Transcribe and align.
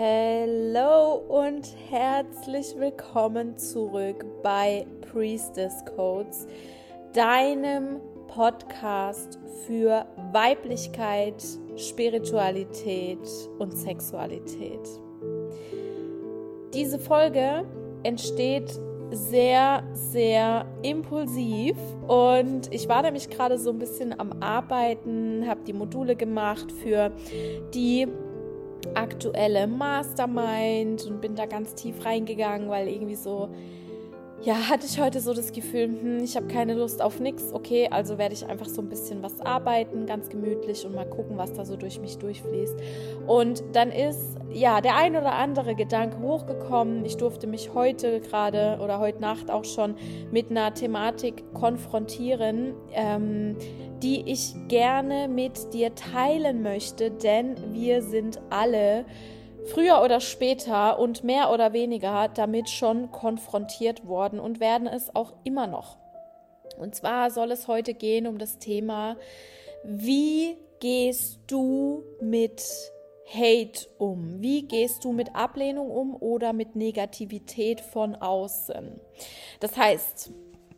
Hallo 0.00 1.24
und 1.26 1.74
herzlich 1.90 2.66
willkommen 2.78 3.58
zurück 3.58 4.24
bei 4.44 4.86
Priestess 5.10 5.84
Codes, 5.96 6.46
deinem 7.12 8.00
Podcast 8.28 9.40
für 9.66 10.06
Weiblichkeit, 10.30 11.42
Spiritualität 11.74 13.18
und 13.58 13.76
Sexualität. 13.76 14.88
Diese 16.72 17.00
Folge 17.00 17.66
entsteht 18.04 18.70
sehr, 19.10 19.82
sehr 19.94 20.64
impulsiv 20.82 21.76
und 22.06 22.72
ich 22.72 22.88
war 22.88 23.02
nämlich 23.02 23.30
gerade 23.30 23.58
so 23.58 23.70
ein 23.70 23.80
bisschen 23.80 24.20
am 24.20 24.32
Arbeiten, 24.40 25.44
habe 25.48 25.62
die 25.66 25.72
Module 25.72 26.14
gemacht 26.14 26.70
für 26.70 27.10
die 27.74 28.06
aktuelle 28.98 29.66
Mastermind 29.66 31.04
und 31.06 31.20
bin 31.20 31.36
da 31.36 31.46
ganz 31.46 31.74
tief 31.74 32.04
reingegangen, 32.04 32.68
weil 32.68 32.88
irgendwie 32.88 33.14
so 33.14 33.48
ja, 34.42 34.68
hatte 34.68 34.86
ich 34.86 35.00
heute 35.00 35.20
so 35.20 35.34
das 35.34 35.52
Gefühl, 35.52 35.88
hm, 35.88 36.22
ich 36.22 36.36
habe 36.36 36.46
keine 36.46 36.74
Lust 36.74 37.02
auf 37.02 37.18
nichts. 37.18 37.52
Okay, 37.52 37.88
also 37.90 38.18
werde 38.18 38.34
ich 38.34 38.46
einfach 38.46 38.68
so 38.68 38.80
ein 38.80 38.88
bisschen 38.88 39.22
was 39.22 39.40
arbeiten, 39.40 40.06
ganz 40.06 40.28
gemütlich 40.28 40.86
und 40.86 40.94
mal 40.94 41.08
gucken, 41.08 41.36
was 41.36 41.52
da 41.54 41.64
so 41.64 41.76
durch 41.76 42.00
mich 42.00 42.18
durchfließt. 42.18 42.76
Und 43.26 43.64
dann 43.72 43.90
ist 43.90 44.36
ja 44.52 44.80
der 44.80 44.96
ein 44.96 45.16
oder 45.16 45.32
andere 45.32 45.74
Gedanke 45.74 46.20
hochgekommen. 46.20 47.04
Ich 47.04 47.16
durfte 47.16 47.48
mich 47.48 47.74
heute 47.74 48.20
gerade 48.20 48.78
oder 48.80 49.00
heute 49.00 49.20
Nacht 49.20 49.50
auch 49.50 49.64
schon 49.64 49.96
mit 50.30 50.50
einer 50.50 50.72
Thematik 50.72 51.42
konfrontieren, 51.52 52.74
ähm, 52.92 53.56
die 54.02 54.30
ich 54.30 54.54
gerne 54.68 55.26
mit 55.26 55.74
dir 55.74 55.96
teilen 55.96 56.62
möchte, 56.62 57.10
denn 57.10 57.56
wir 57.72 58.02
sind 58.02 58.40
alle 58.50 59.04
früher 59.66 60.02
oder 60.02 60.20
später 60.20 60.98
und 60.98 61.24
mehr 61.24 61.50
oder 61.50 61.72
weniger 61.72 62.28
damit 62.28 62.70
schon 62.70 63.10
konfrontiert 63.10 64.06
worden 64.06 64.40
und 64.40 64.60
werden 64.60 64.86
es 64.86 65.14
auch 65.14 65.32
immer 65.44 65.66
noch. 65.66 65.96
Und 66.78 66.94
zwar 66.94 67.30
soll 67.30 67.50
es 67.50 67.68
heute 67.68 67.94
gehen 67.94 68.26
um 68.26 68.38
das 68.38 68.58
Thema, 68.58 69.16
wie 69.84 70.56
gehst 70.80 71.40
du 71.46 72.04
mit 72.20 72.62
Hate 73.26 73.86
um? 73.98 74.40
Wie 74.40 74.62
gehst 74.62 75.04
du 75.04 75.12
mit 75.12 75.34
Ablehnung 75.34 75.90
um 75.90 76.16
oder 76.16 76.52
mit 76.52 76.76
Negativität 76.76 77.80
von 77.80 78.14
außen? 78.14 79.00
Das 79.60 79.76
heißt, 79.76 80.30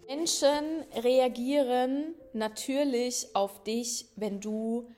Menschen 0.08 0.84
reagieren 1.04 2.14
natürlich 2.32 3.28
auf 3.34 3.62
dich, 3.62 4.06
wenn 4.16 4.40
du 4.40 4.88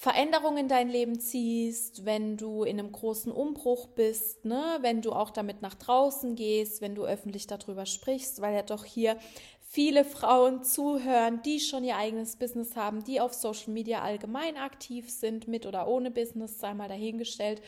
Veränderungen 0.00 0.58
in 0.58 0.68
dein 0.68 0.88
Leben 0.88 1.18
ziehst, 1.18 2.04
wenn 2.04 2.36
du 2.36 2.62
in 2.62 2.78
einem 2.78 2.92
großen 2.92 3.32
Umbruch 3.32 3.88
bist, 3.88 4.44
ne? 4.44 4.78
wenn 4.80 5.02
du 5.02 5.10
auch 5.10 5.30
damit 5.30 5.60
nach 5.60 5.74
draußen 5.74 6.36
gehst, 6.36 6.80
wenn 6.80 6.94
du 6.94 7.04
öffentlich 7.04 7.48
darüber 7.48 7.84
sprichst, 7.84 8.40
weil 8.40 8.54
ja 8.54 8.62
doch 8.62 8.84
hier 8.84 9.18
viele 9.60 10.04
Frauen 10.04 10.62
zuhören, 10.62 11.42
die 11.42 11.58
schon 11.58 11.82
ihr 11.82 11.96
eigenes 11.96 12.36
Business 12.36 12.76
haben, 12.76 13.02
die 13.02 13.20
auf 13.20 13.34
Social 13.34 13.72
Media 13.72 14.00
allgemein 14.00 14.56
aktiv 14.56 15.10
sind, 15.10 15.48
mit 15.48 15.66
oder 15.66 15.88
ohne 15.88 16.12
Business, 16.12 16.60
sei 16.60 16.74
mal 16.74 16.88
dahingestellt. 16.88 17.60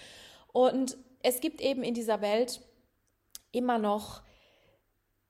Und 0.53 0.97
es 1.25 1.41
gibt 1.41 1.61
eben 1.61 1.83
in 1.83 1.95
dieser 1.95 2.21
Welt 2.21 2.61
immer 3.51 3.79
noch, 3.79 4.23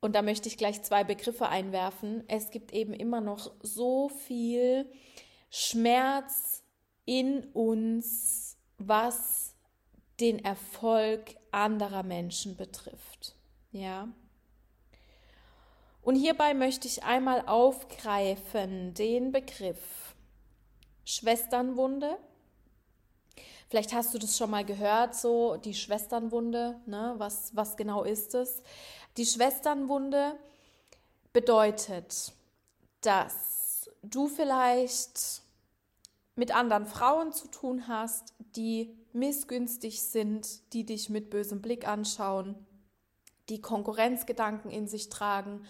und 0.02 0.14
da 0.14 0.20
möchte 0.20 0.48
ich 0.48 0.58
gleich 0.58 0.82
zwei 0.82 1.02
Begriffe 1.02 1.48
einwerfen, 1.48 2.24
es 2.28 2.50
gibt 2.50 2.74
eben 2.74 2.92
immer 2.92 3.22
noch 3.22 3.52
so 3.62 4.10
viel 4.10 4.84
Schmerz, 5.48 6.62
in 7.10 7.42
uns, 7.54 8.56
was 8.78 9.56
den 10.20 10.44
Erfolg 10.44 11.34
anderer 11.50 12.04
Menschen 12.04 12.56
betrifft. 12.56 13.34
Ja. 13.72 14.06
Und 16.02 16.14
hierbei 16.14 16.54
möchte 16.54 16.86
ich 16.86 17.02
einmal 17.02 17.48
aufgreifen 17.48 18.94
den 18.94 19.32
Begriff 19.32 20.14
Schwesternwunde. 21.04 22.16
Vielleicht 23.68 23.92
hast 23.92 24.14
du 24.14 24.18
das 24.18 24.38
schon 24.38 24.50
mal 24.50 24.64
gehört, 24.64 25.16
so 25.16 25.56
die 25.56 25.74
Schwesternwunde, 25.74 26.80
ne? 26.86 27.14
was, 27.18 27.56
was 27.56 27.76
genau 27.76 28.04
ist 28.04 28.36
es? 28.36 28.62
Die 29.16 29.26
Schwesternwunde 29.26 30.38
bedeutet, 31.32 32.32
dass 33.00 33.90
du 34.00 34.28
vielleicht 34.28 35.42
mit 36.34 36.54
anderen 36.54 36.86
Frauen 36.86 37.32
zu 37.32 37.48
tun 37.48 37.88
hast, 37.88 38.34
die 38.56 38.96
missgünstig 39.12 40.02
sind, 40.02 40.72
die 40.72 40.84
dich 40.84 41.10
mit 41.10 41.30
bösem 41.30 41.60
Blick 41.60 41.86
anschauen, 41.86 42.54
die 43.48 43.60
Konkurrenzgedanken 43.60 44.70
in 44.70 44.86
sich 44.86 45.08
tragen, 45.08 45.64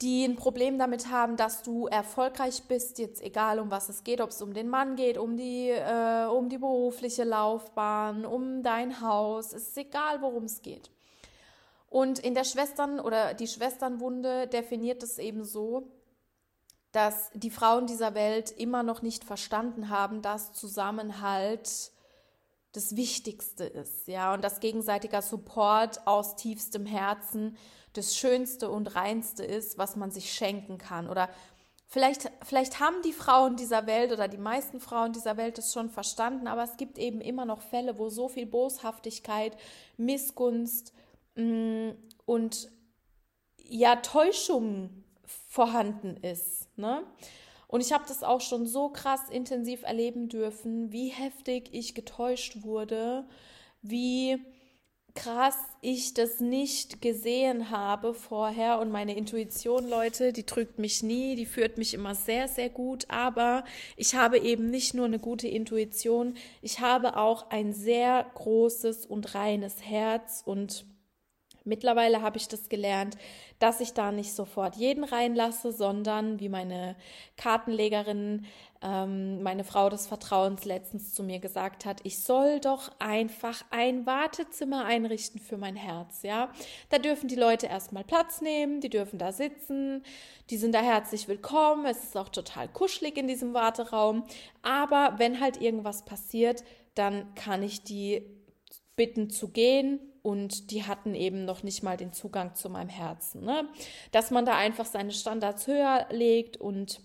die 0.00 0.24
ein 0.24 0.36
Problem 0.36 0.78
damit 0.78 1.10
haben, 1.10 1.36
dass 1.36 1.62
du 1.62 1.86
erfolgreich 1.86 2.64
bist, 2.68 2.98
jetzt 2.98 3.22
egal 3.22 3.58
um 3.58 3.70
was 3.70 3.88
es 3.88 4.04
geht, 4.04 4.20
ob 4.20 4.30
es 4.30 4.42
um 4.42 4.52
den 4.52 4.68
Mann 4.68 4.96
geht, 4.96 5.18
um 5.18 5.36
die, 5.36 5.70
äh, 5.70 6.26
um 6.26 6.48
die 6.48 6.58
berufliche 6.58 7.24
Laufbahn, 7.24 8.24
um 8.26 8.62
dein 8.62 9.00
Haus, 9.00 9.52
es 9.52 9.68
ist 9.68 9.78
egal, 9.78 10.20
worum 10.20 10.44
es 10.44 10.62
geht. 10.62 10.90
Und 11.88 12.18
in 12.18 12.34
der 12.34 12.44
Schwestern- 12.44 12.98
oder 12.98 13.34
die 13.34 13.46
Schwesternwunde 13.46 14.48
definiert 14.48 15.02
es 15.04 15.18
eben 15.18 15.44
so, 15.44 15.92
dass 16.94 17.30
die 17.34 17.50
Frauen 17.50 17.88
dieser 17.88 18.14
Welt 18.14 18.52
immer 18.52 18.84
noch 18.84 19.02
nicht 19.02 19.24
verstanden 19.24 19.88
haben, 19.88 20.22
dass 20.22 20.52
Zusammenhalt 20.52 21.90
das 22.70 22.94
Wichtigste 22.94 23.64
ist, 23.64 24.06
ja, 24.06 24.32
und 24.32 24.44
dass 24.44 24.60
gegenseitiger 24.60 25.20
Support 25.20 26.06
aus 26.06 26.36
tiefstem 26.36 26.86
Herzen 26.86 27.56
das 27.94 28.16
Schönste 28.16 28.70
und 28.70 28.94
Reinste 28.94 29.44
ist, 29.44 29.76
was 29.76 29.96
man 29.96 30.12
sich 30.12 30.32
schenken 30.32 30.78
kann. 30.78 31.08
Oder 31.08 31.28
vielleicht, 31.88 32.30
vielleicht 32.44 32.78
haben 32.78 33.02
die 33.04 33.12
Frauen 33.12 33.56
dieser 33.56 33.88
Welt 33.88 34.12
oder 34.12 34.28
die 34.28 34.38
meisten 34.38 34.78
Frauen 34.78 35.12
dieser 35.12 35.36
Welt 35.36 35.58
es 35.58 35.72
schon 35.72 35.90
verstanden, 35.90 36.46
aber 36.46 36.62
es 36.62 36.76
gibt 36.76 36.98
eben 36.98 37.20
immer 37.20 37.44
noch 37.44 37.60
Fälle, 37.60 37.98
wo 37.98 38.08
so 38.08 38.28
viel 38.28 38.46
Boshaftigkeit, 38.46 39.56
Missgunst 39.96 40.92
mh, 41.34 41.42
mm, 41.44 41.96
und 42.24 42.70
ja, 43.66 43.96
Täuschung 43.96 45.03
vorhanden 45.54 46.16
ist. 46.16 46.66
Ne? 46.76 47.04
Und 47.68 47.80
ich 47.80 47.92
habe 47.92 48.04
das 48.08 48.24
auch 48.24 48.40
schon 48.40 48.66
so 48.66 48.88
krass 48.88 49.20
intensiv 49.30 49.84
erleben 49.84 50.28
dürfen, 50.28 50.90
wie 50.90 51.10
heftig 51.10 51.68
ich 51.70 51.94
getäuscht 51.94 52.64
wurde, 52.64 53.24
wie 53.80 54.44
krass 55.14 55.56
ich 55.80 56.12
das 56.12 56.40
nicht 56.40 57.00
gesehen 57.00 57.70
habe 57.70 58.14
vorher. 58.14 58.80
Und 58.80 58.90
meine 58.90 59.16
Intuition, 59.16 59.88
Leute, 59.88 60.32
die 60.32 60.42
trügt 60.42 60.80
mich 60.80 61.04
nie, 61.04 61.36
die 61.36 61.46
führt 61.46 61.78
mich 61.78 61.94
immer 61.94 62.16
sehr, 62.16 62.48
sehr 62.48 62.68
gut. 62.68 63.04
Aber 63.08 63.62
ich 63.96 64.16
habe 64.16 64.38
eben 64.40 64.70
nicht 64.70 64.92
nur 64.92 65.06
eine 65.06 65.20
gute 65.20 65.46
Intuition, 65.46 66.34
ich 66.62 66.80
habe 66.80 67.16
auch 67.16 67.50
ein 67.50 67.72
sehr 67.72 68.26
großes 68.34 69.06
und 69.06 69.36
reines 69.36 69.84
Herz 69.84 70.42
und 70.44 70.84
Mittlerweile 71.66 72.20
habe 72.20 72.36
ich 72.36 72.46
das 72.46 72.68
gelernt, 72.68 73.16
dass 73.58 73.80
ich 73.80 73.94
da 73.94 74.12
nicht 74.12 74.34
sofort 74.34 74.76
jeden 74.76 75.02
reinlasse, 75.02 75.72
sondern 75.72 76.38
wie 76.38 76.50
meine 76.50 76.94
Kartenlegerin, 77.38 78.44
ähm, 78.82 79.42
meine 79.42 79.64
Frau 79.64 79.88
des 79.88 80.06
Vertrauens 80.06 80.66
letztens 80.66 81.14
zu 81.14 81.22
mir 81.22 81.38
gesagt 81.38 81.86
hat, 81.86 82.00
ich 82.04 82.22
soll 82.22 82.60
doch 82.60 82.90
einfach 82.98 83.64
ein 83.70 84.04
Wartezimmer 84.04 84.84
einrichten 84.84 85.40
für 85.40 85.56
mein 85.56 85.74
Herz, 85.74 86.22
ja. 86.22 86.52
Da 86.90 86.98
dürfen 86.98 87.28
die 87.28 87.34
Leute 87.34 87.66
erstmal 87.66 88.04
Platz 88.04 88.42
nehmen, 88.42 88.82
die 88.82 88.90
dürfen 88.90 89.18
da 89.18 89.32
sitzen, 89.32 90.04
die 90.50 90.58
sind 90.58 90.74
da 90.74 90.82
herzlich 90.82 91.28
willkommen, 91.28 91.86
es 91.86 92.04
ist 92.04 92.16
auch 92.18 92.28
total 92.28 92.68
kuschelig 92.68 93.16
in 93.16 93.26
diesem 93.26 93.54
Warteraum, 93.54 94.24
aber 94.60 95.14
wenn 95.16 95.40
halt 95.40 95.62
irgendwas 95.62 96.04
passiert, 96.04 96.62
dann 96.94 97.34
kann 97.34 97.62
ich 97.62 97.84
die 97.84 98.22
bitten 98.96 99.30
zu 99.30 99.48
gehen 99.48 99.98
und 100.24 100.70
die 100.70 100.84
hatten 100.84 101.14
eben 101.14 101.44
noch 101.44 101.62
nicht 101.62 101.82
mal 101.82 101.98
den 101.98 102.14
Zugang 102.14 102.54
zu 102.54 102.70
meinem 102.70 102.88
Herzen. 102.88 103.44
Ne? 103.44 103.68
Dass 104.10 104.30
man 104.30 104.46
da 104.46 104.56
einfach 104.56 104.86
seine 104.86 105.12
Standards 105.12 105.66
höher 105.66 106.06
legt 106.10 106.56
und 106.56 107.02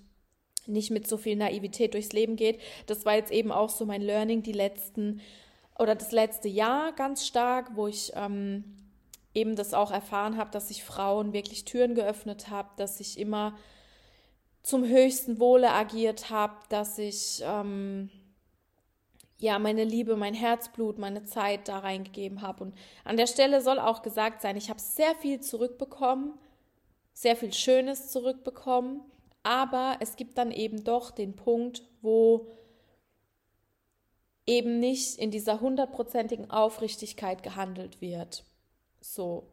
nicht 0.68 0.90
mit 0.90 1.06
so 1.06 1.18
viel 1.18 1.36
Naivität 1.36 1.96
durchs 1.96 2.14
Leben 2.14 2.38
geht. 2.38 2.62
Das 2.86 3.06
war 3.06 3.16
jetzt 3.16 3.34
eben 3.34 3.52
auch 3.52 3.70
so 3.70 3.86
mein 3.86 4.02
Learning 4.02 4.42
die 4.42 4.54
letzten 4.54 5.20
oder 5.78 5.96
das 5.96 6.14
letzte 6.14 6.48
Jahr 6.48 6.94
ganz 6.94 7.28
stark, 7.28 7.72
wo 7.76 7.88
ich 7.88 8.14
ähm, 8.16 8.64
eben 9.34 9.58
das 9.58 9.74
auch 9.74 9.92
erfahren 9.92 10.38
habe, 10.38 10.52
dass 10.52 10.72
ich 10.72 10.86
Frauen 10.86 11.34
wirklich 11.34 11.66
Türen 11.66 11.96
geöffnet 11.96 12.50
habe, 12.50 12.70
dass 12.78 13.02
ich 13.02 13.20
immer 13.20 13.58
zum 14.64 14.86
höchsten 14.86 15.42
Wohle 15.42 15.72
agiert 15.72 16.30
habe, 16.30 16.56
dass 16.70 16.98
ich 16.98 17.42
ähm, 17.44 18.10
ja, 19.40 19.58
meine 19.58 19.84
Liebe, 19.84 20.16
mein 20.16 20.34
Herzblut, 20.34 20.98
meine 20.98 21.24
Zeit 21.24 21.68
da 21.68 21.80
reingegeben 21.80 22.42
habe. 22.42 22.66
Und 22.66 22.76
an 23.06 23.18
der 23.18 23.28
Stelle 23.28 23.62
soll 23.62 23.80
auch 23.80 24.02
gesagt 24.02 24.42
sein, 24.42 24.58
ich 24.58 24.70
habe 24.70 24.80
sehr 24.80 25.16
viel 25.16 25.40
zurückbekommen, 25.40 26.34
sehr 27.14 27.36
viel 27.36 27.54
Schönes 27.54 28.10
zurückbekommen, 28.10 29.02
aber 29.44 29.98
es 30.02 30.16
gibt 30.16 30.38
dann 30.38 30.52
eben 30.52 30.84
doch 30.84 31.12
den 31.12 31.36
Punkt, 31.36 31.84
wo 32.02 32.48
eben 34.46 34.80
nicht 34.80 35.18
in 35.20 35.32
dieser 35.32 35.62
hundertprozentigen 35.62 36.50
Aufrichtigkeit 36.50 37.44
gehandelt 37.44 38.02
wird. 38.02 38.44
So. 39.00 39.48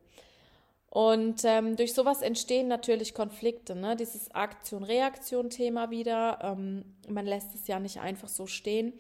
Und 0.88 1.44
ähm, 1.44 1.76
durch 1.76 1.92
sowas 1.92 2.22
entstehen 2.22 2.68
natürlich 2.68 3.12
Konflikte, 3.12 3.76
ne? 3.76 3.96
Dieses 3.96 4.34
Aktion-Reaktion-Thema 4.34 5.90
wieder. 5.90 6.38
Ähm, 6.42 6.96
man 7.08 7.26
lässt 7.26 7.54
es 7.54 7.66
ja 7.66 7.78
nicht 7.78 8.00
einfach 8.00 8.28
so 8.28 8.46
stehen. 8.46 8.94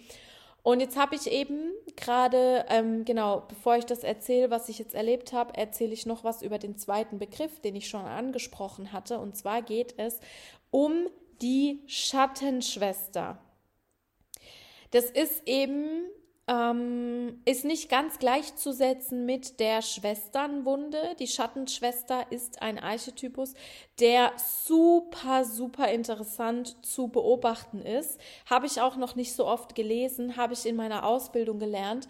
Und 0.66 0.80
jetzt 0.80 0.96
habe 0.96 1.14
ich 1.14 1.30
eben 1.30 1.70
gerade, 1.94 2.66
ähm, 2.68 3.04
genau, 3.04 3.44
bevor 3.46 3.76
ich 3.76 3.86
das 3.86 4.02
erzähle, 4.02 4.50
was 4.50 4.68
ich 4.68 4.80
jetzt 4.80 4.96
erlebt 4.96 5.32
habe, 5.32 5.56
erzähle 5.56 5.92
ich 5.92 6.06
noch 6.06 6.24
was 6.24 6.42
über 6.42 6.58
den 6.58 6.76
zweiten 6.76 7.20
Begriff, 7.20 7.60
den 7.60 7.76
ich 7.76 7.88
schon 7.88 8.04
angesprochen 8.04 8.92
hatte. 8.92 9.20
Und 9.20 9.36
zwar 9.36 9.62
geht 9.62 9.94
es 9.96 10.18
um 10.72 11.06
die 11.40 11.84
Schattenschwester. 11.86 13.38
Das 14.90 15.04
ist 15.04 15.46
eben 15.46 16.00
ähm, 16.48 17.40
ist 17.44 17.64
nicht 17.64 17.88
ganz 17.88 18.18
gleichzusetzen 18.18 19.26
mit 19.26 19.58
der 19.58 19.82
Schwesternwunde. 19.82 21.16
Die 21.18 21.26
Schattenschwester 21.26 22.30
ist 22.30 22.62
ein 22.62 22.78
Archetypus, 22.78 23.54
der 23.98 24.32
super, 24.36 25.44
super 25.44 25.88
interessant 25.88 26.76
zu 26.86 27.08
beobachten 27.08 27.80
ist. 27.82 28.20
Habe 28.48 28.66
ich 28.66 28.80
auch 28.80 28.96
noch 28.96 29.16
nicht 29.16 29.32
so 29.34 29.46
oft 29.46 29.74
gelesen, 29.74 30.36
habe 30.36 30.52
ich 30.52 30.66
in 30.66 30.76
meiner 30.76 31.04
Ausbildung 31.04 31.58
gelernt. 31.58 32.08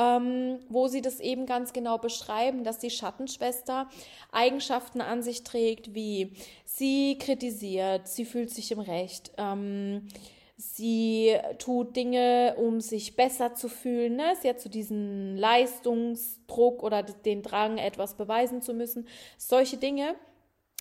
Ähm, 0.00 0.60
wo 0.68 0.86
sie 0.86 1.02
das 1.02 1.18
eben 1.18 1.44
ganz 1.44 1.72
genau 1.72 1.98
beschreiben, 1.98 2.62
dass 2.62 2.78
die 2.78 2.90
Schattenschwester 2.90 3.88
Eigenschaften 4.30 5.00
an 5.00 5.24
sich 5.24 5.42
trägt, 5.42 5.92
wie 5.92 6.34
sie 6.64 7.18
kritisiert, 7.18 8.06
sie 8.06 8.24
fühlt 8.24 8.50
sich 8.50 8.70
im 8.70 8.78
Recht, 8.78 9.32
ähm, 9.38 10.06
Sie 10.60 11.36
tut 11.58 11.94
Dinge, 11.94 12.56
um 12.58 12.80
sich 12.80 13.14
besser 13.14 13.54
zu 13.54 13.68
fühlen. 13.68 14.16
Ne? 14.16 14.34
Sie 14.42 14.48
hat 14.48 14.60
so 14.60 14.68
diesen 14.68 15.36
Leistungsdruck 15.36 16.82
oder 16.82 17.04
den 17.04 17.42
Drang, 17.42 17.78
etwas 17.78 18.16
beweisen 18.16 18.60
zu 18.60 18.74
müssen. 18.74 19.06
Solche 19.36 19.76
Dinge. 19.76 20.16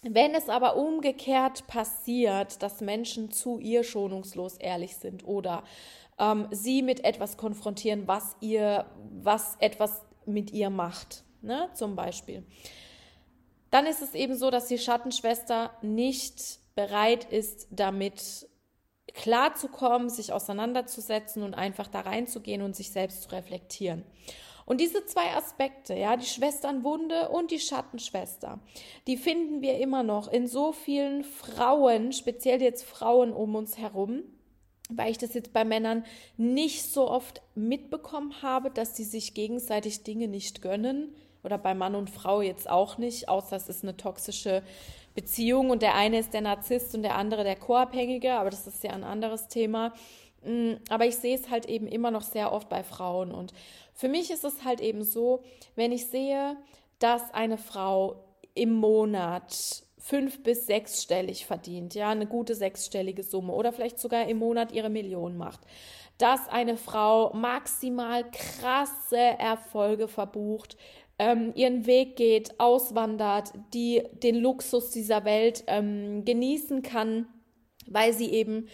Wenn 0.02 0.34
es 0.34 0.50
aber 0.50 0.78
umgekehrt 0.78 1.68
passiert, 1.68 2.64
dass 2.64 2.82
Menschen 2.82 3.32
zu 3.32 3.60
ihr 3.60 3.84
schonungslos 3.84 4.58
ehrlich 4.58 4.96
sind 4.96 5.28
oder 5.28 5.64
ähm, 6.18 6.48
sie 6.50 6.82
mit 6.82 7.04
etwas 7.04 7.38
konfrontieren, 7.38 8.08
was 8.08 8.36
ihr, 8.42 8.88
was 9.12 9.58
etwas 9.60 10.02
mit 10.26 10.52
ihr 10.54 10.72
macht, 10.72 11.24
ne? 11.44 11.70
zum 11.76 11.96
Beispiel, 11.96 12.44
dann 13.70 13.86
ist 13.86 14.02
es 14.02 14.16
eben 14.16 14.36
so, 14.36 14.50
dass 14.50 14.68
die 14.68 14.80
Schattenschwester 14.80 15.72
nicht 15.84 16.60
bereit 16.76 17.26
ist, 17.26 17.68
damit 17.70 18.47
klarzukommen, 19.18 20.10
sich 20.10 20.32
auseinanderzusetzen 20.32 21.44
und 21.44 21.56
einfach 21.56 21.88
da 21.88 22.02
reinzugehen 22.02 22.62
und 22.62 22.76
sich 22.76 22.92
selbst 22.92 23.24
zu 23.24 23.32
reflektieren. 23.32 24.04
Und 24.66 24.80
diese 24.80 25.06
zwei 25.06 25.34
Aspekte, 25.36 25.96
ja, 25.96 26.18
die 26.18 26.26
Schwesternwunde 26.26 27.30
und 27.30 27.52
die 27.52 27.60
Schattenschwester, 27.60 28.60
die 29.08 29.18
finden 29.18 29.62
wir 29.62 29.80
immer 29.80 30.04
noch 30.04 30.28
in 30.28 30.46
so 30.46 30.72
vielen 30.72 31.24
Frauen, 31.24 32.12
speziell 32.12 32.62
jetzt 32.62 32.84
Frauen 32.84 33.34
um 33.34 33.56
uns 33.56 33.78
herum, 33.78 34.24
weil 34.90 35.12
ich 35.12 35.18
das 35.18 35.34
jetzt 35.34 35.52
bei 35.52 35.66
Männern 35.66 36.06
nicht 36.36 36.84
so 36.84 37.10
oft 37.10 37.42
mitbekommen 37.56 38.42
habe, 38.42 38.70
dass 38.70 38.94
die 38.94 39.04
sich 39.04 39.34
gegenseitig 39.34 40.04
Dinge 40.04 40.28
nicht 40.28 40.62
gönnen 40.62 41.16
oder 41.44 41.58
bei 41.58 41.74
Mann 41.74 41.96
und 41.96 42.10
Frau 42.10 42.42
jetzt 42.42 42.70
auch 42.70 42.98
nicht, 42.98 43.30
außer 43.30 43.56
es 43.56 43.70
ist 43.70 43.84
eine 43.84 43.98
toxische 43.98 44.64
Beziehung 45.18 45.72
und 45.72 45.82
der 45.82 45.96
eine 45.96 46.20
ist 46.20 46.34
der 46.34 46.42
Narzisst 46.42 46.94
und 46.94 47.02
der 47.02 47.16
andere 47.16 47.44
der 47.44 47.56
Co-Abhängige, 47.56 48.34
aber 48.34 48.52
das 48.52 48.68
ist 48.68 48.84
ja 48.84 48.92
ein 48.92 49.04
anderes 49.04 49.48
Thema. 49.48 49.92
Mm, 50.44 50.74
aber 50.90 51.08
ich 51.08 51.16
sehe 51.16 51.36
es 51.36 51.50
halt 51.50 51.66
eben 51.66 51.88
immer 51.88 52.12
noch 52.12 52.22
sehr 52.22 52.54
oft 52.54 52.70
bei 52.70 52.84
Frauen 52.84 53.32
und 53.32 53.52
für 53.96 54.10
mich 54.10 54.30
ist 54.30 54.44
es 54.44 54.64
halt 54.64 54.80
eben 54.80 55.04
so, 55.04 55.42
wenn 55.76 55.92
ich 55.92 56.06
sehe, 56.06 56.56
dass 57.00 57.34
eine 57.34 57.58
Frau 57.58 58.24
im 58.54 58.74
Monat 58.74 59.84
fünf 59.98 60.44
bis 60.44 60.68
sechsstellig 60.68 61.48
verdient, 61.48 61.96
ja, 61.96 62.10
eine 62.10 62.28
gute 62.28 62.54
sechsstellige 62.54 63.24
Summe 63.24 63.54
oder 63.54 63.74
vielleicht 63.74 64.00
sogar 64.00 64.28
im 64.28 64.38
Monat 64.38 64.72
ihre 64.72 64.92
Million 64.92 65.36
macht, 65.36 65.62
dass 66.20 66.48
eine 66.48 66.78
Frau 66.78 67.34
maximal 67.34 68.24
krasse 68.30 69.18
Erfolge 69.18 70.08
verbucht, 70.08 70.78
ähm, 71.20 71.52
ihren 71.56 71.86
Weg 71.86 72.16
geht, 72.16 72.60
auswandert, 72.60 73.54
die 73.74 74.04
den 74.24 74.36
Luxus 74.36 74.92
dieser 74.92 75.26
Welt 75.26 75.64
ähm, 75.68 76.26
genießen 76.26 76.82
kann, 76.84 77.28
weil 77.88 78.14
sie 78.14 78.32
eben 78.32 78.68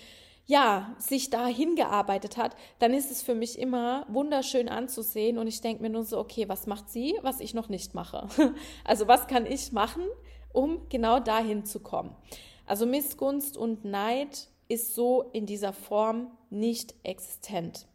ja, 0.46 0.94
sich 1.00 1.30
da 1.30 1.48
hingearbeitet 1.48 2.36
hat, 2.36 2.56
dann 2.80 2.94
ist 2.94 3.12
es 3.12 3.22
für 3.22 3.36
mich 3.36 3.58
immer 3.58 4.06
wunderschön 4.10 4.68
anzusehen 4.68 5.38
und 5.38 5.48
ich 5.48 5.62
denke 5.62 5.82
mir 5.82 5.90
nur 5.90 6.04
so, 6.04 6.20
okay, 6.20 6.50
was 6.50 6.68
macht 6.68 6.90
sie, 6.90 7.18
was 7.22 7.40
ich 7.40 7.54
noch 7.54 7.70
nicht 7.70 7.94
mache? 7.94 8.28
Also 8.84 9.08
was 9.08 9.28
kann 9.28 9.46
ich 9.46 9.72
machen, 9.72 10.04
um 10.52 10.90
genau 10.90 11.20
dahin 11.20 11.64
zu 11.64 11.80
kommen? 11.80 12.14
Also 12.66 12.86
Missgunst 12.86 13.56
und 13.56 13.86
Neid 13.86 14.50
ist 14.68 14.96
so 14.96 15.30
in 15.34 15.46
dieser 15.46 15.72
Form 15.72 16.32
nicht 16.50 16.94
existent. 17.04 17.88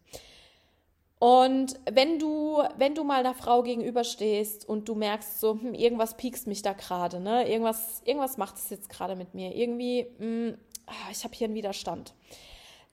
Und 1.19 1.77
wenn 1.91 2.17
du, 2.17 2.63
wenn 2.77 2.95
du 2.95 3.03
mal 3.03 3.19
einer 3.19 3.33
Frau 3.33 3.61
gegenüberstehst 3.61 4.67
und 4.67 4.87
du 4.87 4.95
merkst 4.95 5.41
so, 5.41 5.59
hm, 5.59 5.73
irgendwas 5.73 6.15
piekst 6.15 6.47
mich 6.47 6.61
da 6.61 6.71
gerade, 6.71 7.19
ne? 7.19 7.49
Irgendwas, 7.49 8.01
irgendwas 8.05 8.37
macht 8.37 8.55
es 8.55 8.69
jetzt 8.69 8.89
gerade 8.89 9.17
mit 9.17 9.33
mir. 9.33 9.53
Irgendwie, 9.53 10.07
mh, 10.17 10.19
hm, 10.19 10.57
ah, 10.87 11.11
ich 11.11 11.25
habe 11.25 11.35
hier 11.35 11.45
einen 11.45 11.55
Widerstand. 11.55 12.13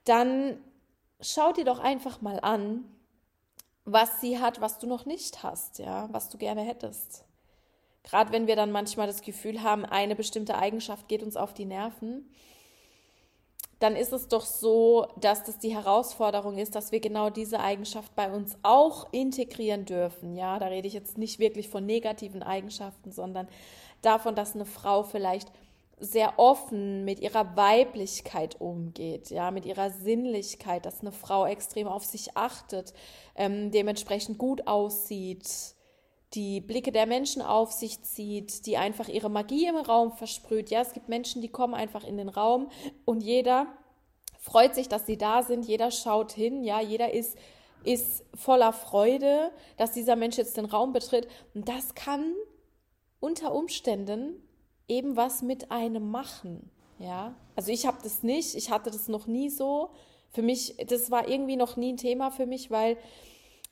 Dann 0.05 0.58
schau 1.20 1.52
dir 1.52 1.64
doch 1.64 1.78
einfach 1.78 2.20
mal 2.20 2.40
an, 2.40 2.84
was 3.84 4.20
sie 4.20 4.40
hat, 4.40 4.61
was 4.61 4.81
du 4.81 4.88
noch 4.88 5.06
nicht 5.06 5.44
hast, 5.44 5.78
ja, 5.78 6.08
was 6.11 6.28
du 6.28 6.37
gerne 6.37 6.62
hättest. 6.62 7.25
Gerade 8.02 8.32
wenn 8.32 8.49
wir 8.49 8.56
dann 8.56 8.73
manchmal 8.73 9.06
das 9.06 9.23
Gefühl 9.23 9.62
haben, 9.62 9.84
eine 9.84 10.17
bestimmte 10.17 10.58
Eigenschaft 10.58 11.06
geht 11.06 11.23
uns 11.23 11.37
auf 11.37 11.55
die 11.55 11.64
Nerven, 11.64 12.28
dann 13.78 13.94
ist 13.94 14.12
es 14.12 14.28
doch 14.28 14.44
so, 14.44 15.06
dass 15.20 15.44
das 15.44 15.58
die 15.58 15.75
Herausforderung 15.75 16.56
ist, 16.56 16.75
dass 16.75 16.93
wir 16.93 17.00
genau 17.00 17.28
diese 17.28 17.61
Eigenschaft 17.61 18.14
bei 18.17 18.31
uns 18.31 18.56
auch 18.62 19.12
integrieren 19.12 19.84
dürfen. 19.84 20.34
Ja, 20.34 20.58
da 20.58 20.67
rede 20.67 20.88
ich 20.88 20.94
jetzt 20.94 21.19
nicht 21.19 21.38
wirklich 21.38 21.69
von 21.69 21.84
negativen 21.84 22.43
Eigenschaften, 22.43 23.12
sondern 23.12 23.49
davon, 24.00 24.35
dass 24.35 24.54
eine 24.54 24.64
Frau 24.64 25.02
vielleicht 25.02 25.50
sehr 25.99 26.38
offen 26.38 27.04
mit 27.04 27.21
ihrer 27.21 27.56
Weiblichkeit 27.56 28.61
umgeht, 28.61 29.30
ja, 29.30 29.50
mit 29.50 29.64
ihrer 29.64 29.90
Sinnlichkeit, 29.90 30.85
dass 30.85 31.00
eine 31.00 31.12
Frau 31.12 31.47
extrem 31.47 31.87
auf 31.87 32.04
sich 32.04 32.37
achtet, 32.37 32.92
ähm, 33.35 33.71
dementsprechend 33.71 34.37
gut 34.37 34.66
aussieht, 34.66 35.75
die 36.35 36.61
Blicke 36.61 36.92
der 36.92 37.06
Menschen 37.06 37.40
auf 37.40 37.73
sich 37.73 38.02
zieht, 38.02 38.66
die 38.66 38.76
einfach 38.76 39.09
ihre 39.09 39.30
Magie 39.30 39.66
im 39.66 39.76
Raum 39.76 40.12
versprüht. 40.12 40.71
Ja, 40.71 40.80
es 40.80 40.92
gibt 40.92 41.09
Menschen, 41.09 41.40
die 41.40 41.49
kommen 41.49 41.75
einfach 41.75 42.04
in 42.04 42.16
den 42.16 42.28
Raum 42.28 42.68
und 43.04 43.23
jeder 43.23 43.66
freut 44.38 44.75
sich, 44.75 44.88
dass 44.88 45.06
sie 45.06 45.18
da 45.18 45.42
sind, 45.42 45.66
jeder 45.66 45.90
schaut 45.90 46.33
hin, 46.33 46.62
ja, 46.62 46.80
jeder 46.80 47.12
ist, 47.12 47.37
ist 47.85 48.25
voller 48.35 48.73
Freude, 48.73 49.50
dass 49.76 49.92
dieser 49.92 50.16
Mensch 50.16 50.37
jetzt 50.37 50.56
den 50.56 50.66
Raum 50.66 50.92
betritt. 50.92 51.28
Und 51.54 51.68
das 51.68 51.95
kann 51.95 52.35
unter 53.21 53.54
Umständen 53.54 54.42
eben 54.88 55.16
was 55.16 55.42
mit 55.42 55.71
einem 55.71 56.11
machen. 56.11 56.71
Ja, 56.99 57.35
also 57.56 57.73
ich 57.73 57.87
habe 57.87 57.99
das 58.02 58.23
nicht, 58.23 58.54
ich 58.54 58.71
hatte 58.71 58.90
das 58.90 59.09
noch 59.09 59.26
nie 59.26 59.50
so. 59.50 59.90
Für 60.30 60.42
mich, 60.42 60.76
das 60.88 61.11
war 61.11 61.28
irgendwie 61.28 61.56
noch 61.56 61.76
nie 61.76 61.92
ein 61.92 61.97
Thema 61.97 62.30
für 62.30 62.47
mich, 62.47 62.71
weil 62.71 62.97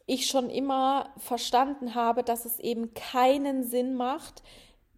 ich 0.06 0.26
schon 0.26 0.50
immer 0.50 1.10
verstanden 1.16 1.94
habe, 1.94 2.22
dass 2.22 2.44
es 2.44 2.58
eben 2.60 2.94
keinen 2.94 3.64
Sinn 3.64 3.94
macht, 3.94 4.42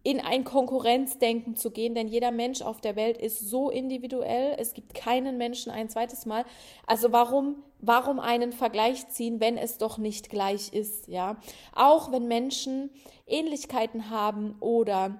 in 0.03 0.21
ein 0.21 0.45
Konkurrenzdenken 0.45 1.57
zu 1.57 1.69
gehen, 1.69 1.93
denn 1.93 2.07
jeder 2.07 2.31
Mensch 2.31 2.61
auf 2.61 2.79
der 2.79 2.95
Welt 2.95 3.17
ist 3.17 3.49
so 3.49 3.69
individuell. 3.69 4.55
Es 4.57 4.73
gibt 4.73 4.93
keinen 4.93 5.37
Menschen 5.37 5.69
ein 5.69 5.89
zweites 5.89 6.25
Mal. 6.25 6.45
Also 6.85 7.11
warum, 7.11 7.61
warum 7.81 8.21
einen 8.21 8.53
Vergleich 8.53 9.09
ziehen, 9.09 9.41
wenn 9.41 9.57
es 9.57 9.77
doch 9.77 9.97
nicht 9.97 10.29
gleich 10.29 10.71
ist, 10.71 11.09
ja? 11.09 11.35
Auch 11.75 12.09
wenn 12.11 12.29
Menschen 12.29 12.89
Ähnlichkeiten 13.25 14.09
haben 14.09 14.55
oder 14.61 15.17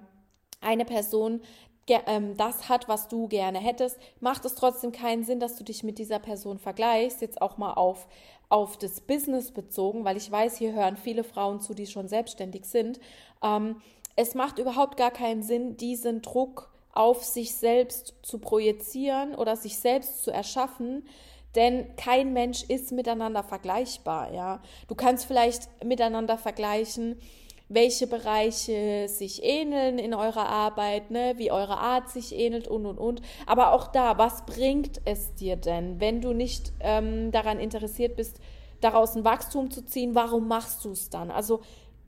eine 0.62 0.86
Person 0.86 1.42
ähm, 1.88 2.36
das 2.36 2.68
hat, 2.68 2.88
was 2.88 3.08
du 3.08 3.28
gerne 3.28 3.58
hättest, 3.58 3.98
macht 4.20 4.44
es 4.44 4.54
trotzdem 4.54 4.92
keinen 4.92 5.24
Sinn, 5.24 5.40
dass 5.40 5.56
du 5.56 5.64
dich 5.64 5.82
mit 5.82 5.98
dieser 5.98 6.18
Person 6.18 6.58
vergleichst. 6.58 7.20
Jetzt 7.20 7.40
auch 7.40 7.56
mal 7.56 7.74
auf, 7.74 8.08
auf 8.48 8.78
das 8.78 9.00
Business 9.00 9.50
bezogen, 9.50 10.04
weil 10.04 10.16
ich 10.16 10.30
weiß, 10.30 10.56
hier 10.56 10.72
hören 10.72 10.96
viele 10.96 11.24
Frauen 11.24 11.60
zu, 11.60 11.74
die 11.74 11.86
schon 11.86 12.08
selbstständig 12.08 12.64
sind. 12.64 12.98
Ähm, 13.42 13.76
es 14.16 14.34
macht 14.34 14.58
überhaupt 14.58 14.96
gar 14.96 15.10
keinen 15.10 15.42
Sinn, 15.42 15.76
diesen 15.76 16.22
Druck 16.22 16.70
auf 16.92 17.22
sich 17.24 17.54
selbst 17.54 18.14
zu 18.22 18.38
projizieren 18.38 19.34
oder 19.34 19.56
sich 19.56 19.78
selbst 19.78 20.24
zu 20.24 20.32
erschaffen, 20.32 21.06
denn 21.54 21.94
kein 21.96 22.32
Mensch 22.32 22.64
ist 22.64 22.92
miteinander 22.92 23.42
vergleichbar, 23.42 24.32
ja. 24.32 24.60
Du 24.88 24.94
kannst 24.94 25.26
vielleicht 25.26 25.68
miteinander 25.84 26.36
vergleichen, 26.38 27.18
welche 27.68 28.06
Bereiche 28.06 29.08
sich 29.08 29.42
ähneln 29.42 29.98
in 29.98 30.14
eurer 30.14 30.48
Arbeit, 30.48 31.10
ne, 31.10 31.34
wie 31.36 31.52
eure 31.52 31.76
Art 31.78 32.08
sich 32.08 32.34
ähnelt 32.34 32.66
und 32.66 32.86
und 32.86 32.98
und. 32.98 33.22
Aber 33.46 33.72
auch 33.72 33.88
da, 33.88 34.16
was 34.18 34.46
bringt 34.46 35.00
es 35.04 35.34
dir 35.34 35.56
denn, 35.56 36.00
wenn 36.00 36.20
du 36.20 36.32
nicht 36.32 36.72
ähm, 36.80 37.30
daran 37.30 37.60
interessiert 37.60 38.16
bist, 38.16 38.40
daraus 38.80 39.16
ein 39.16 39.24
Wachstum 39.24 39.70
zu 39.70 39.84
ziehen, 39.84 40.14
warum 40.14 40.48
machst 40.48 40.84
du 40.84 40.92
es 40.92 41.10
dann? 41.10 41.30
Also 41.30 41.60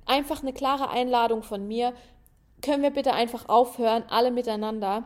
einfach 0.06 0.42
eine 0.42 0.52
klare 0.52 0.88
Einladung 0.90 1.42
von 1.42 1.66
mir. 1.66 1.92
Können 2.62 2.82
wir 2.82 2.90
bitte 2.90 3.12
einfach 3.12 3.48
aufhören, 3.48 4.04
alle 4.08 4.30
miteinander 4.30 5.04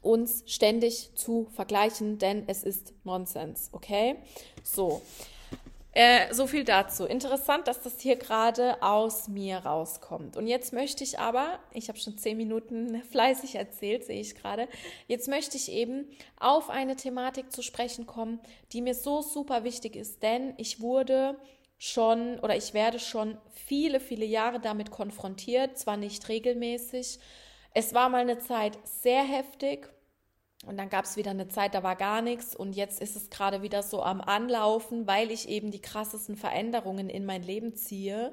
uns 0.00 0.42
ständig 0.46 1.10
zu 1.14 1.46
vergleichen, 1.52 2.18
denn 2.18 2.44
es 2.46 2.62
ist 2.64 2.92
Nonsens, 3.04 3.68
okay? 3.72 4.16
So. 4.62 5.02
Äh, 5.94 6.32
so 6.32 6.46
viel 6.46 6.64
dazu. 6.64 7.04
Interessant, 7.04 7.68
dass 7.68 7.82
das 7.82 8.00
hier 8.00 8.16
gerade 8.16 8.82
aus 8.82 9.28
mir 9.28 9.58
rauskommt. 9.58 10.38
Und 10.38 10.46
jetzt 10.46 10.72
möchte 10.72 11.04
ich 11.04 11.18
aber, 11.18 11.58
ich 11.72 11.88
habe 11.88 11.98
schon 11.98 12.16
zehn 12.16 12.38
Minuten 12.38 13.02
fleißig 13.10 13.56
erzählt, 13.56 14.04
sehe 14.04 14.20
ich 14.20 14.34
gerade, 14.34 14.68
jetzt 15.06 15.28
möchte 15.28 15.58
ich 15.58 15.70
eben 15.70 16.08
auf 16.40 16.70
eine 16.70 16.96
Thematik 16.96 17.52
zu 17.52 17.60
sprechen 17.60 18.06
kommen, 18.06 18.40
die 18.72 18.80
mir 18.80 18.94
so 18.94 19.20
super 19.20 19.64
wichtig 19.64 19.94
ist, 19.94 20.22
denn 20.22 20.54
ich 20.56 20.80
wurde 20.80 21.36
schon 21.76 22.38
oder 22.40 22.56
ich 22.56 22.72
werde 22.72 22.98
schon 22.98 23.36
viele, 23.50 24.00
viele 24.00 24.24
Jahre 24.24 24.60
damit 24.60 24.90
konfrontiert, 24.90 25.76
zwar 25.76 25.98
nicht 25.98 26.26
regelmäßig. 26.28 27.18
Es 27.74 27.92
war 27.92 28.08
mal 28.08 28.22
eine 28.22 28.38
Zeit 28.38 28.78
sehr 28.84 29.24
heftig 29.24 29.91
und 30.64 30.76
dann 30.76 30.88
gab 30.88 31.04
es 31.04 31.16
wieder 31.16 31.32
eine 31.32 31.48
Zeit, 31.48 31.74
da 31.74 31.82
war 31.82 31.96
gar 31.96 32.22
nichts. 32.22 32.54
Und 32.54 32.76
jetzt 32.76 33.00
ist 33.00 33.16
es 33.16 33.30
gerade 33.30 33.62
wieder 33.62 33.82
so 33.82 34.02
am 34.02 34.20
Anlaufen, 34.20 35.08
weil 35.08 35.32
ich 35.32 35.48
eben 35.48 35.72
die 35.72 35.82
krassesten 35.82 36.36
Veränderungen 36.36 37.10
in 37.10 37.26
mein 37.26 37.42
Leben 37.42 37.74
ziehe, 37.74 38.32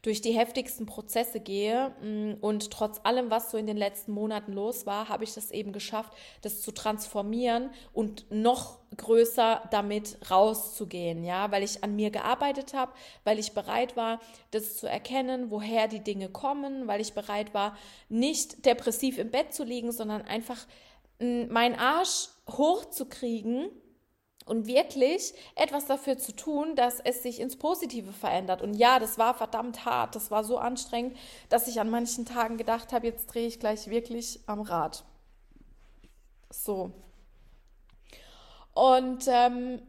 durch 0.00 0.22
die 0.22 0.32
heftigsten 0.32 0.86
Prozesse 0.86 1.40
gehe. 1.40 1.92
Mm, 2.00 2.34
und 2.40 2.70
trotz 2.70 3.00
allem, 3.02 3.30
was 3.30 3.50
so 3.50 3.58
in 3.58 3.66
den 3.66 3.76
letzten 3.76 4.12
Monaten 4.12 4.52
los 4.52 4.86
war, 4.86 5.10
habe 5.10 5.24
ich 5.24 5.34
das 5.34 5.50
eben 5.50 5.72
geschafft, 5.72 6.12
das 6.40 6.62
zu 6.62 6.72
transformieren 6.72 7.70
und 7.92 8.24
noch 8.30 8.78
größer 8.96 9.62
damit 9.70 10.16
rauszugehen, 10.30 11.24
ja, 11.24 11.50
weil 11.50 11.62
ich 11.62 11.84
an 11.84 11.94
mir 11.96 12.10
gearbeitet 12.10 12.72
habe, 12.72 12.92
weil 13.24 13.38
ich 13.38 13.52
bereit 13.52 13.96
war, 13.96 14.20
das 14.52 14.76
zu 14.78 14.86
erkennen, 14.86 15.50
woher 15.50 15.88
die 15.88 16.00
Dinge 16.00 16.30
kommen, 16.30 16.86
weil 16.86 17.02
ich 17.02 17.12
bereit 17.12 17.52
war, 17.52 17.76
nicht 18.08 18.64
depressiv 18.64 19.18
im 19.18 19.30
Bett 19.30 19.52
zu 19.52 19.64
liegen, 19.64 19.92
sondern 19.92 20.22
einfach 20.22 20.66
meinen 21.18 21.74
Arsch 21.76 22.28
hochzukriegen 22.48 23.70
und 24.46 24.66
wirklich 24.66 25.34
etwas 25.56 25.86
dafür 25.86 26.18
zu 26.18 26.34
tun, 26.34 26.76
dass 26.76 27.00
es 27.00 27.22
sich 27.22 27.40
ins 27.40 27.56
Positive 27.56 28.12
verändert. 28.12 28.62
Und 28.62 28.74
ja, 28.74 28.98
das 28.98 29.18
war 29.18 29.34
verdammt 29.34 29.84
hart, 29.84 30.14
das 30.14 30.30
war 30.30 30.44
so 30.44 30.58
anstrengend, 30.58 31.16
dass 31.48 31.68
ich 31.68 31.80
an 31.80 31.90
manchen 31.90 32.24
Tagen 32.24 32.56
gedacht 32.56 32.92
habe, 32.92 33.06
jetzt 33.06 33.26
drehe 33.26 33.48
ich 33.48 33.58
gleich 33.58 33.88
wirklich 33.88 34.40
am 34.46 34.60
Rad. 34.60 35.04
So. 36.50 36.92
Und 38.72 39.24
ähm, 39.26 39.82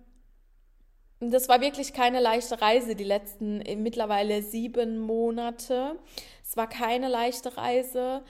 das 1.19 1.49
war 1.49 1.61
wirklich 1.61 1.93
keine 1.93 2.19
leichte 2.19 2.61
Reise, 2.61 2.95
die 2.95 3.03
letzten 3.03 3.61
äh, 3.61 3.75
mittlerweile 3.75 4.41
sieben 4.41 4.97
Monate. 4.99 5.99
Es 6.43 6.57
war 6.57 6.67
keine 6.67 7.09
leichte 7.09 7.57
Reise. 7.57 8.23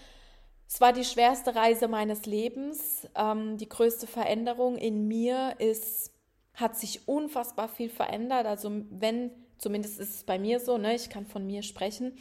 Es 0.68 0.82
war 0.82 0.92
die 0.92 1.06
schwerste 1.06 1.56
Reise 1.56 1.88
meines 1.88 2.26
Lebens. 2.26 3.08
Ähm, 3.16 3.58
die 3.58 3.70
größte 3.70 4.06
Veränderung 4.06 4.78
in 4.78 5.08
mir 5.08 5.56
ist, 5.60 6.12
hat 6.54 6.78
sich 6.78 7.08
unfassbar 7.08 7.70
viel 7.70 7.90
verändert. 7.90 8.46
Also 8.46 8.72
wenn, 8.90 9.32
zumindest 9.58 10.00
ist 10.00 10.16
es 10.16 10.24
bei 10.24 10.38
mir 10.38 10.60
so, 10.60 10.78
ne, 10.78 10.96
ich 10.96 11.10
kann 11.10 11.26
von 11.26 11.46
mir 11.46 11.64
sprechen, 11.64 12.18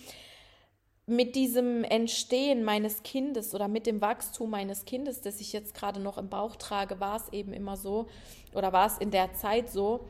mit 1.06 1.36
diesem 1.36 1.84
Entstehen 1.84 2.64
meines 2.64 3.02
Kindes 3.04 3.54
oder 3.54 3.68
mit 3.68 3.86
dem 3.86 4.00
Wachstum 4.00 4.50
meines 4.50 4.84
Kindes, 4.84 5.20
das 5.20 5.40
ich 5.40 5.52
jetzt 5.52 5.72
gerade 5.74 6.00
noch 6.00 6.18
im 6.18 6.28
Bauch 6.28 6.56
trage, 6.56 6.98
war 6.98 7.16
es 7.16 7.32
eben 7.32 7.52
immer 7.52 7.76
so 7.76 8.08
oder 8.54 8.72
war 8.72 8.88
es 8.88 8.98
in 8.98 9.12
der 9.12 9.32
Zeit 9.34 9.70
so, 9.70 10.08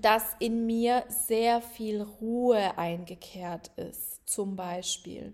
dass 0.00 0.34
in 0.40 0.66
mir 0.66 1.04
sehr 1.08 1.60
viel 1.60 2.02
Ruhe 2.02 2.76
eingekehrt 2.76 3.70
ist, 3.76 4.28
zum 4.28 4.56
Beispiel, 4.56 5.32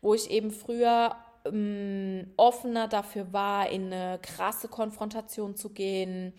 wo 0.00 0.14
ich 0.14 0.30
eben 0.30 0.52
früher 0.52 1.16
ähm, 1.44 2.32
offener 2.36 2.88
dafür 2.88 3.32
war, 3.32 3.68
in 3.70 3.92
eine 3.92 4.18
krasse 4.20 4.68
Konfrontation 4.68 5.56
zu 5.56 5.70
gehen. 5.70 6.34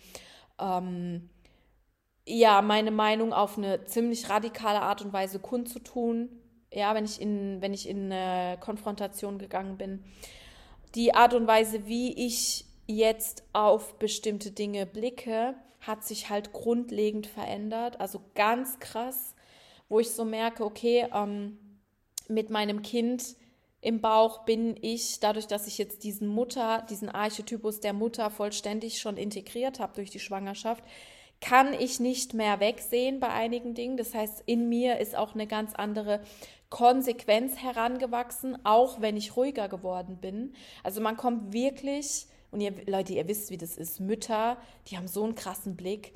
Ähm, 0.58 1.28
ja, 2.26 2.62
meine 2.62 2.90
Meinung 2.90 3.32
auf 3.32 3.58
eine 3.58 3.84
ziemlich 3.84 4.28
radikale 4.28 4.80
Art 4.80 5.02
und 5.02 5.12
Weise 5.12 5.40
kundzutun. 5.40 6.28
Ja, 6.72 6.94
wenn 6.94 7.04
ich 7.04 7.20
in, 7.20 7.60
wenn 7.60 7.74
ich 7.74 7.88
in 7.88 8.12
eine 8.12 8.58
Konfrontation 8.58 9.38
gegangen 9.38 9.76
bin. 9.76 10.04
Die 10.94 11.14
Art 11.14 11.34
und 11.34 11.46
Weise, 11.46 11.86
wie 11.86 12.26
ich 12.26 12.64
jetzt 12.86 13.44
auf 13.52 13.98
bestimmte 13.98 14.50
Dinge 14.50 14.86
blicke, 14.86 15.54
hat 15.80 16.04
sich 16.04 16.30
halt 16.30 16.52
grundlegend 16.52 17.26
verändert. 17.26 18.00
Also 18.00 18.20
ganz 18.34 18.78
krass, 18.78 19.34
wo 19.88 20.00
ich 20.00 20.10
so 20.12 20.24
merke, 20.24 20.64
okay, 20.64 21.08
ähm, 21.12 21.58
mit 22.28 22.50
meinem 22.50 22.82
Kind 22.82 23.36
im 23.82 24.00
Bauch 24.00 24.44
bin 24.44 24.76
ich, 24.80 25.18
dadurch, 25.18 25.48
dass 25.48 25.66
ich 25.66 25.76
jetzt 25.76 26.04
diesen 26.04 26.28
Mutter, 26.28 26.86
diesen 26.88 27.08
Archetypus 27.08 27.80
der 27.80 27.92
Mutter 27.92 28.30
vollständig 28.30 29.00
schon 29.00 29.16
integriert 29.16 29.80
habe 29.80 29.94
durch 29.96 30.08
die 30.08 30.20
Schwangerschaft, 30.20 30.84
kann 31.40 31.74
ich 31.74 31.98
nicht 31.98 32.32
mehr 32.32 32.60
wegsehen 32.60 33.18
bei 33.18 33.28
einigen 33.28 33.74
Dingen. 33.74 33.96
Das 33.96 34.14
heißt, 34.14 34.44
in 34.46 34.68
mir 34.68 35.00
ist 35.00 35.16
auch 35.16 35.34
eine 35.34 35.48
ganz 35.48 35.74
andere 35.74 36.20
Konsequenz 36.70 37.56
herangewachsen, 37.56 38.56
auch 38.64 39.00
wenn 39.00 39.16
ich 39.16 39.36
ruhiger 39.36 39.68
geworden 39.68 40.18
bin. 40.20 40.54
Also 40.84 41.00
man 41.00 41.16
kommt 41.16 41.52
wirklich, 41.52 42.26
und 42.52 42.60
ihr 42.60 42.72
Leute, 42.86 43.14
ihr 43.14 43.26
wisst, 43.26 43.50
wie 43.50 43.58
das 43.58 43.76
ist, 43.76 43.98
Mütter, 43.98 44.58
die 44.86 44.96
haben 44.96 45.08
so 45.08 45.24
einen 45.24 45.34
krassen 45.34 45.74
Blick. 45.74 46.12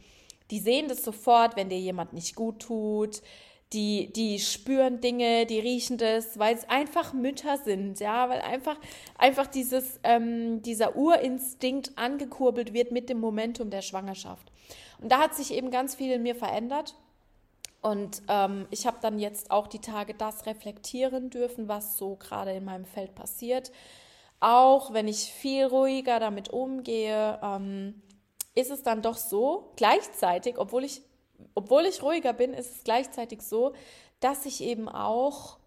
Die 0.52 0.60
sehen 0.60 0.86
das 0.86 1.02
sofort, 1.02 1.56
wenn 1.56 1.68
dir 1.68 1.80
jemand 1.80 2.12
nicht 2.12 2.36
gut 2.36 2.60
tut, 2.60 3.22
die, 3.72 4.12
die 4.12 4.38
spüren 4.38 5.00
Dinge, 5.00 5.44
die 5.46 5.58
riechen 5.58 5.98
das, 5.98 6.38
weil 6.38 6.54
es 6.54 6.68
einfach 6.68 7.12
Mütter 7.12 7.58
sind, 7.58 7.98
ja, 7.98 8.28
weil 8.28 8.40
einfach, 8.40 8.76
einfach 9.18 9.46
dieses, 9.48 9.98
ähm, 10.04 10.62
dieser 10.62 10.96
Urinstinkt 10.96 11.92
angekurbelt 11.96 12.72
wird 12.72 12.92
mit 12.92 13.08
dem 13.08 13.18
Momentum 13.18 13.70
der 13.70 13.82
Schwangerschaft. 13.82 14.52
Und 15.00 15.10
da 15.10 15.18
hat 15.18 15.34
sich 15.34 15.52
eben 15.52 15.70
ganz 15.70 15.94
viel 15.96 16.12
in 16.12 16.22
mir 16.22 16.36
verändert. 16.36 16.94
Und 17.82 18.22
ähm, 18.28 18.66
ich 18.70 18.86
habe 18.86 18.98
dann 19.00 19.18
jetzt 19.18 19.50
auch 19.50 19.66
die 19.66 19.80
Tage 19.80 20.14
das 20.14 20.46
reflektieren 20.46 21.30
dürfen, 21.30 21.68
was 21.68 21.96
so 21.96 22.16
gerade 22.16 22.52
in 22.52 22.64
meinem 22.64 22.84
Feld 22.84 23.14
passiert. 23.14 23.72
Auch 24.40 24.92
wenn 24.92 25.08
ich 25.08 25.32
viel 25.32 25.66
ruhiger 25.66 26.20
damit 26.20 26.50
umgehe, 26.50 27.38
ähm, 27.42 28.02
ist 28.54 28.70
es 28.70 28.82
dann 28.82 29.02
doch 29.02 29.16
so, 29.16 29.72
gleichzeitig, 29.76 30.58
obwohl 30.58 30.84
ich 30.84 31.02
obwohl 31.54 31.86
ich 31.86 32.02
ruhiger 32.02 32.32
bin, 32.32 32.54
ist 32.54 32.76
es 32.76 32.84
gleichzeitig 32.84 33.42
so, 33.42 33.74
dass 34.20 34.46
ich 34.46 34.62
eben 34.62 34.88
auch 34.88 35.58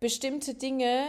bestimmte 0.00 0.54
Dinge 0.54 1.04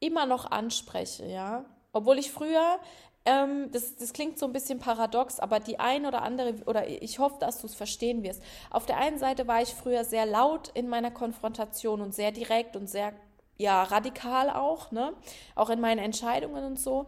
immer 0.00 0.26
noch 0.26 0.50
anspreche, 0.50 1.26
ja. 1.26 1.64
Obwohl 1.92 2.18
ich 2.18 2.30
früher, 2.30 2.78
ähm, 3.24 3.70
das, 3.72 3.96
das 3.96 4.12
klingt 4.12 4.38
so 4.38 4.46
ein 4.46 4.52
bisschen 4.52 4.78
paradox, 4.78 5.40
aber 5.40 5.60
die 5.60 5.78
ein 5.78 6.06
oder 6.06 6.22
andere, 6.22 6.54
oder 6.66 6.88
ich 6.88 7.18
hoffe, 7.18 7.36
dass 7.40 7.60
du 7.60 7.66
es 7.66 7.74
verstehen 7.74 8.22
wirst. 8.22 8.42
Auf 8.70 8.86
der 8.86 8.98
einen 8.98 9.18
Seite 9.18 9.46
war 9.46 9.62
ich 9.62 9.70
früher 9.70 10.04
sehr 10.04 10.26
laut 10.26 10.68
in 10.74 10.88
meiner 10.88 11.10
Konfrontation 11.10 12.00
und 12.00 12.14
sehr 12.14 12.32
direkt 12.32 12.76
und 12.76 12.88
sehr, 12.88 13.12
ja, 13.56 13.82
radikal 13.84 14.50
auch, 14.50 14.90
ne? 14.90 15.14
Auch 15.54 15.70
in 15.70 15.80
meinen 15.80 15.98
Entscheidungen 15.98 16.64
und 16.64 16.78
so. 16.78 17.06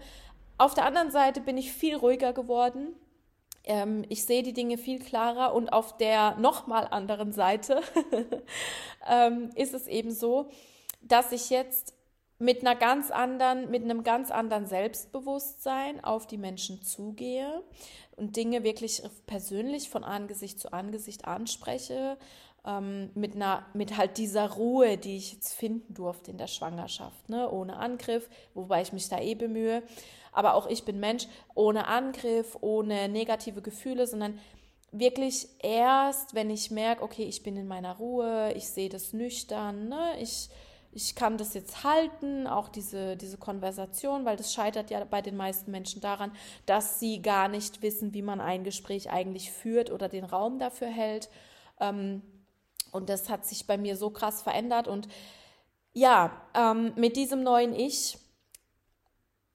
Auf 0.56 0.74
der 0.74 0.86
anderen 0.86 1.10
Seite 1.10 1.40
bin 1.40 1.58
ich 1.58 1.72
viel 1.72 1.96
ruhiger 1.96 2.32
geworden 2.32 2.96
ähm, 3.64 4.04
ich 4.08 4.24
sehe 4.24 4.42
die 4.42 4.52
Dinge 4.52 4.78
viel 4.78 4.98
klarer 4.98 5.54
und 5.54 5.72
auf 5.72 5.96
der 5.96 6.36
nochmal 6.36 6.86
anderen 6.88 7.32
Seite 7.32 7.80
ähm, 9.08 9.50
ist 9.54 9.74
es 9.74 9.86
eben 9.86 10.10
so, 10.10 10.50
dass 11.02 11.32
ich 11.32 11.50
jetzt 11.50 11.94
mit 12.38 12.60
einer 12.60 12.76
ganz 12.76 13.10
anderen, 13.10 13.70
mit 13.70 13.82
einem 13.82 14.04
ganz 14.04 14.30
anderen 14.30 14.66
Selbstbewusstsein 14.66 16.04
auf 16.04 16.26
die 16.26 16.38
Menschen 16.38 16.82
zugehe 16.82 17.62
und 18.16 18.36
Dinge 18.36 18.62
wirklich 18.62 19.02
persönlich 19.26 19.90
von 19.90 20.04
Angesicht 20.04 20.60
zu 20.60 20.72
Angesicht 20.72 21.24
anspreche, 21.24 22.16
ähm, 22.64 23.10
mit 23.14 23.34
einer, 23.34 23.66
mit 23.74 23.96
halt 23.96 24.18
dieser 24.18 24.50
Ruhe, 24.50 24.98
die 24.98 25.16
ich 25.16 25.32
jetzt 25.32 25.54
finden 25.54 25.94
durfte 25.94 26.30
in 26.30 26.38
der 26.38 26.46
Schwangerschaft, 26.46 27.28
ne? 27.28 27.50
ohne 27.50 27.76
Angriff, 27.76 28.28
wobei 28.54 28.82
ich 28.82 28.92
mich 28.92 29.08
da 29.08 29.20
eh 29.20 29.34
bemühe 29.34 29.82
aber 30.38 30.54
auch 30.54 30.68
ich 30.68 30.85
bin 30.85 31.00
Mensch, 31.00 31.26
ohne 31.57 31.88
Angriff, 31.88 32.57
ohne 32.61 33.09
negative 33.09 33.61
Gefühle, 33.61 34.07
sondern 34.07 34.38
wirklich 34.92 35.49
erst, 35.59 36.33
wenn 36.33 36.49
ich 36.49 36.71
merke, 36.71 37.02
okay, 37.02 37.25
ich 37.25 37.42
bin 37.42 37.57
in 37.57 37.66
meiner 37.66 37.97
Ruhe, 37.97 38.52
ich 38.54 38.68
sehe 38.68 38.88
das 38.88 39.12
nüchtern, 39.12 39.88
ne? 39.88 40.16
ich, 40.21 40.49
ich 40.92 41.16
kann 41.16 41.38
das 41.38 41.54
jetzt 41.54 41.83
halten, 41.83 42.47
auch 42.47 42.68
diese, 42.68 43.16
diese 43.16 43.37
Konversation, 43.37 44.25
weil 44.25 44.37
das 44.37 44.54
scheitert 44.54 44.92
ja 44.92 45.04
bei 45.04 45.23
den 45.23 45.37
meisten 45.37 45.73
Menschen 45.73 46.00
daran, 46.00 46.30
dass 46.66 47.00
sie 47.00 47.21
gar 47.21 47.49
nicht 47.49 47.83
wissen, 47.83 48.14
wie 48.14 48.23
man 48.23 48.40
ein 48.40 48.62
Gespräch 48.62 49.11
eigentlich 49.11 49.50
führt 49.50 49.90
oder 49.90 50.09
den 50.09 50.25
Raum 50.25 50.61
dafür 50.61 50.87
hält. 50.87 51.30
Ähm, 51.80 52.23
und 52.92 53.09
das 53.09 53.28
hat 53.28 53.45
sich 53.45 53.66
bei 53.66 53.76
mir 53.76 53.97
so 53.97 54.11
krass 54.11 54.40
verändert. 54.40 54.87
Und 54.87 55.09
ja, 55.95 56.30
ähm, 56.54 56.92
mit 56.95 57.16
diesem 57.16 57.42
neuen 57.42 57.75
Ich 57.75 58.18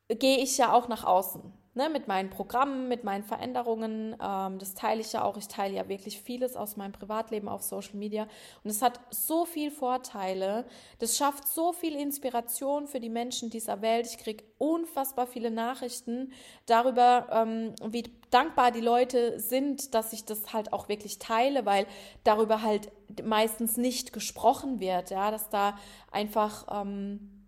gehe 0.10 0.38
ich 0.38 0.58
ja 0.58 0.74
auch 0.74 0.88
nach 0.88 1.04
außen. 1.04 1.42
ne, 1.76 1.90
mit 1.90 2.08
meinen 2.08 2.30
Programmen, 2.30 2.88
mit 2.88 3.04
meinen 3.04 3.24
Veränderungen. 3.24 4.16
Ähm, 4.22 4.60
das 4.60 4.76
teile 4.76 5.02
ich 5.02 5.14
ja 5.14 5.24
auch. 5.24 5.38
Ich 5.38 5.48
teile 5.48 5.76
ja 5.76 5.88
wirklich 5.90 6.22
vieles 6.22 6.56
aus 6.56 6.78
meinem 6.78 6.92
Privatleben 6.92 7.48
auf 7.48 7.64
Social 7.64 7.96
Media. 7.96 8.28
Und 8.64 8.70
es 8.70 8.82
hat 8.82 9.00
so 9.10 9.46
viel 9.46 9.72
Vorteile. 9.72 10.66
Das 11.00 11.18
schafft 11.18 11.48
so 11.48 11.74
viel 11.74 11.96
Inspiration 11.96 12.88
für 12.88 13.00
die 13.00 13.10
Menschen 13.10 13.50
dieser 13.50 13.82
Welt. 13.82 14.06
Ich 14.08 14.18
kriege 14.18 14.44
unfassbar 14.58 15.28
viele 15.28 15.52
Nachrichten 15.52 16.32
darüber, 16.66 17.28
ähm, 17.32 17.74
wie 17.84 18.04
dankbar 18.30 18.72
die 18.72 18.82
Leute 18.82 19.40
sind, 19.40 19.94
dass 19.96 20.14
ich 20.14 20.26
das 20.26 20.54
halt 20.54 20.74
auch 20.74 20.90
wirklich 20.90 21.20
teile, 21.20 21.66
weil 21.66 21.88
darüber 22.24 22.62
halt 22.62 22.92
meistens 23.24 23.78
nicht 23.78 24.14
gesprochen 24.14 24.80
wird. 24.80 25.10
Ja, 25.10 25.32
dass 25.32 25.50
da 25.50 25.78
einfach, 26.12 26.68
ähm, 26.82 27.48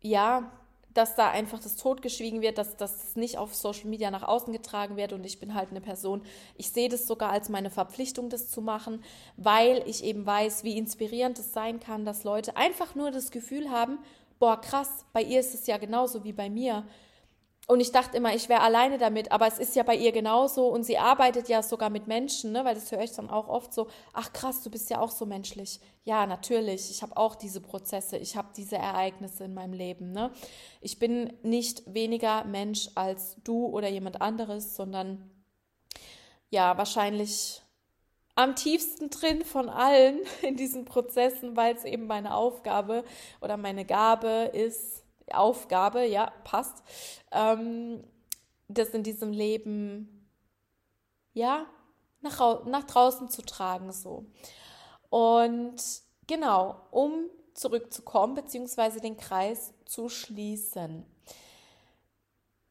ja, 0.00 0.50
dass 0.94 1.14
da 1.14 1.30
einfach 1.30 1.60
das 1.60 1.76
totgeschwiegen 1.76 2.42
wird, 2.42 2.58
dass, 2.58 2.76
dass 2.76 2.98
das 2.98 3.16
nicht 3.16 3.38
auf 3.38 3.54
Social 3.54 3.86
Media 3.86 4.10
nach 4.10 4.22
außen 4.22 4.52
getragen 4.52 4.96
wird. 4.96 5.12
Und 5.12 5.24
ich 5.24 5.38
bin 5.38 5.54
halt 5.54 5.70
eine 5.70 5.80
Person, 5.80 6.22
ich 6.56 6.70
sehe 6.70 6.88
das 6.88 7.06
sogar 7.06 7.30
als 7.30 7.48
meine 7.48 7.70
Verpflichtung, 7.70 8.28
das 8.28 8.50
zu 8.50 8.60
machen, 8.60 9.02
weil 9.36 9.82
ich 9.86 10.02
eben 10.04 10.26
weiß, 10.26 10.64
wie 10.64 10.76
inspirierend 10.76 11.38
es 11.38 11.52
sein 11.52 11.80
kann, 11.80 12.04
dass 12.04 12.24
Leute 12.24 12.56
einfach 12.56 12.94
nur 12.94 13.10
das 13.10 13.30
Gefühl 13.30 13.70
haben, 13.70 13.98
boah, 14.38 14.60
krass, 14.60 15.04
bei 15.12 15.22
ihr 15.22 15.40
ist 15.40 15.54
es 15.54 15.66
ja 15.66 15.76
genauso 15.76 16.24
wie 16.24 16.32
bei 16.32 16.50
mir. 16.50 16.84
Und 17.70 17.78
ich 17.78 17.92
dachte 17.92 18.16
immer, 18.16 18.34
ich 18.34 18.48
wäre 18.48 18.62
alleine 18.62 18.98
damit, 18.98 19.30
aber 19.30 19.46
es 19.46 19.60
ist 19.60 19.76
ja 19.76 19.84
bei 19.84 19.94
ihr 19.94 20.10
genauso 20.10 20.66
und 20.66 20.82
sie 20.82 20.98
arbeitet 20.98 21.48
ja 21.48 21.62
sogar 21.62 21.88
mit 21.88 22.08
Menschen, 22.08 22.50
ne? 22.50 22.64
weil 22.64 22.74
das 22.74 22.90
höre 22.90 23.02
ich 23.02 23.12
dann 23.12 23.30
auch 23.30 23.46
oft 23.46 23.72
so, 23.72 23.86
ach 24.12 24.32
krass, 24.32 24.64
du 24.64 24.70
bist 24.70 24.90
ja 24.90 24.98
auch 24.98 25.12
so 25.12 25.24
menschlich. 25.24 25.78
Ja, 26.02 26.26
natürlich, 26.26 26.90
ich 26.90 27.00
habe 27.02 27.16
auch 27.16 27.36
diese 27.36 27.60
Prozesse, 27.60 28.16
ich 28.16 28.36
habe 28.36 28.48
diese 28.56 28.74
Ereignisse 28.74 29.44
in 29.44 29.54
meinem 29.54 29.72
Leben. 29.72 30.10
Ne? 30.10 30.32
Ich 30.80 30.98
bin 30.98 31.32
nicht 31.44 31.84
weniger 31.86 32.42
Mensch 32.42 32.88
als 32.96 33.36
du 33.44 33.66
oder 33.66 33.86
jemand 33.86 34.20
anderes, 34.20 34.74
sondern 34.74 35.30
ja, 36.48 36.76
wahrscheinlich 36.76 37.62
am 38.34 38.56
tiefsten 38.56 39.10
drin 39.10 39.44
von 39.44 39.68
allen 39.68 40.18
in 40.42 40.56
diesen 40.56 40.86
Prozessen, 40.86 41.56
weil 41.56 41.76
es 41.76 41.84
eben 41.84 42.08
meine 42.08 42.34
Aufgabe 42.34 43.04
oder 43.40 43.56
meine 43.56 43.84
Gabe 43.84 44.50
ist, 44.52 44.99
Aufgabe, 45.34 46.04
ja, 46.06 46.32
passt, 46.44 46.82
ähm, 47.32 48.04
das 48.68 48.90
in 48.90 49.02
diesem 49.02 49.32
Leben, 49.32 50.28
ja, 51.32 51.66
nach, 52.20 52.64
nach 52.66 52.84
draußen 52.84 53.28
zu 53.28 53.42
tragen, 53.42 53.92
so. 53.92 54.26
Und 55.08 55.82
genau, 56.26 56.80
um 56.90 57.28
zurückzukommen, 57.54 58.34
beziehungsweise 58.34 59.00
den 59.00 59.16
Kreis 59.16 59.74
zu 59.84 60.08
schließen. 60.08 61.04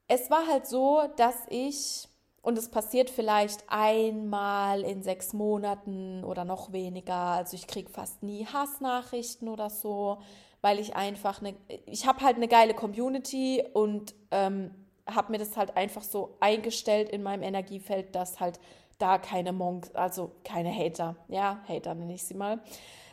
Es 0.07 0.31
war 0.31 0.47
halt 0.47 0.65
so, 0.65 1.03
dass 1.17 1.35
ich, 1.49 2.07
und 2.41 2.57
es 2.57 2.69
passiert 2.69 3.09
vielleicht 3.09 3.63
einmal 3.67 4.81
in 4.81 5.03
sechs 5.03 5.33
Monaten 5.33 6.23
oder 6.23 6.45
noch 6.45 6.71
weniger, 6.71 7.15
also 7.15 7.55
ich 7.55 7.67
kriege 7.67 7.89
fast 7.89 8.23
nie 8.23 8.45
Hassnachrichten 8.45 9.49
oder 9.49 9.69
so, 9.69 10.19
weil 10.61 10.79
ich 10.79 10.95
einfach 10.95 11.41
eine, 11.41 11.55
ich 11.85 12.07
habe 12.07 12.21
halt 12.21 12.37
eine 12.37 12.47
geile 12.47 12.73
Community 12.73 13.63
und 13.73 14.15
ähm, 14.31 14.71
habe 15.07 15.31
mir 15.31 15.37
das 15.37 15.57
halt 15.57 15.75
einfach 15.75 16.03
so 16.03 16.37
eingestellt 16.39 17.09
in 17.09 17.23
meinem 17.23 17.43
Energiefeld, 17.43 18.15
dass 18.15 18.39
halt 18.39 18.59
da 18.99 19.17
keine 19.17 19.53
Monks, 19.53 19.93
also 19.95 20.31
keine 20.43 20.73
Hater, 20.73 21.15
ja, 21.27 21.61
Hater 21.67 21.95
nenne 21.95 22.13
ich 22.13 22.23
sie 22.23 22.35
mal, 22.35 22.59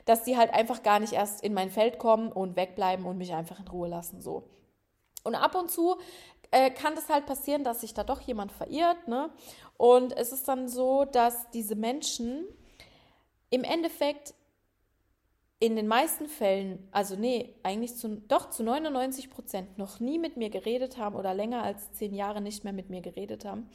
dass 0.04 0.24
die 0.24 0.36
halt 0.36 0.52
einfach 0.52 0.82
gar 0.82 1.00
nicht 1.00 1.12
erst 1.12 1.42
in 1.42 1.54
mein 1.54 1.70
Feld 1.70 1.98
kommen 1.98 2.30
und 2.30 2.56
wegbleiben 2.56 3.06
und 3.06 3.18
mich 3.18 3.34
einfach 3.34 3.58
in 3.60 3.68
Ruhe 3.68 3.88
lassen, 3.88 4.20
so. 4.20 4.44
Und 5.24 5.34
ab 5.34 5.56
und 5.56 5.70
zu 5.72 5.96
äh, 6.50 6.70
kann 6.70 6.94
das 6.94 7.08
halt 7.08 7.26
passieren, 7.26 7.64
dass 7.64 7.80
sich 7.80 7.94
da 7.94 8.04
doch 8.04 8.20
jemand 8.20 8.52
verirrt, 8.52 9.08
ne? 9.08 9.30
Und 9.76 10.16
es 10.16 10.32
ist 10.32 10.48
dann 10.48 10.68
so, 10.68 11.04
dass 11.04 11.50
diese 11.50 11.74
Menschen 11.74 12.44
im 13.50 13.64
Endeffekt 13.64 14.34
in 15.58 15.74
den 15.74 15.86
meisten 15.88 16.28
Fällen, 16.28 16.86
also 16.92 17.16
nee, 17.16 17.54
eigentlich 17.62 17.96
zu, 17.96 18.20
doch 18.28 18.50
zu 18.50 18.62
99 18.62 19.30
Prozent 19.30 19.78
noch 19.78 20.00
nie 20.00 20.18
mit 20.18 20.36
mir 20.36 20.50
geredet 20.50 20.98
haben 20.98 21.16
oder 21.16 21.32
länger 21.32 21.62
als 21.62 21.92
zehn 21.92 22.14
Jahre 22.14 22.42
nicht 22.42 22.64
mehr 22.64 22.74
mit 22.74 22.90
mir 22.90 23.00
geredet 23.00 23.46
haben, 23.46 23.70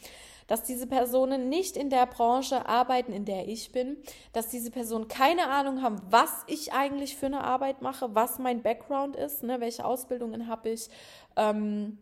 dass 0.45 0.63
diese 0.63 0.85
Personen 0.85 1.49
nicht 1.49 1.77
in 1.77 1.89
der 1.89 2.05
Branche 2.05 2.67
arbeiten, 2.67 3.13
in 3.13 3.25
der 3.25 3.47
ich 3.47 3.71
bin, 3.71 3.97
dass 4.31 4.49
diese 4.49 4.69
Personen 4.69 5.07
keine 5.07 5.47
Ahnung 5.47 5.81
haben, 5.81 5.99
was 6.09 6.43
ich 6.45 6.71
eigentlich 6.71 7.15
für 7.15 7.25
eine 7.27 7.43
Arbeit 7.43 7.81
mache, 7.81 8.13
was 8.13 8.37
mein 8.37 8.61
Background 8.61 9.15
ist, 9.15 9.41
ne, 9.41 9.59
welche 9.59 9.83
Ausbildungen 9.83 10.47
habe 10.47 10.69
ich, 10.69 10.87
ähm, 11.35 11.97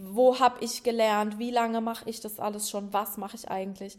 wo 0.00 0.38
habe 0.38 0.62
ich 0.64 0.82
gelernt, 0.82 1.38
wie 1.38 1.50
lange 1.50 1.80
mache 1.80 2.08
ich 2.08 2.20
das 2.20 2.38
alles 2.38 2.70
schon, 2.70 2.92
was 2.92 3.16
mache 3.16 3.36
ich 3.36 3.50
eigentlich 3.50 3.98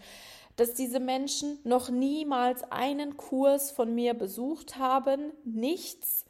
dass 0.55 0.73
diese 0.73 0.99
Menschen 0.99 1.59
noch 1.63 1.89
niemals 1.89 2.63
einen 2.71 3.17
Kurs 3.17 3.71
von 3.71 3.93
mir 3.93 4.13
besucht 4.13 4.77
haben, 4.77 5.31
nichts, 5.43 6.25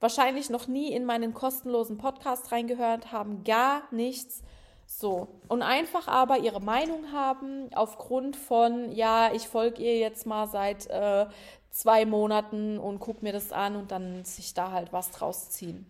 wahrscheinlich 0.00 0.50
noch 0.50 0.66
nie 0.66 0.92
in 0.92 1.04
meinen 1.04 1.34
kostenlosen 1.34 1.98
Podcast 1.98 2.50
reingehört 2.52 3.12
haben, 3.12 3.44
gar 3.44 3.82
nichts. 3.92 4.42
So, 4.86 5.28
und 5.48 5.62
einfach 5.62 6.08
aber 6.08 6.38
ihre 6.38 6.60
Meinung 6.60 7.12
haben 7.12 7.68
aufgrund 7.74 8.36
von, 8.36 8.90
ja, 8.92 9.32
ich 9.34 9.46
folge 9.46 9.82
ihr 9.82 9.98
jetzt 9.98 10.26
mal 10.26 10.48
seit 10.48 10.86
äh, 10.86 11.26
zwei 11.70 12.06
Monaten 12.06 12.78
und 12.78 12.98
gucke 12.98 13.22
mir 13.22 13.32
das 13.32 13.52
an 13.52 13.76
und 13.76 13.90
dann 13.90 14.24
sich 14.24 14.54
da 14.54 14.72
halt 14.72 14.92
was 14.92 15.10
draus 15.10 15.50
ziehen. 15.50 15.86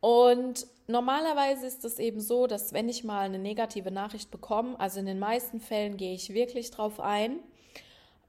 Und 0.00 0.66
normalerweise 0.86 1.66
ist 1.66 1.84
es 1.84 1.98
eben 1.98 2.20
so, 2.20 2.46
dass 2.46 2.72
wenn 2.72 2.88
ich 2.88 3.04
mal 3.04 3.20
eine 3.20 3.38
negative 3.38 3.90
Nachricht 3.90 4.30
bekomme, 4.30 4.78
also 4.80 5.00
in 5.00 5.06
den 5.06 5.18
meisten 5.18 5.60
Fällen 5.60 5.96
gehe 5.96 6.14
ich 6.14 6.32
wirklich 6.32 6.70
drauf 6.70 7.00
ein 7.00 7.38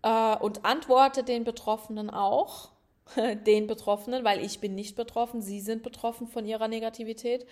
äh, 0.03 0.35
und 0.37 0.65
antworte 0.65 1.23
den 1.23 1.43
Betroffenen 1.43 2.09
auch, 2.09 2.69
den 3.45 3.67
Betroffenen, 3.67 4.23
weil 4.23 4.43
ich 4.43 4.59
bin 4.59 4.75
nicht 4.75 4.95
betroffen, 4.95 5.41
sie 5.41 5.61
sind 5.61 5.83
betroffen 5.83 6.27
von 6.27 6.45
ihrer 6.45 6.67
Negativität. 6.67 7.45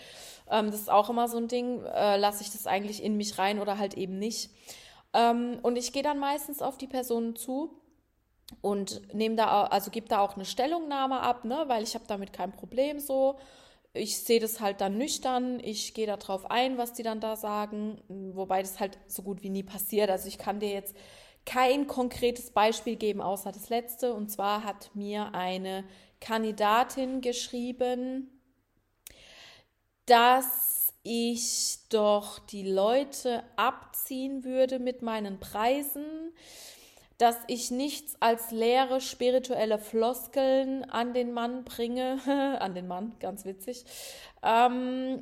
Ähm, 0.49 0.67
das 0.67 0.81
ist 0.81 0.91
auch 0.91 1.09
immer 1.09 1.27
so 1.27 1.37
ein 1.37 1.47
Ding, 1.47 1.83
äh, 1.83 2.17
lasse 2.17 2.43
ich 2.43 2.51
das 2.51 2.67
eigentlich 2.67 3.01
in 3.03 3.17
mich 3.17 3.37
rein 3.37 3.59
oder 3.59 3.77
halt 3.77 3.95
eben 3.95 4.19
nicht. 4.19 4.51
Ähm, 5.13 5.59
und 5.61 5.77
ich 5.77 5.93
gehe 5.93 6.03
dann 6.03 6.19
meistens 6.19 6.61
auf 6.61 6.77
die 6.77 6.87
Personen 6.87 7.35
zu 7.35 7.73
und 8.61 9.13
nehme 9.13 9.35
da, 9.35 9.65
also 9.65 9.91
gebe 9.91 10.07
da 10.07 10.19
auch 10.19 10.35
eine 10.35 10.45
Stellungnahme 10.45 11.19
ab, 11.21 11.45
ne, 11.45 11.63
weil 11.67 11.83
ich 11.83 11.95
habe 11.95 12.05
damit 12.07 12.33
kein 12.33 12.51
Problem 12.51 12.99
so 12.99 13.37
ich 13.93 14.17
sehe 14.19 14.39
das 14.39 14.59
halt 14.59 14.81
dann 14.81 14.97
nüchtern, 14.97 15.59
ich 15.59 15.93
gehe 15.93 16.05
darauf 16.05 16.49
ein, 16.51 16.77
was 16.77 16.93
die 16.93 17.03
dann 17.03 17.19
da 17.19 17.35
sagen, 17.35 18.01
wobei 18.07 18.61
das 18.61 18.79
halt 18.79 18.99
so 19.07 19.23
gut 19.23 19.41
wie 19.41 19.49
nie 19.49 19.63
passiert. 19.63 20.09
Also 20.09 20.27
ich 20.27 20.37
kann 20.37 20.59
dir 20.59 20.69
jetzt 20.69 20.95
kein 21.45 21.87
konkretes 21.87 22.51
Beispiel 22.51 22.95
geben, 22.95 23.21
außer 23.21 23.51
das 23.51 23.69
letzte. 23.69 24.13
Und 24.13 24.29
zwar 24.29 24.63
hat 24.63 24.91
mir 24.93 25.33
eine 25.33 25.83
Kandidatin 26.21 27.21
geschrieben, 27.21 28.29
dass 30.05 30.93
ich 31.03 31.79
doch 31.89 32.39
die 32.39 32.69
Leute 32.69 33.43
abziehen 33.55 34.43
würde 34.43 34.79
mit 34.79 35.01
meinen 35.01 35.39
Preisen 35.39 36.33
dass 37.19 37.37
ich 37.47 37.69
nichts 37.69 38.15
als 38.21 38.49
leere 38.49 39.01
spirituelle 39.01 39.77
Floskeln 39.77 40.89
an 40.89 41.13
den 41.13 41.31
Mann 41.31 41.63
bringe, 41.65 42.19
an 42.59 42.73
den 42.73 42.87
Mann, 42.87 43.15
ganz 43.19 43.45
witzig, 43.45 43.85
ähm, 44.41 45.21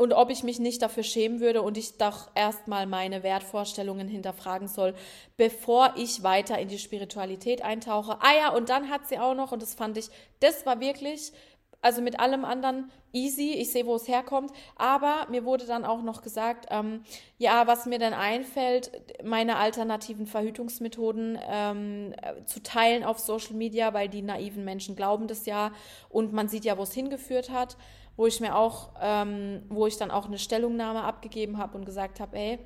und 0.00 0.14
ob 0.14 0.30
ich 0.30 0.44
mich 0.44 0.58
nicht 0.58 0.80
dafür 0.80 1.02
schämen 1.02 1.40
würde 1.40 1.60
und 1.60 1.76
ich 1.76 1.98
doch 1.98 2.30
erstmal 2.34 2.86
meine 2.86 3.22
Wertvorstellungen 3.22 4.08
hinterfragen 4.08 4.66
soll, 4.66 4.94
bevor 5.36 5.92
ich 5.94 6.22
weiter 6.22 6.58
in 6.58 6.68
die 6.68 6.78
Spiritualität 6.78 7.60
eintauche. 7.60 8.16
Ah 8.20 8.34
ja, 8.34 8.48
und 8.48 8.70
dann 8.70 8.88
hat 8.88 9.06
sie 9.06 9.18
auch 9.18 9.34
noch, 9.34 9.52
und 9.52 9.60
das 9.60 9.74
fand 9.74 9.98
ich, 9.98 10.08
das 10.40 10.64
war 10.64 10.80
wirklich 10.80 11.34
also 11.82 12.02
mit 12.02 12.20
allem 12.20 12.44
anderen 12.44 12.90
easy, 13.12 13.52
ich 13.52 13.72
sehe, 13.72 13.86
wo 13.86 13.94
es 13.94 14.06
herkommt. 14.06 14.52
Aber 14.76 15.26
mir 15.30 15.44
wurde 15.44 15.66
dann 15.66 15.84
auch 15.84 16.02
noch 16.02 16.22
gesagt, 16.22 16.66
ähm, 16.70 17.02
ja, 17.38 17.66
was 17.66 17.86
mir 17.86 17.98
denn 17.98 18.12
einfällt, 18.12 18.92
meine 19.24 19.56
alternativen 19.56 20.26
Verhütungsmethoden 20.26 21.38
ähm, 21.48 22.14
zu 22.44 22.62
teilen 22.62 23.04
auf 23.04 23.18
Social 23.18 23.54
Media, 23.54 23.94
weil 23.94 24.08
die 24.08 24.22
naiven 24.22 24.64
Menschen 24.64 24.96
glauben 24.96 25.26
das 25.26 25.46
ja. 25.46 25.72
Und 26.08 26.32
man 26.32 26.48
sieht 26.48 26.64
ja, 26.64 26.76
wo 26.76 26.82
es 26.82 26.92
hingeführt 26.92 27.50
hat, 27.50 27.76
wo 28.16 28.26
ich 28.26 28.40
mir 28.40 28.56
auch, 28.56 28.90
ähm, 29.00 29.62
wo 29.68 29.86
ich 29.86 29.96
dann 29.96 30.10
auch 30.10 30.26
eine 30.26 30.38
Stellungnahme 30.38 31.02
abgegeben 31.02 31.58
habe 31.58 31.78
und 31.78 31.86
gesagt 31.86 32.20
habe, 32.20 32.36
ey, 32.36 32.58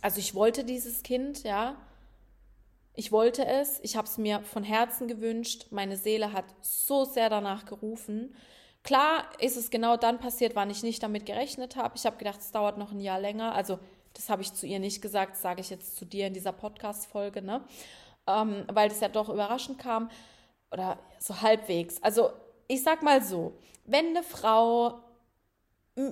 also 0.00 0.18
ich 0.18 0.34
wollte 0.34 0.64
dieses 0.64 1.02
Kind, 1.02 1.42
ja, 1.42 1.76
ich 2.94 3.12
wollte 3.12 3.46
es, 3.46 3.80
ich 3.82 3.96
habe 3.96 4.06
es 4.06 4.18
mir 4.18 4.40
von 4.40 4.64
Herzen 4.64 5.08
gewünscht, 5.08 5.66
meine 5.70 5.96
Seele 5.96 6.32
hat 6.32 6.44
so 6.60 7.04
sehr 7.04 7.30
danach 7.30 7.64
gerufen. 7.64 8.34
Klar 8.82 9.24
ist 9.38 9.56
es 9.56 9.70
genau 9.70 9.96
dann 9.96 10.18
passiert, 10.18 10.54
wann 10.54 10.70
ich 10.70 10.82
nicht 10.82 11.02
damit 11.02 11.26
gerechnet 11.26 11.76
habe. 11.76 11.96
Ich 11.96 12.06
habe 12.06 12.16
gedacht, 12.16 12.40
es 12.40 12.50
dauert 12.50 12.78
noch 12.78 12.92
ein 12.92 13.00
Jahr 13.00 13.20
länger. 13.20 13.54
Also 13.54 13.78
das 14.14 14.28
habe 14.28 14.42
ich 14.42 14.52
zu 14.54 14.66
ihr 14.66 14.78
nicht 14.78 15.02
gesagt, 15.02 15.36
sage 15.36 15.60
ich 15.60 15.70
jetzt 15.70 15.96
zu 15.96 16.04
dir 16.04 16.26
in 16.26 16.34
dieser 16.34 16.52
Podcast-Folge, 16.52 17.42
ne? 17.42 17.64
Ähm, 18.26 18.64
weil 18.72 18.88
das 18.88 19.00
ja 19.00 19.08
doch 19.08 19.28
überraschend 19.28 19.78
kam. 19.78 20.10
Oder 20.72 20.98
so 21.18 21.40
halbwegs. 21.40 22.02
Also 22.02 22.30
ich 22.68 22.82
sag 22.82 23.02
mal 23.02 23.22
so, 23.22 23.52
wenn 23.84 24.08
eine 24.08 24.22
Frau 24.22 25.00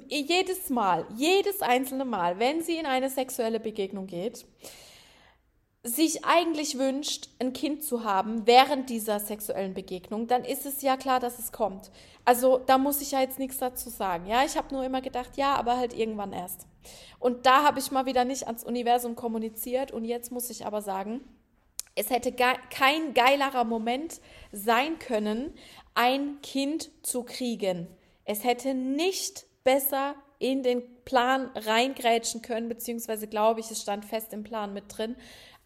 jedes 0.08 0.68
Mal, 0.70 1.06
jedes 1.16 1.62
einzelne 1.62 2.04
Mal, 2.04 2.38
wenn 2.38 2.62
sie 2.62 2.76
in 2.76 2.86
eine 2.86 3.08
sexuelle 3.08 3.60
Begegnung 3.60 4.06
geht, 4.06 4.44
sich 5.88 6.24
eigentlich 6.24 6.78
wünscht, 6.78 7.28
ein 7.38 7.52
Kind 7.52 7.82
zu 7.82 8.04
haben 8.04 8.46
während 8.46 8.90
dieser 8.90 9.20
sexuellen 9.20 9.74
Begegnung, 9.74 10.26
dann 10.26 10.44
ist 10.44 10.66
es 10.66 10.82
ja 10.82 10.96
klar, 10.96 11.20
dass 11.20 11.38
es 11.38 11.52
kommt. 11.52 11.90
Also 12.24 12.58
da 12.58 12.78
muss 12.78 13.00
ich 13.00 13.12
ja 13.12 13.20
jetzt 13.20 13.38
nichts 13.38 13.58
dazu 13.58 13.88
sagen. 13.88 14.26
Ja, 14.26 14.44
ich 14.44 14.56
habe 14.56 14.74
nur 14.74 14.84
immer 14.84 15.00
gedacht, 15.00 15.36
ja, 15.36 15.54
aber 15.54 15.76
halt 15.76 15.94
irgendwann 15.94 16.32
erst. 16.32 16.66
Und 17.18 17.46
da 17.46 17.64
habe 17.64 17.78
ich 17.78 17.90
mal 17.90 18.06
wieder 18.06 18.24
nicht 18.24 18.46
ans 18.46 18.64
Universum 18.64 19.16
kommuniziert 19.16 19.90
und 19.90 20.04
jetzt 20.04 20.30
muss 20.30 20.50
ich 20.50 20.66
aber 20.66 20.82
sagen, 20.82 21.20
es 21.94 22.10
hätte 22.10 22.32
kein 22.32 23.12
geilerer 23.14 23.64
Moment 23.64 24.20
sein 24.52 24.98
können, 24.98 25.52
ein 25.94 26.40
Kind 26.42 26.90
zu 27.04 27.24
kriegen. 27.24 27.88
Es 28.24 28.44
hätte 28.44 28.74
nicht 28.74 29.46
besser 29.64 30.14
in 30.38 30.62
den 30.62 30.82
Plan 31.04 31.50
reingrätschen 31.56 32.42
können, 32.42 32.68
beziehungsweise 32.68 33.26
glaube 33.26 33.60
ich, 33.60 33.70
es 33.70 33.82
stand 33.82 34.04
fest 34.04 34.32
im 34.32 34.44
Plan 34.44 34.72
mit 34.72 34.84
drin, 34.88 35.16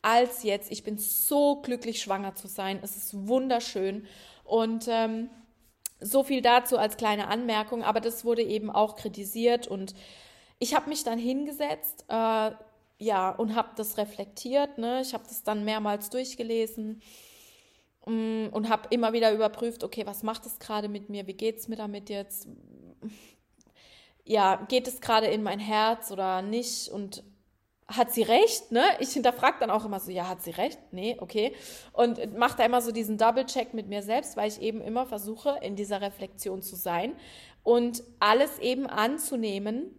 als 0.03 0.43
jetzt. 0.43 0.71
Ich 0.71 0.83
bin 0.83 0.99
so 0.99 1.63
glücklich, 1.63 2.03
schwanger 2.03 2.35
zu 2.35 2.49
sein. 2.49 2.81
Es 2.83 2.97
ist 2.97 3.27
wunderschön. 3.29 4.07
Und 4.45 4.87
ähm, 4.89 5.31
so 6.01 6.25
viel 6.25 6.43
dazu 6.43 6.77
als 6.77 6.97
kleine 6.97 7.29
Anmerkung, 7.29 7.83
aber 7.83 8.01
das 8.01 8.25
wurde 8.25 8.43
eben 8.43 8.71
auch 8.71 8.97
kritisiert 8.97 9.69
und 9.69 9.95
ich 10.59 10.75
habe 10.75 10.89
mich 10.89 11.03
dann 11.03 11.19
hingesetzt, 11.19 12.05
äh, 12.09 12.51
ja, 12.99 13.31
und 13.31 13.57
habe 13.57 13.71
das 13.77 13.99
reflektiert. 13.99 14.79
Ne? 14.79 15.01
Ich 15.01 15.13
habe 15.13 15.25
das 15.25 15.43
dann 15.43 15.65
mehrmals 15.65 16.09
durchgelesen 16.09 17.03
mm, 18.07 18.47
und 18.53 18.69
habe 18.69 18.87
immer 18.91 19.13
wieder 19.13 19.33
überprüft, 19.33 19.83
okay, 19.83 20.07
was 20.07 20.23
macht 20.23 20.47
es 20.47 20.61
gerade 20.61 20.89
mit 20.89 21.09
mir? 21.09 21.27
Wie 21.27 21.35
geht 21.35 21.59
es 21.59 21.67
mir 21.67 21.75
damit 21.75 22.11
jetzt? 22.11 22.47
Ja, 24.25 24.65
geht 24.69 24.87
es 24.87 25.01
gerade 25.01 25.27
in 25.27 25.43
mein 25.43 25.59
Herz 25.59 26.13
oder 26.13 26.43
nicht? 26.43 26.91
Und 26.91 27.25
hat 27.97 28.13
sie 28.13 28.23
recht, 28.23 28.73
ne? 28.73 28.83
Ich 29.01 29.13
hinterfrage 29.13 29.57
dann 29.61 29.71
auch 29.71 29.85
immer 29.85 30.01
so, 30.01 30.11
ja, 30.11 30.29
hat 30.29 30.43
sie 30.43 30.51
recht? 30.51 30.79
Nee, 30.91 31.17
okay. 31.21 31.55
Und 31.93 32.37
mache 32.37 32.57
da 32.57 32.65
immer 32.65 32.83
so 32.83 32.93
diesen 32.93 33.19
Double-Check 33.19 33.75
mit 33.75 33.89
mir 33.89 34.03
selbst, 34.03 34.37
weil 34.37 34.49
ich 34.49 34.61
eben 34.61 34.81
immer 34.81 35.07
versuche, 35.07 35.59
in 35.63 35.77
dieser 35.77 36.01
Reflexion 36.01 36.63
zu 36.63 36.77
sein 36.77 37.15
und 37.63 38.03
alles 38.21 38.59
eben 38.59 38.87
anzunehmen, 38.87 39.99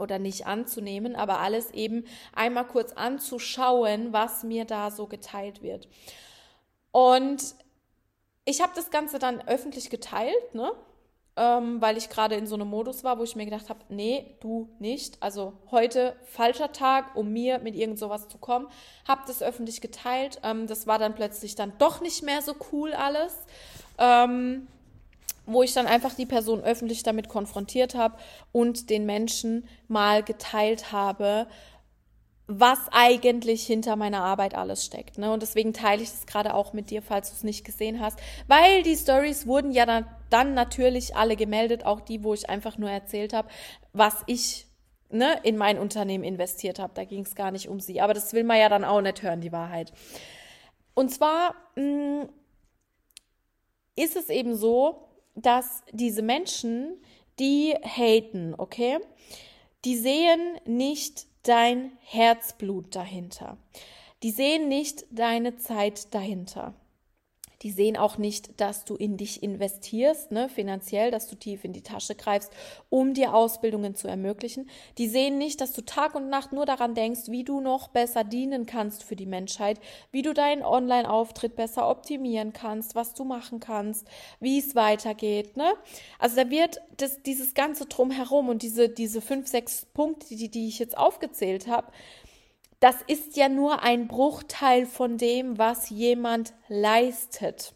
oder 0.00 0.18
nicht 0.18 0.46
anzunehmen, 0.46 1.14
aber 1.14 1.40
alles 1.40 1.70
eben 1.72 2.04
einmal 2.32 2.66
kurz 2.66 2.92
anzuschauen, 2.92 4.12
was 4.12 4.42
mir 4.42 4.64
da 4.64 4.90
so 4.90 5.06
geteilt 5.06 5.62
wird. 5.62 5.88
Und 6.90 7.54
ich 8.44 8.62
habe 8.62 8.72
das 8.74 8.90
Ganze 8.90 9.18
dann 9.18 9.46
öffentlich 9.46 9.90
geteilt, 9.90 10.54
ne? 10.54 10.72
Ähm, 11.36 11.80
weil 11.80 11.96
ich 11.96 12.08
gerade 12.08 12.34
in 12.34 12.46
so 12.46 12.54
einem 12.54 12.68
Modus 12.68 13.04
war, 13.04 13.18
wo 13.18 13.22
ich 13.22 13.36
mir 13.36 13.44
gedacht 13.44 13.68
habe, 13.68 13.80
nee, 13.88 14.34
du 14.40 14.68
nicht. 14.78 15.16
Also 15.20 15.54
heute 15.70 16.16
falscher 16.24 16.72
Tag, 16.72 17.16
um 17.16 17.32
mir 17.32 17.58
mit 17.60 17.76
irgend 17.76 17.98
sowas 17.98 18.28
zu 18.28 18.38
kommen. 18.38 18.66
Habe 19.06 19.22
das 19.26 19.42
öffentlich 19.42 19.80
geteilt. 19.80 20.40
Ähm, 20.42 20.66
das 20.66 20.86
war 20.86 20.98
dann 20.98 21.14
plötzlich 21.14 21.54
dann 21.54 21.72
doch 21.78 22.00
nicht 22.00 22.22
mehr 22.22 22.42
so 22.42 22.54
cool 22.72 22.92
alles. 22.92 23.34
Ähm, 23.98 24.66
wo 25.46 25.62
ich 25.62 25.72
dann 25.72 25.86
einfach 25.86 26.14
die 26.14 26.26
Person 26.26 26.62
öffentlich 26.62 27.02
damit 27.02 27.28
konfrontiert 27.28 27.94
habe 27.94 28.16
und 28.52 28.88
den 28.88 29.04
Menschen 29.04 29.66
mal 29.88 30.22
geteilt 30.22 30.92
habe, 30.92 31.46
was 32.52 32.80
eigentlich 32.90 33.64
hinter 33.64 33.94
meiner 33.94 34.24
Arbeit 34.24 34.56
alles 34.56 34.84
steckt. 34.84 35.18
Ne? 35.18 35.32
Und 35.32 35.40
deswegen 35.40 35.72
teile 35.72 36.02
ich 36.02 36.10
das 36.10 36.26
gerade 36.26 36.52
auch 36.52 36.72
mit 36.72 36.90
dir, 36.90 37.00
falls 37.00 37.30
du 37.30 37.36
es 37.36 37.44
nicht 37.44 37.64
gesehen 37.64 38.00
hast, 38.00 38.18
weil 38.48 38.82
die 38.82 38.96
Stories 38.96 39.46
wurden 39.46 39.70
ja 39.70 39.86
dann, 39.86 40.04
dann 40.30 40.54
natürlich 40.54 41.14
alle 41.14 41.36
gemeldet, 41.36 41.86
auch 41.86 42.00
die, 42.00 42.24
wo 42.24 42.34
ich 42.34 42.50
einfach 42.50 42.76
nur 42.76 42.90
erzählt 42.90 43.32
habe, 43.34 43.46
was 43.92 44.16
ich 44.26 44.66
ne, 45.10 45.38
in 45.44 45.56
mein 45.56 45.78
Unternehmen 45.78 46.24
investiert 46.24 46.80
habe. 46.80 46.92
Da 46.94 47.04
ging 47.04 47.22
es 47.22 47.36
gar 47.36 47.52
nicht 47.52 47.68
um 47.68 47.78
sie. 47.78 48.00
Aber 48.00 48.14
das 48.14 48.32
will 48.32 48.42
man 48.42 48.58
ja 48.58 48.68
dann 48.68 48.84
auch 48.84 49.00
nicht 49.00 49.22
hören, 49.22 49.40
die 49.40 49.52
Wahrheit. 49.52 49.92
Und 50.94 51.10
zwar 51.10 51.54
mh, 51.76 52.24
mm, 52.24 52.28
ist 53.94 54.16
es 54.16 54.28
eben 54.28 54.56
so, 54.56 55.08
dass 55.36 55.84
diese 55.92 56.22
Menschen, 56.22 57.00
die 57.38 57.74
haten, 57.84 58.56
okay, 58.58 58.98
die 59.84 59.96
sehen 59.96 60.58
nicht 60.66 61.29
dein 61.42 61.92
Herzblut 62.00 62.94
dahinter. 62.94 63.56
Die 64.22 64.30
sehen 64.30 64.68
nicht 64.68 65.04
deine 65.10 65.56
Zeit 65.56 66.14
dahinter. 66.14 66.74
Die 67.62 67.70
sehen 67.70 67.96
auch 67.96 68.16
nicht, 68.16 68.60
dass 68.60 68.84
du 68.84 68.96
in 68.96 69.16
dich 69.16 69.42
investierst, 69.42 70.32
ne, 70.32 70.48
finanziell, 70.48 71.10
dass 71.10 71.28
du 71.28 71.36
tief 71.36 71.64
in 71.64 71.72
die 71.72 71.82
Tasche 71.82 72.14
greifst, 72.14 72.50
um 72.88 73.12
dir 73.12 73.34
Ausbildungen 73.34 73.94
zu 73.94 74.08
ermöglichen. 74.08 74.70
Die 74.96 75.08
sehen 75.08 75.36
nicht, 75.36 75.60
dass 75.60 75.72
du 75.72 75.82
Tag 75.82 76.14
und 76.14 76.30
Nacht 76.30 76.52
nur 76.52 76.64
daran 76.64 76.94
denkst, 76.94 77.22
wie 77.26 77.44
du 77.44 77.60
noch 77.60 77.88
besser 77.88 78.24
dienen 78.24 78.64
kannst 78.64 79.04
für 79.04 79.16
die 79.16 79.26
Menschheit, 79.26 79.78
wie 80.10 80.22
du 80.22 80.32
deinen 80.32 80.62
Online-Auftritt 80.62 81.56
besser 81.56 81.88
optimieren 81.88 82.52
kannst, 82.52 82.94
was 82.94 83.14
du 83.14 83.24
machen 83.24 83.60
kannst, 83.60 84.08
wie 84.40 84.58
es 84.58 84.74
weitergeht. 84.74 85.56
Ne? 85.56 85.72
Also 86.18 86.36
da 86.36 86.50
wird 86.50 86.80
das, 86.96 87.22
dieses 87.22 87.54
ganze 87.54 87.86
Drumherum 87.86 88.48
und 88.48 88.62
diese, 88.62 88.88
diese 88.88 89.20
fünf, 89.20 89.48
sechs 89.48 89.84
Punkte, 89.84 90.34
die, 90.34 90.48
die 90.48 90.68
ich 90.68 90.78
jetzt 90.78 90.96
aufgezählt 90.96 91.66
habe, 91.66 91.88
das 92.80 92.96
ist 93.06 93.36
ja 93.36 93.48
nur 93.48 93.82
ein 93.82 94.08
Bruchteil 94.08 94.86
von 94.86 95.18
dem, 95.18 95.58
was 95.58 95.90
jemand 95.90 96.54
leistet. 96.68 97.74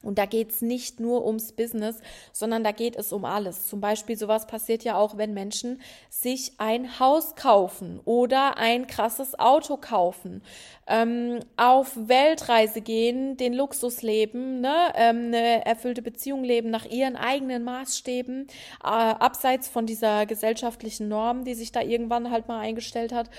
Und 0.00 0.16
da 0.16 0.26
geht 0.26 0.52
es 0.52 0.62
nicht 0.62 1.00
nur 1.00 1.26
ums 1.26 1.50
Business, 1.50 2.00
sondern 2.32 2.62
da 2.62 2.70
geht 2.70 2.94
es 2.94 3.12
um 3.12 3.24
alles. 3.24 3.66
Zum 3.66 3.80
Beispiel 3.80 4.16
sowas 4.16 4.46
passiert 4.46 4.84
ja 4.84 4.96
auch, 4.96 5.16
wenn 5.16 5.34
Menschen 5.34 5.80
sich 6.08 6.52
ein 6.58 7.00
Haus 7.00 7.34
kaufen 7.34 8.00
oder 8.04 8.58
ein 8.58 8.86
krasses 8.86 9.36
Auto 9.40 9.76
kaufen, 9.76 10.42
ähm, 10.86 11.40
auf 11.56 11.96
Weltreise 11.96 12.80
gehen, 12.80 13.36
den 13.36 13.52
Luxus 13.52 14.02
leben, 14.02 14.60
ne, 14.60 14.92
ähm, 14.94 15.26
eine 15.26 15.66
erfüllte 15.66 16.00
Beziehung 16.00 16.44
leben 16.44 16.70
nach 16.70 16.84
ihren 16.84 17.16
eigenen 17.16 17.64
Maßstäben, 17.64 18.46
äh, 18.84 18.86
abseits 18.86 19.68
von 19.68 19.84
dieser 19.84 20.26
gesellschaftlichen 20.26 21.08
Norm, 21.08 21.44
die 21.44 21.54
sich 21.54 21.72
da 21.72 21.82
irgendwann 21.82 22.30
halt 22.30 22.46
mal 22.46 22.60
eingestellt 22.60 23.12
hat. 23.12 23.30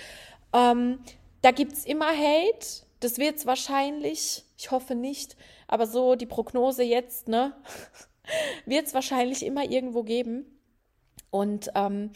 Ähm, 0.54 1.00
da 1.42 1.52
gibt 1.52 1.74
es 1.74 1.86
immer 1.86 2.08
Hate. 2.08 2.86
Das 3.00 3.18
wird 3.18 3.38
es 3.38 3.46
wahrscheinlich, 3.46 4.44
ich 4.58 4.72
hoffe 4.72 4.94
nicht, 4.94 5.38
aber 5.68 5.88
so 5.88 6.16
die 6.16 6.26
Prognose 6.26 6.84
jetzt, 6.84 7.30
ne, 7.30 7.56
wird 8.66 8.88
es 8.88 8.94
wahrscheinlich 8.94 9.46
immer 9.46 9.64
irgendwo 9.64 10.04
geben. 10.04 10.46
Und 11.32 11.70
ähm, 11.76 12.12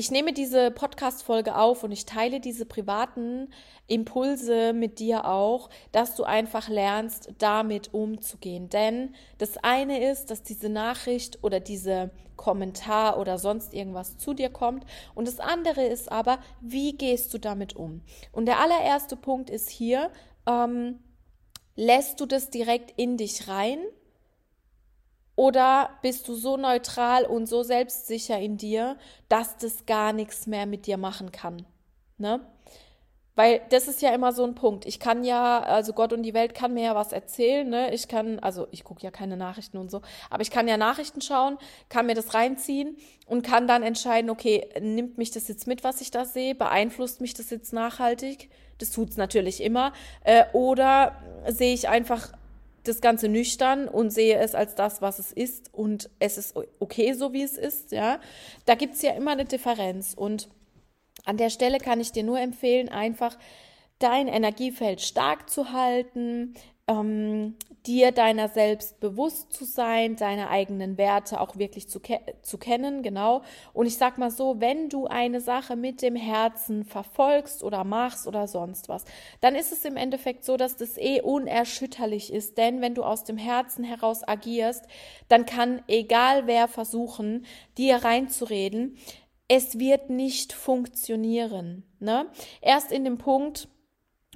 ich 0.00 0.10
nehme 0.10 0.32
diese 0.32 0.70
Podcast-Folge 0.70 1.56
auf 1.56 1.84
und 1.84 1.92
ich 1.92 2.06
teile 2.06 2.40
diese 2.40 2.64
privaten 2.64 3.52
Impulse 3.86 4.72
mit 4.72 4.98
dir 4.98 5.26
auch, 5.26 5.68
dass 5.92 6.14
du 6.14 6.24
einfach 6.24 6.70
lernst, 6.70 7.34
damit 7.36 7.92
umzugehen. 7.92 8.70
Denn 8.70 9.14
das 9.36 9.58
eine 9.58 10.10
ist, 10.10 10.30
dass 10.30 10.42
diese 10.42 10.70
Nachricht 10.70 11.44
oder 11.44 11.60
diese 11.60 12.12
Kommentar 12.36 13.18
oder 13.18 13.36
sonst 13.36 13.74
irgendwas 13.74 14.16
zu 14.16 14.32
dir 14.32 14.48
kommt. 14.48 14.86
Und 15.14 15.28
das 15.28 15.38
andere 15.38 15.84
ist 15.84 16.10
aber, 16.10 16.38
wie 16.62 16.96
gehst 16.96 17.34
du 17.34 17.38
damit 17.38 17.76
um? 17.76 18.00
Und 18.32 18.46
der 18.46 18.58
allererste 18.58 19.16
Punkt 19.16 19.50
ist 19.50 19.68
hier, 19.68 20.10
ähm, 20.46 21.00
lässt 21.76 22.20
du 22.20 22.24
das 22.24 22.48
direkt 22.48 22.98
in 22.98 23.18
dich 23.18 23.48
rein? 23.48 23.80
Oder 25.36 25.90
bist 26.02 26.28
du 26.28 26.34
so 26.34 26.56
neutral 26.56 27.24
und 27.24 27.46
so 27.46 27.62
selbstsicher 27.62 28.38
in 28.38 28.56
dir, 28.56 28.96
dass 29.28 29.56
das 29.56 29.86
gar 29.86 30.12
nichts 30.12 30.46
mehr 30.46 30.66
mit 30.66 30.86
dir 30.86 30.96
machen 30.96 31.32
kann? 31.32 31.64
Ne? 32.18 32.40
Weil 33.36 33.62
das 33.70 33.88
ist 33.88 34.02
ja 34.02 34.12
immer 34.12 34.32
so 34.32 34.44
ein 34.44 34.54
Punkt. 34.54 34.84
Ich 34.84 35.00
kann 35.00 35.24
ja, 35.24 35.60
also 35.60 35.94
Gott 35.94 36.12
und 36.12 36.24
die 36.24 36.34
Welt 36.34 36.54
kann 36.54 36.74
mir 36.74 36.84
ja 36.84 36.94
was 36.94 37.10
erzählen, 37.12 37.66
ne? 37.66 37.94
Ich 37.94 38.06
kann, 38.06 38.38
also 38.40 38.66
ich 38.70 38.84
gucke 38.84 39.02
ja 39.02 39.10
keine 39.10 39.36
Nachrichten 39.36 39.78
und 39.78 39.90
so, 39.90 40.02
aber 40.28 40.42
ich 40.42 40.50
kann 40.50 40.68
ja 40.68 40.76
Nachrichten 40.76 41.22
schauen, 41.22 41.56
kann 41.88 42.04
mir 42.04 42.14
das 42.14 42.34
reinziehen 42.34 42.98
und 43.26 43.42
kann 43.42 43.66
dann 43.66 43.82
entscheiden, 43.82 44.28
okay, 44.28 44.68
nimmt 44.78 45.16
mich 45.16 45.30
das 45.30 45.48
jetzt 45.48 45.66
mit, 45.66 45.84
was 45.84 46.02
ich 46.02 46.10
da 46.10 46.26
sehe, 46.26 46.54
beeinflusst 46.54 47.22
mich 47.22 47.32
das 47.32 47.48
jetzt 47.48 47.72
nachhaltig? 47.72 48.50
Das 48.76 48.90
tut 48.90 49.08
es 49.10 49.16
natürlich 49.16 49.62
immer. 49.62 49.94
Äh, 50.22 50.44
oder 50.52 51.16
sehe 51.46 51.72
ich 51.72 51.88
einfach 51.88 52.32
das 52.84 53.00
Ganze 53.00 53.28
nüchtern 53.28 53.88
und 53.88 54.10
sehe 54.10 54.38
es 54.38 54.54
als 54.54 54.74
das, 54.74 55.02
was 55.02 55.18
es 55.18 55.32
ist 55.32 55.72
und 55.72 56.10
es 56.18 56.38
ist 56.38 56.54
okay, 56.78 57.12
so 57.12 57.32
wie 57.32 57.42
es 57.42 57.56
ist, 57.56 57.92
ja. 57.92 58.20
Da 58.64 58.74
gibt 58.74 58.94
es 58.94 59.02
ja 59.02 59.12
immer 59.12 59.32
eine 59.32 59.44
Differenz 59.44 60.14
und 60.14 60.48
an 61.24 61.36
der 61.36 61.50
Stelle 61.50 61.78
kann 61.78 62.00
ich 62.00 62.12
dir 62.12 62.22
nur 62.22 62.40
empfehlen, 62.40 62.88
einfach 62.88 63.36
dein 63.98 64.28
Energiefeld 64.28 65.00
stark 65.00 65.50
zu 65.50 65.72
halten, 65.72 66.54
ähm, 66.90 67.56
dir 67.86 68.12
deiner 68.12 68.48
selbst 68.48 69.00
bewusst 69.00 69.52
zu 69.52 69.64
sein, 69.64 70.16
deine 70.16 70.50
eigenen 70.50 70.98
Werte 70.98 71.40
auch 71.40 71.56
wirklich 71.56 71.88
zu, 71.88 72.00
ke 72.00 72.20
zu 72.42 72.58
kennen, 72.58 73.02
genau. 73.02 73.42
Und 73.72 73.86
ich 73.86 73.96
sag 73.96 74.18
mal 74.18 74.30
so, 74.30 74.60
wenn 74.60 74.88
du 74.88 75.06
eine 75.06 75.40
Sache 75.40 75.76
mit 75.76 76.02
dem 76.02 76.16
Herzen 76.16 76.84
verfolgst 76.84 77.64
oder 77.64 77.84
machst 77.84 78.26
oder 78.26 78.46
sonst 78.48 78.88
was, 78.88 79.04
dann 79.40 79.54
ist 79.54 79.72
es 79.72 79.84
im 79.84 79.96
Endeffekt 79.96 80.44
so, 80.44 80.56
dass 80.56 80.76
das 80.76 80.98
eh 80.98 81.22
unerschütterlich 81.22 82.32
ist, 82.32 82.58
denn 82.58 82.82
wenn 82.82 82.94
du 82.94 83.02
aus 83.02 83.24
dem 83.24 83.38
Herzen 83.38 83.84
heraus 83.84 84.26
agierst, 84.26 84.84
dann 85.28 85.46
kann 85.46 85.82
egal 85.88 86.46
wer 86.46 86.68
versuchen, 86.68 87.46
dir 87.78 87.96
reinzureden, 87.96 88.98
es 89.48 89.78
wird 89.78 90.10
nicht 90.10 90.52
funktionieren. 90.52 91.84
Ne? 91.98 92.26
Erst 92.60 92.92
in 92.92 93.04
dem 93.04 93.18
Punkt 93.18 93.68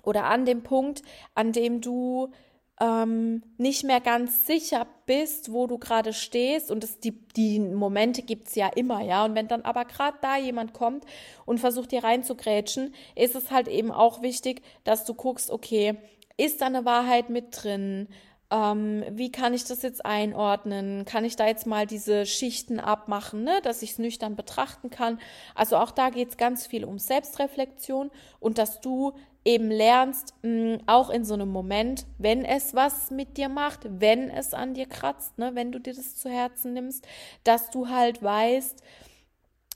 oder 0.02 0.24
an 0.24 0.44
dem 0.44 0.62
Punkt, 0.62 1.02
an 1.34 1.52
dem 1.52 1.80
du 1.80 2.30
ähm, 2.80 3.42
nicht 3.56 3.84
mehr 3.84 4.00
ganz 4.00 4.46
sicher 4.46 4.86
bist, 5.06 5.52
wo 5.52 5.66
du 5.66 5.78
gerade 5.78 6.12
stehst. 6.12 6.70
Und 6.70 6.82
das, 6.82 6.98
die, 6.98 7.12
die 7.12 7.60
Momente 7.60 8.22
gibt's 8.22 8.54
ja 8.54 8.68
immer, 8.68 9.00
ja. 9.02 9.24
Und 9.24 9.34
wenn 9.34 9.48
dann 9.48 9.62
aber 9.62 9.84
gerade 9.84 10.18
da 10.20 10.36
jemand 10.36 10.72
kommt 10.72 11.04
und 11.46 11.60
versucht 11.60 11.92
dir 11.92 12.02
reinzugrätschen, 12.02 12.94
ist 13.14 13.36
es 13.36 13.50
halt 13.50 13.68
eben 13.68 13.92
auch 13.92 14.22
wichtig, 14.22 14.62
dass 14.82 15.04
du 15.04 15.14
guckst, 15.14 15.50
okay, 15.50 15.98
ist 16.36 16.60
da 16.60 16.66
eine 16.66 16.84
Wahrheit 16.84 17.30
mit 17.30 17.62
drin? 17.62 18.08
Ähm, 18.50 19.04
wie 19.10 19.30
kann 19.30 19.54
ich 19.54 19.64
das 19.64 19.82
jetzt 19.82 20.04
einordnen? 20.04 21.04
Kann 21.04 21.24
ich 21.24 21.36
da 21.36 21.46
jetzt 21.46 21.66
mal 21.66 21.86
diese 21.86 22.26
Schichten 22.26 22.80
abmachen, 22.80 23.44
ne? 23.44 23.60
dass 23.62 23.82
ich 23.82 23.92
es 23.92 23.98
nüchtern 23.98 24.36
betrachten 24.36 24.90
kann? 24.90 25.20
Also 25.54 25.76
auch 25.76 25.92
da 25.92 26.10
geht's 26.10 26.36
ganz 26.36 26.66
viel 26.66 26.84
um 26.84 26.98
Selbstreflexion 26.98 28.10
und 28.40 28.58
dass 28.58 28.80
du 28.80 29.14
eben 29.44 29.70
lernst, 29.70 30.34
mh, 30.42 30.78
auch 30.86 31.10
in 31.10 31.24
so 31.24 31.34
einem 31.34 31.50
Moment, 31.50 32.06
wenn 32.18 32.44
es 32.44 32.74
was 32.74 33.10
mit 33.10 33.36
dir 33.36 33.48
macht, 33.48 33.80
wenn 34.00 34.30
es 34.30 34.54
an 34.54 34.74
dir 34.74 34.86
kratzt, 34.86 35.38
ne, 35.38 35.54
wenn 35.54 35.70
du 35.70 35.78
dir 35.78 35.94
das 35.94 36.16
zu 36.16 36.30
Herzen 36.30 36.72
nimmst, 36.72 37.06
dass 37.44 37.70
du 37.70 37.88
halt 37.88 38.22
weißt, 38.22 38.82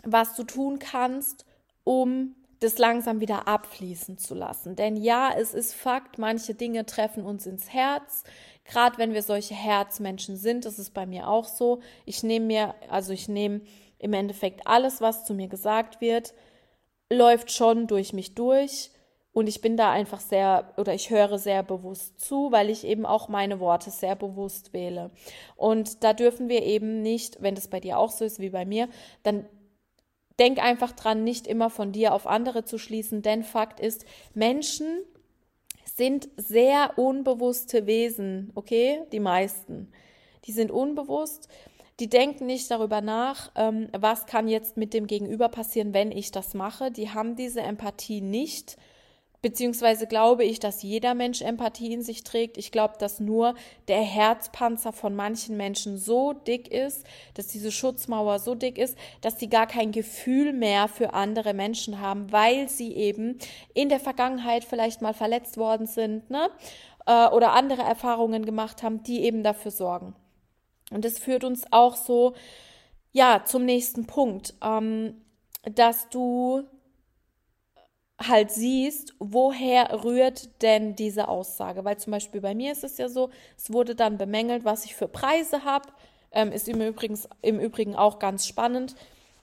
was 0.04 0.34
du 0.34 0.44
tun 0.44 0.78
kannst, 0.78 1.44
um 1.84 2.34
das 2.60 2.78
langsam 2.78 3.20
wieder 3.20 3.46
abfließen 3.46 4.18
zu 4.18 4.34
lassen. 4.34 4.74
Denn 4.74 4.96
ja, 4.96 5.30
es 5.36 5.54
ist 5.54 5.74
Fakt, 5.74 6.18
manche 6.18 6.54
Dinge 6.54 6.86
treffen 6.86 7.24
uns 7.24 7.46
ins 7.46 7.72
Herz. 7.72 8.24
Gerade 8.64 8.98
wenn 8.98 9.14
wir 9.14 9.22
solche 9.22 9.54
Herzmenschen 9.54 10.36
sind, 10.36 10.64
das 10.64 10.78
ist 10.78 10.92
bei 10.92 11.06
mir 11.06 11.28
auch 11.28 11.44
so. 11.44 11.80
Ich 12.04 12.22
nehme 12.22 12.46
mir, 12.46 12.74
also 12.88 13.12
ich 13.12 13.28
nehme 13.28 13.60
im 13.98 14.12
Endeffekt 14.12 14.66
alles, 14.66 15.00
was 15.00 15.24
zu 15.24 15.34
mir 15.34 15.48
gesagt 15.48 16.00
wird, 16.00 16.34
läuft 17.10 17.52
schon 17.52 17.86
durch 17.86 18.12
mich 18.12 18.34
durch 18.34 18.90
und 19.32 19.48
ich 19.48 19.60
bin 19.60 19.76
da 19.76 19.90
einfach 19.90 20.20
sehr 20.20 20.72
oder 20.76 20.94
ich 20.94 21.10
höre 21.10 21.38
sehr 21.38 21.62
bewusst 21.62 22.20
zu, 22.20 22.50
weil 22.50 22.70
ich 22.70 22.84
eben 22.84 23.06
auch 23.06 23.28
meine 23.28 23.60
Worte 23.60 23.90
sehr 23.90 24.16
bewusst 24.16 24.72
wähle. 24.72 25.10
Und 25.56 26.02
da 26.02 26.12
dürfen 26.12 26.48
wir 26.48 26.62
eben 26.62 27.02
nicht, 27.02 27.40
wenn 27.40 27.54
das 27.54 27.68
bei 27.68 27.80
dir 27.80 27.98
auch 27.98 28.10
so 28.10 28.24
ist 28.24 28.40
wie 28.40 28.50
bei 28.50 28.64
mir, 28.64 28.88
dann 29.22 29.46
denk 30.38 30.62
einfach 30.62 30.92
dran, 30.92 31.24
nicht 31.24 31.46
immer 31.46 31.70
von 31.70 31.92
dir 31.92 32.14
auf 32.14 32.26
andere 32.26 32.64
zu 32.64 32.78
schließen, 32.78 33.22
denn 33.22 33.42
Fakt 33.42 33.80
ist, 33.80 34.04
Menschen 34.34 35.04
sind 35.84 36.28
sehr 36.36 36.96
unbewusste 36.96 37.86
Wesen, 37.86 38.52
okay? 38.54 39.02
Die 39.12 39.20
meisten. 39.20 39.90
Die 40.44 40.52
sind 40.52 40.70
unbewusst. 40.70 41.48
Die 41.98 42.08
denken 42.08 42.46
nicht 42.46 42.70
darüber 42.70 43.00
nach, 43.00 43.50
ähm, 43.56 43.88
was 43.98 44.26
kann 44.26 44.46
jetzt 44.46 44.76
mit 44.76 44.94
dem 44.94 45.08
Gegenüber 45.08 45.48
passieren, 45.48 45.92
wenn 45.92 46.12
ich 46.12 46.30
das 46.30 46.54
mache. 46.54 46.92
Die 46.92 47.10
haben 47.10 47.34
diese 47.34 47.60
Empathie 47.60 48.20
nicht 48.20 48.76
Beziehungsweise 49.40 50.08
glaube 50.08 50.44
ich, 50.44 50.58
dass 50.58 50.82
jeder 50.82 51.14
Mensch 51.14 51.42
Empathie 51.42 51.92
in 51.92 52.02
sich 52.02 52.24
trägt. 52.24 52.58
Ich 52.58 52.72
glaube, 52.72 52.94
dass 52.98 53.20
nur 53.20 53.54
der 53.86 54.00
Herzpanzer 54.00 54.92
von 54.92 55.14
manchen 55.14 55.56
Menschen 55.56 55.96
so 55.96 56.32
dick 56.32 56.66
ist, 56.68 57.06
dass 57.34 57.46
diese 57.46 57.70
Schutzmauer 57.70 58.40
so 58.40 58.56
dick 58.56 58.78
ist, 58.78 58.98
dass 59.20 59.38
sie 59.38 59.48
gar 59.48 59.68
kein 59.68 59.92
Gefühl 59.92 60.52
mehr 60.52 60.88
für 60.88 61.14
andere 61.14 61.54
Menschen 61.54 62.00
haben, 62.00 62.32
weil 62.32 62.68
sie 62.68 62.92
eben 62.94 63.38
in 63.74 63.88
der 63.88 64.00
Vergangenheit 64.00 64.64
vielleicht 64.64 65.02
mal 65.02 65.14
verletzt 65.14 65.56
worden 65.56 65.86
sind, 65.86 66.30
ne? 66.30 66.50
Äh, 67.06 67.28
oder 67.28 67.52
andere 67.52 67.82
Erfahrungen 67.82 68.44
gemacht 68.44 68.82
haben, 68.82 69.04
die 69.04 69.22
eben 69.22 69.44
dafür 69.44 69.70
sorgen. 69.70 70.16
Und 70.90 71.04
das 71.04 71.18
führt 71.18 71.44
uns 71.44 71.64
auch 71.70 71.94
so, 71.94 72.34
ja, 73.12 73.42
zum 73.44 73.64
nächsten 73.64 74.06
Punkt, 74.06 74.54
ähm, 74.62 75.22
dass 75.62 76.08
du 76.08 76.64
halt 78.20 78.50
siehst, 78.50 79.14
woher 79.18 80.04
rührt 80.04 80.62
denn 80.62 80.96
diese 80.96 81.28
Aussage. 81.28 81.84
Weil 81.84 81.98
zum 81.98 82.10
Beispiel 82.10 82.40
bei 82.40 82.54
mir 82.54 82.72
ist 82.72 82.84
es 82.84 82.98
ja 82.98 83.08
so, 83.08 83.30
es 83.56 83.72
wurde 83.72 83.94
dann 83.94 84.18
bemängelt, 84.18 84.64
was 84.64 84.84
ich 84.84 84.94
für 84.94 85.08
Preise 85.08 85.64
habe. 85.64 85.88
Ähm, 86.32 86.52
ist 86.52 86.68
im 86.68 86.80
Übrigen, 86.80 87.18
im 87.42 87.60
Übrigen 87.60 87.96
auch 87.96 88.18
ganz 88.18 88.46
spannend, 88.46 88.96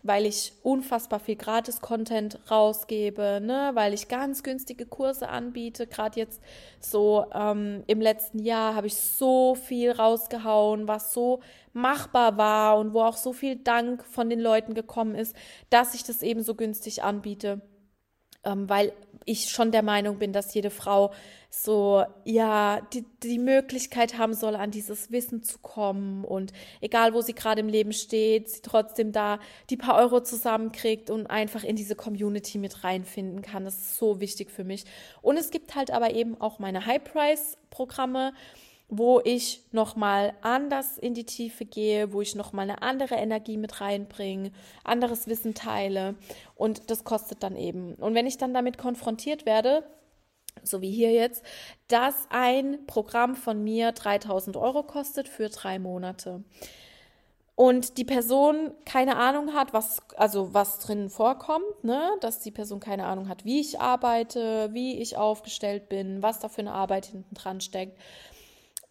weil 0.03 0.25
ich 0.27 0.53
unfassbar 0.61 1.19
viel 1.19 1.35
Gratis-Content 1.35 2.39
rausgebe, 2.51 3.39
ne? 3.41 3.71
weil 3.73 3.93
ich 3.93 4.07
ganz 4.07 4.43
günstige 4.43 4.85
Kurse 4.85 5.29
anbiete. 5.29 5.87
Gerade 5.87 6.19
jetzt 6.19 6.41
so 6.79 7.25
ähm, 7.33 7.83
im 7.87 8.01
letzten 8.01 8.39
Jahr 8.39 8.75
habe 8.75 8.87
ich 8.87 8.95
so 8.95 9.55
viel 9.55 9.91
rausgehauen, 9.91 10.87
was 10.87 11.11
so 11.11 11.39
machbar 11.73 12.37
war 12.37 12.77
und 12.77 12.93
wo 12.93 13.01
auch 13.01 13.17
so 13.17 13.33
viel 13.33 13.55
Dank 13.55 14.03
von 14.05 14.29
den 14.29 14.39
Leuten 14.39 14.75
gekommen 14.75 15.15
ist, 15.15 15.35
dass 15.71 15.95
ich 15.95 16.03
das 16.03 16.21
eben 16.21 16.43
so 16.43 16.53
günstig 16.53 17.01
anbiete 17.01 17.61
ähm, 18.45 18.69
weil 18.69 18.93
ich 19.25 19.49
schon 19.49 19.71
der 19.71 19.81
Meinung 19.81 20.19
bin, 20.19 20.33
dass 20.33 20.53
jede 20.53 20.69
Frau 20.69 21.11
so, 21.49 22.03
ja, 22.25 22.81
die, 22.93 23.05
die 23.23 23.39
Möglichkeit 23.39 24.17
haben 24.17 24.33
soll, 24.33 24.55
an 24.55 24.71
dieses 24.71 25.11
Wissen 25.11 25.41
zu 25.41 25.57
kommen 25.59 26.23
und 26.25 26.51
egal, 26.81 27.13
wo 27.13 27.21
sie 27.21 27.33
gerade 27.33 27.61
im 27.61 27.69
Leben 27.69 27.93
steht, 27.93 28.49
sie 28.49 28.61
trotzdem 28.61 29.11
da 29.11 29.39
die 29.69 29.77
paar 29.77 29.95
Euro 29.97 30.21
zusammenkriegt 30.21 31.09
und 31.09 31.27
einfach 31.27 31.63
in 31.63 31.75
diese 31.75 31.95
Community 31.95 32.57
mit 32.57 32.83
reinfinden 32.83 33.41
kann. 33.41 33.63
Das 33.63 33.75
ist 33.75 33.97
so 33.97 34.19
wichtig 34.19 34.51
für 34.51 34.63
mich. 34.63 34.83
Und 35.21 35.37
es 35.37 35.49
gibt 35.49 35.75
halt 35.75 35.91
aber 35.91 36.13
eben 36.13 36.39
auch 36.39 36.59
meine 36.59 36.85
High-Price-Programme, 36.85 38.33
wo 38.87 39.19
ich 39.23 39.63
nochmal 39.71 40.33
anders 40.41 40.97
in 40.97 41.13
die 41.13 41.25
Tiefe 41.25 41.65
gehe, 41.65 42.13
wo 42.13 42.21
ich 42.21 42.35
nochmal 42.35 42.69
eine 42.69 42.81
andere 42.81 43.15
Energie 43.15 43.57
mit 43.57 43.81
reinbringe, 43.81 44.51
anderes 44.83 45.27
Wissen 45.27 45.53
teile. 45.55 46.15
Und 46.55 46.91
das 46.91 47.03
kostet 47.03 47.41
dann 47.41 47.55
eben. 47.55 47.95
Und 47.95 48.13
wenn 48.13 48.27
ich 48.27 48.37
dann 48.37 48.53
damit 48.53 48.77
konfrontiert 48.77 49.45
werde, 49.45 49.83
so 50.63 50.81
wie 50.81 50.91
hier 50.91 51.11
jetzt, 51.11 51.43
dass 51.87 52.27
ein 52.29 52.85
Programm 52.85 53.35
von 53.35 53.63
mir 53.63 53.91
3000 53.91 54.55
Euro 54.57 54.83
kostet 54.83 55.27
für 55.27 55.49
drei 55.49 55.79
Monate. 55.79 56.43
Und 57.55 57.97
die 57.97 58.03
Person 58.03 58.71
keine 58.83 59.15
Ahnung 59.15 59.53
hat, 59.53 59.71
was, 59.71 60.01
also 60.17 60.53
was 60.53 60.79
drin 60.79 61.09
vorkommt, 61.09 61.83
ne, 61.83 62.11
dass 62.19 62.41
die 62.41 62.51
Person 62.51 62.81
keine 62.81 63.05
Ahnung 63.05 63.29
hat, 63.29 63.45
wie 63.45 63.61
ich 63.61 63.79
arbeite, 63.79 64.69
wie 64.73 64.99
ich 64.99 65.15
aufgestellt 65.15 65.87
bin, 65.87 66.21
was 66.21 66.39
da 66.39 66.49
für 66.49 66.61
eine 66.61 66.73
Arbeit 66.73 67.05
hinten 67.05 67.33
dran 67.33 67.61
steckt, 67.61 67.97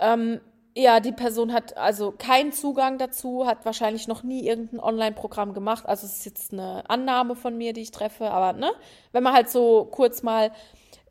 ähm, 0.05 0.41
ja, 0.77 0.99
die 1.01 1.13
Person 1.13 1.53
hat 1.53 1.77
also 1.77 2.13
keinen 2.13 2.53
Zugang 2.53 2.99
dazu, 2.99 3.47
hat 3.47 3.65
wahrscheinlich 3.65 4.09
noch 4.09 4.25
nie 4.25 4.47
irgendein 4.47 4.81
Online-Programm 4.81 5.55
gemacht. 5.55 5.87
Also 5.87 6.07
es 6.07 6.19
ist 6.19 6.25
jetzt 6.25 6.53
eine 6.53 6.89
Annahme 6.91 7.37
von 7.37 7.57
mir, 7.57 7.73
die 7.73 7.83
ich 7.83 7.93
treffe, 7.93 8.31
aber 8.31 8.59
ne, 8.59 8.73
wenn 9.13 9.23
man 9.23 9.35
halt 9.35 9.49
so 9.49 9.85
kurz 9.85 10.23
mal 10.23 10.51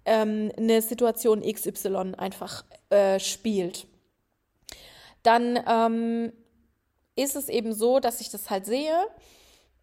ähm, 0.05 0.51
eine 0.57 0.81
Situation 0.81 1.41
XY 1.41 2.15
einfach 2.17 2.65
äh, 2.89 3.19
spielt, 3.19 3.87
dann 5.23 5.57
ähm, 5.65 6.33
ist 7.15 7.37
es 7.37 7.47
eben 7.47 7.73
so, 7.73 8.01
dass 8.01 8.19
ich 8.19 8.29
das 8.29 8.49
halt 8.49 8.65
sehe 8.65 8.97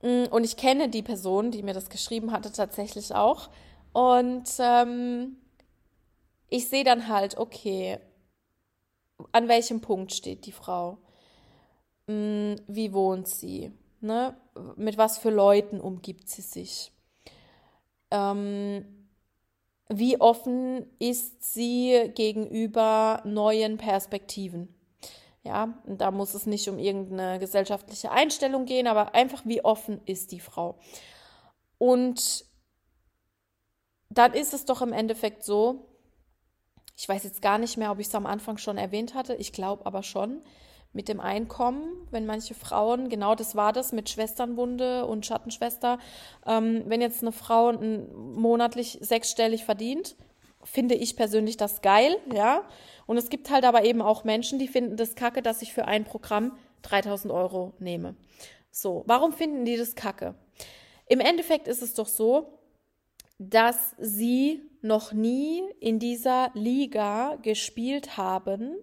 mm, 0.03 0.25
und 0.31 0.45
ich 0.45 0.59
kenne 0.59 0.91
die 0.91 1.03
Person, 1.03 1.51
die 1.51 1.63
mir 1.63 1.73
das 1.73 1.89
geschrieben 1.89 2.33
hatte, 2.33 2.53
tatsächlich 2.53 3.15
auch. 3.15 3.49
Und 3.95 4.45
ähm, 4.59 5.39
ich 6.51 6.69
sehe 6.69 6.85
dann 6.85 7.09
halt, 7.09 7.39
okay, 7.39 7.99
an 9.33 9.49
welchem 9.49 9.81
Punkt 9.81 10.13
steht 10.13 10.47
die 10.47 10.53
Frau? 10.53 10.99
Hm, 12.07 12.57
wie 12.67 12.93
wohnt 12.93 13.29
sie? 13.29 13.73
Ne? 14.01 14.37
Mit 14.77 14.99
was 14.99 15.19
für 15.19 15.31
Leuten 15.31 15.81
umgibt 15.81 16.29
sie 16.29 16.43
sich? 16.43 16.93
Ähm, 18.11 18.85
wie 19.89 20.21
offen 20.21 20.87
ist 20.99 21.53
sie 21.53 22.13
gegenüber 22.15 23.23
neuen 23.25 23.77
Perspektiven? 23.77 24.75
Ja, 25.43 25.75
da 25.87 26.11
muss 26.11 26.35
es 26.35 26.47
nicht 26.47 26.69
um 26.69 26.79
irgendeine 26.79 27.39
gesellschaftliche 27.39 28.11
Einstellung 28.11 28.67
gehen, 28.67 28.87
aber 28.87 29.15
einfach, 29.15 29.43
wie 29.47 29.65
offen 29.65 30.01
ist 30.05 30.33
die 30.33 30.41
Frau? 30.41 30.79
Und 31.79 32.45
dann 34.11 34.35
ist 34.35 34.53
es 34.53 34.65
doch 34.65 34.83
im 34.83 34.93
Endeffekt 34.93 35.45
so, 35.45 35.90
ich 37.01 37.09
weiß 37.09 37.25
jetzt 37.25 37.41
gar 37.41 37.57
nicht 37.57 37.79
mehr, 37.79 37.91
ob 37.91 37.99
ich 37.99 38.09
es 38.09 38.15
am 38.15 38.27
Anfang 38.27 38.59
schon 38.59 38.77
erwähnt 38.77 39.15
hatte. 39.15 39.35
Ich 39.35 39.53
glaube 39.53 39.87
aber 39.87 40.03
schon. 40.03 40.43
Mit 40.93 41.09
dem 41.09 41.19
Einkommen, 41.19 41.85
wenn 42.11 42.27
manche 42.27 42.53
Frauen, 42.53 43.09
genau 43.09 43.35
das 43.35 43.55
war 43.55 43.73
das 43.73 43.93
mit 43.93 44.11
Schwesternwunde 44.11 45.07
und 45.07 45.25
Schattenschwester, 45.25 45.99
ähm, 46.47 46.83
wenn 46.87 47.01
jetzt 47.01 47.23
eine 47.23 47.33
Frau 47.33 47.73
monatlich 47.73 48.99
sechsstellig 49.01 49.65
verdient, 49.65 50.15
finde 50.63 50.95
ich 50.95 51.17
persönlich 51.17 51.57
das 51.57 51.81
geil, 51.81 52.19
ja. 52.35 52.69
Und 53.07 53.17
es 53.17 53.31
gibt 53.31 53.51
halt 53.51 53.65
aber 53.65 53.85
eben 53.85 54.03
auch 54.03 54.25
Menschen, 54.25 54.59
die 54.59 54.69
finden 54.69 54.97
das 54.97 55.15
kacke, 55.15 55.41
dass 55.41 55.63
ich 55.63 55.73
für 55.73 55.87
ein 55.87 56.05
Programm 56.05 56.53
3000 56.83 57.33
Euro 57.33 57.73
nehme. 57.79 58.15
So, 58.71 59.05
warum 59.07 59.33
finden 59.33 59.65
die 59.65 59.79
das 59.79 59.95
kacke? 59.95 60.35
Im 61.07 61.21
Endeffekt 61.21 61.67
ist 61.67 61.83
es 61.83 61.95
doch 61.95 62.09
so, 62.09 62.59
dass 63.39 63.95
sie 63.97 64.70
noch 64.83 65.13
nie 65.13 65.63
in 65.81 65.99
dieser 65.99 66.51
Liga 66.55 67.37
gespielt 67.43 68.17
haben 68.17 68.75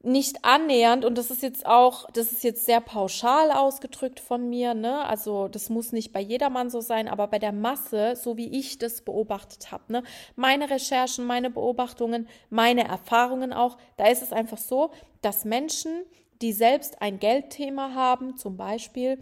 nicht 0.00 0.44
annähernd, 0.44 1.04
und 1.04 1.18
das 1.18 1.30
ist 1.30 1.42
jetzt 1.42 1.66
auch, 1.66 2.08
das 2.12 2.30
ist 2.30 2.44
jetzt 2.44 2.64
sehr 2.64 2.80
pauschal 2.80 3.50
ausgedrückt 3.50 4.20
von 4.20 4.48
mir, 4.48 4.72
ne? 4.72 5.04
Also 5.04 5.48
das 5.48 5.70
muss 5.70 5.90
nicht 5.90 6.12
bei 6.12 6.20
jedermann 6.20 6.70
so 6.70 6.80
sein, 6.80 7.08
aber 7.08 7.26
bei 7.26 7.40
der 7.40 7.50
Masse, 7.52 8.14
so 8.14 8.36
wie 8.36 8.48
ich 8.48 8.78
das 8.78 9.02
beobachtet 9.02 9.72
habe, 9.72 9.92
ne? 9.92 10.02
Meine 10.36 10.70
Recherchen, 10.70 11.24
meine 11.24 11.50
Beobachtungen, 11.50 12.28
meine 12.48 12.86
Erfahrungen 12.86 13.52
auch, 13.52 13.76
da 13.96 14.06
ist 14.06 14.22
es 14.22 14.32
einfach 14.32 14.58
so, 14.58 14.92
dass 15.20 15.44
Menschen, 15.44 16.04
die 16.42 16.52
selbst 16.52 17.02
ein 17.02 17.18
Geldthema 17.18 17.92
haben, 17.94 18.36
zum 18.36 18.56
Beispiel, 18.56 19.18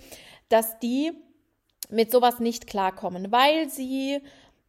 dass 0.51 0.79
die 0.79 1.13
mit 1.89 2.11
sowas 2.11 2.39
nicht 2.39 2.67
klarkommen, 2.67 3.33
weil 3.33 3.71
sie 3.71 4.21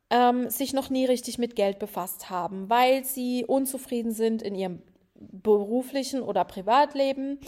ähm, 0.09 0.49
sich 0.49 0.73
noch 0.73 0.89
nie 0.89 1.05
richtig 1.05 1.37
mit 1.37 1.55
Geld 1.55 1.79
befasst 1.79 2.29
haben, 2.29 2.69
weil 2.69 3.03
sie 3.03 3.45
unzufrieden 3.45 4.11
sind 4.11 4.41
in 4.41 4.55
ihrem 4.55 4.81
beruflichen 5.15 6.21
oder 6.21 6.45
Privatleben, 6.45 7.39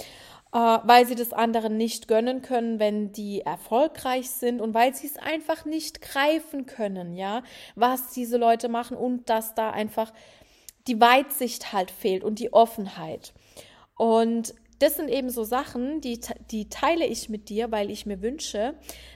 äh, 0.52 0.58
weil 0.58 1.06
sie 1.06 1.16
das 1.16 1.32
anderen 1.32 1.78
nicht 1.78 2.08
gönnen 2.08 2.42
können, 2.42 2.80
wenn 2.80 3.12
die 3.12 3.42
erfolgreich 3.42 4.30
sind 4.30 4.62
und 4.62 4.74
weil 4.74 4.94
sie 4.94 5.08
es 5.08 5.18
einfach 5.18 5.66
nicht 5.66 6.02
greifen 6.02 6.66
können, 6.66 7.14
ja, 7.14 7.44
was 7.76 8.12
diese 8.12 8.38
Leute 8.38 8.68
machen 8.68 8.98
und 8.98 9.30
dass 9.30 9.56
da 9.56 9.70
einfach 9.70 10.12
die 10.88 11.00
Weitsicht 11.00 11.72
halt 11.72 11.92
fehlt 11.92 12.24
und 12.24 12.40
die 12.40 12.52
Offenheit. 12.52 13.34
Und 13.96 14.56
das 14.80 14.96
sind 14.96 15.10
eben 15.10 15.30
so 15.30 15.44
Sachen, 15.44 16.02
die, 16.02 16.20
die 16.52 16.70
teile 16.70 17.06
ich 17.06 17.30
mit 17.30 17.50
dir, 17.50 17.72
weil 17.72 17.92
ich 17.92 18.06
mir 18.06 18.22
wünsche, 18.22 18.76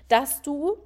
dass 0.09 0.41
du 0.41 0.77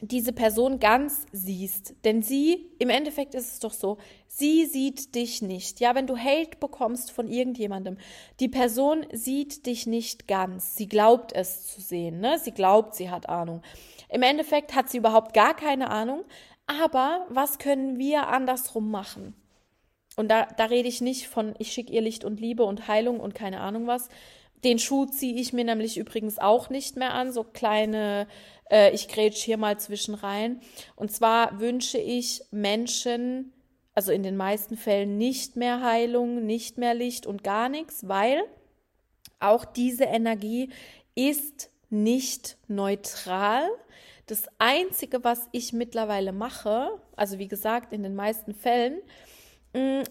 diese 0.00 0.32
Person 0.32 0.80
ganz 0.80 1.26
siehst. 1.32 1.94
Denn 2.04 2.22
sie, 2.22 2.66
im 2.78 2.90
Endeffekt 2.90 3.34
ist 3.34 3.52
es 3.52 3.58
doch 3.60 3.72
so, 3.72 3.98
sie 4.26 4.66
sieht 4.66 5.14
dich 5.14 5.42
nicht. 5.42 5.80
Ja, 5.80 5.94
wenn 5.94 6.06
du 6.06 6.16
Hate 6.16 6.56
bekommst 6.58 7.10
von 7.10 7.28
irgendjemandem, 7.28 7.98
die 8.40 8.48
Person 8.48 9.06
sieht 9.12 9.66
dich 9.66 9.86
nicht 9.86 10.26
ganz. 10.28 10.76
Sie 10.76 10.86
glaubt 10.86 11.32
es 11.32 11.66
zu 11.66 11.80
sehen, 11.80 12.20
ne? 12.20 12.38
Sie 12.38 12.52
glaubt, 12.52 12.94
sie 12.94 13.10
hat 13.10 13.28
Ahnung. 13.28 13.62
Im 14.08 14.22
Endeffekt 14.22 14.74
hat 14.74 14.88
sie 14.88 14.98
überhaupt 14.98 15.34
gar 15.34 15.54
keine 15.54 15.90
Ahnung. 15.90 16.24
Aber 16.66 17.26
was 17.28 17.58
können 17.58 17.98
wir 17.98 18.28
andersrum 18.28 18.90
machen? 18.90 19.34
Und 20.16 20.28
da, 20.28 20.44
da 20.44 20.64
rede 20.64 20.88
ich 20.88 21.00
nicht 21.00 21.28
von, 21.28 21.54
ich 21.58 21.72
schicke 21.72 21.92
ihr 21.92 22.00
Licht 22.00 22.24
und 22.24 22.40
Liebe 22.40 22.64
und 22.64 22.88
Heilung 22.88 23.20
und 23.20 23.34
keine 23.34 23.60
Ahnung 23.60 23.86
was. 23.86 24.08
Den 24.64 24.78
Schuh 24.78 25.06
ziehe 25.06 25.40
ich 25.40 25.52
mir 25.52 25.64
nämlich 25.64 25.96
übrigens 25.96 26.38
auch 26.38 26.70
nicht 26.70 26.96
mehr 26.96 27.14
an, 27.14 27.32
so 27.32 27.44
kleine 27.44 28.26
äh, 28.70 28.94
ich 28.94 29.08
grätsch 29.08 29.42
hier 29.42 29.56
mal 29.56 29.78
zwischen 29.78 30.14
rein. 30.14 30.60
Und 30.96 31.12
zwar 31.12 31.60
wünsche 31.60 31.98
ich 31.98 32.42
Menschen, 32.50 33.52
also 33.94 34.12
in 34.12 34.22
den 34.22 34.36
meisten 34.36 34.76
Fällen 34.76 35.18
nicht 35.18 35.56
mehr 35.56 35.82
Heilung, 35.82 36.46
nicht 36.46 36.78
mehr 36.78 36.94
Licht 36.94 37.26
und 37.26 37.42
gar 37.44 37.68
nichts, 37.68 38.08
weil 38.08 38.42
auch 39.40 39.64
diese 39.64 40.04
Energie 40.04 40.70
ist 41.14 41.70
nicht 41.88 42.56
neutral. 42.68 43.68
Das 44.26 44.44
Einzige, 44.58 45.24
was 45.24 45.48
ich 45.50 45.72
mittlerweile 45.72 46.32
mache, 46.32 47.00
also 47.16 47.38
wie 47.38 47.48
gesagt, 47.48 47.92
in 47.92 48.02
den 48.02 48.14
meisten 48.14 48.54
Fällen, 48.54 49.00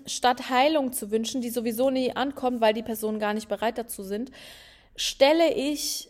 statt 0.06 0.50
Heilung 0.50 0.93
zu 0.93 1.12
wünschen, 1.12 1.41
die 1.41 1.50
sowieso 1.50 1.89
nie 1.89 2.15
ankommt, 2.15 2.62
weil 2.62 2.74
die 2.74 2.84
Personen 2.84 3.19
gar 3.19 3.34
nicht 3.34 3.50
bereit 3.50 3.78
dazu 3.78 4.04
sind, 4.04 4.32
stelle 4.95 5.54
ich 5.54 6.10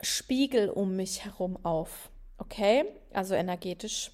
Spiegel 0.00 0.68
um 0.68 0.96
mich 0.96 1.24
herum 1.24 1.58
auf. 1.64 2.10
Okay, 2.38 2.84
also 3.12 3.34
energetisch. 3.34 4.10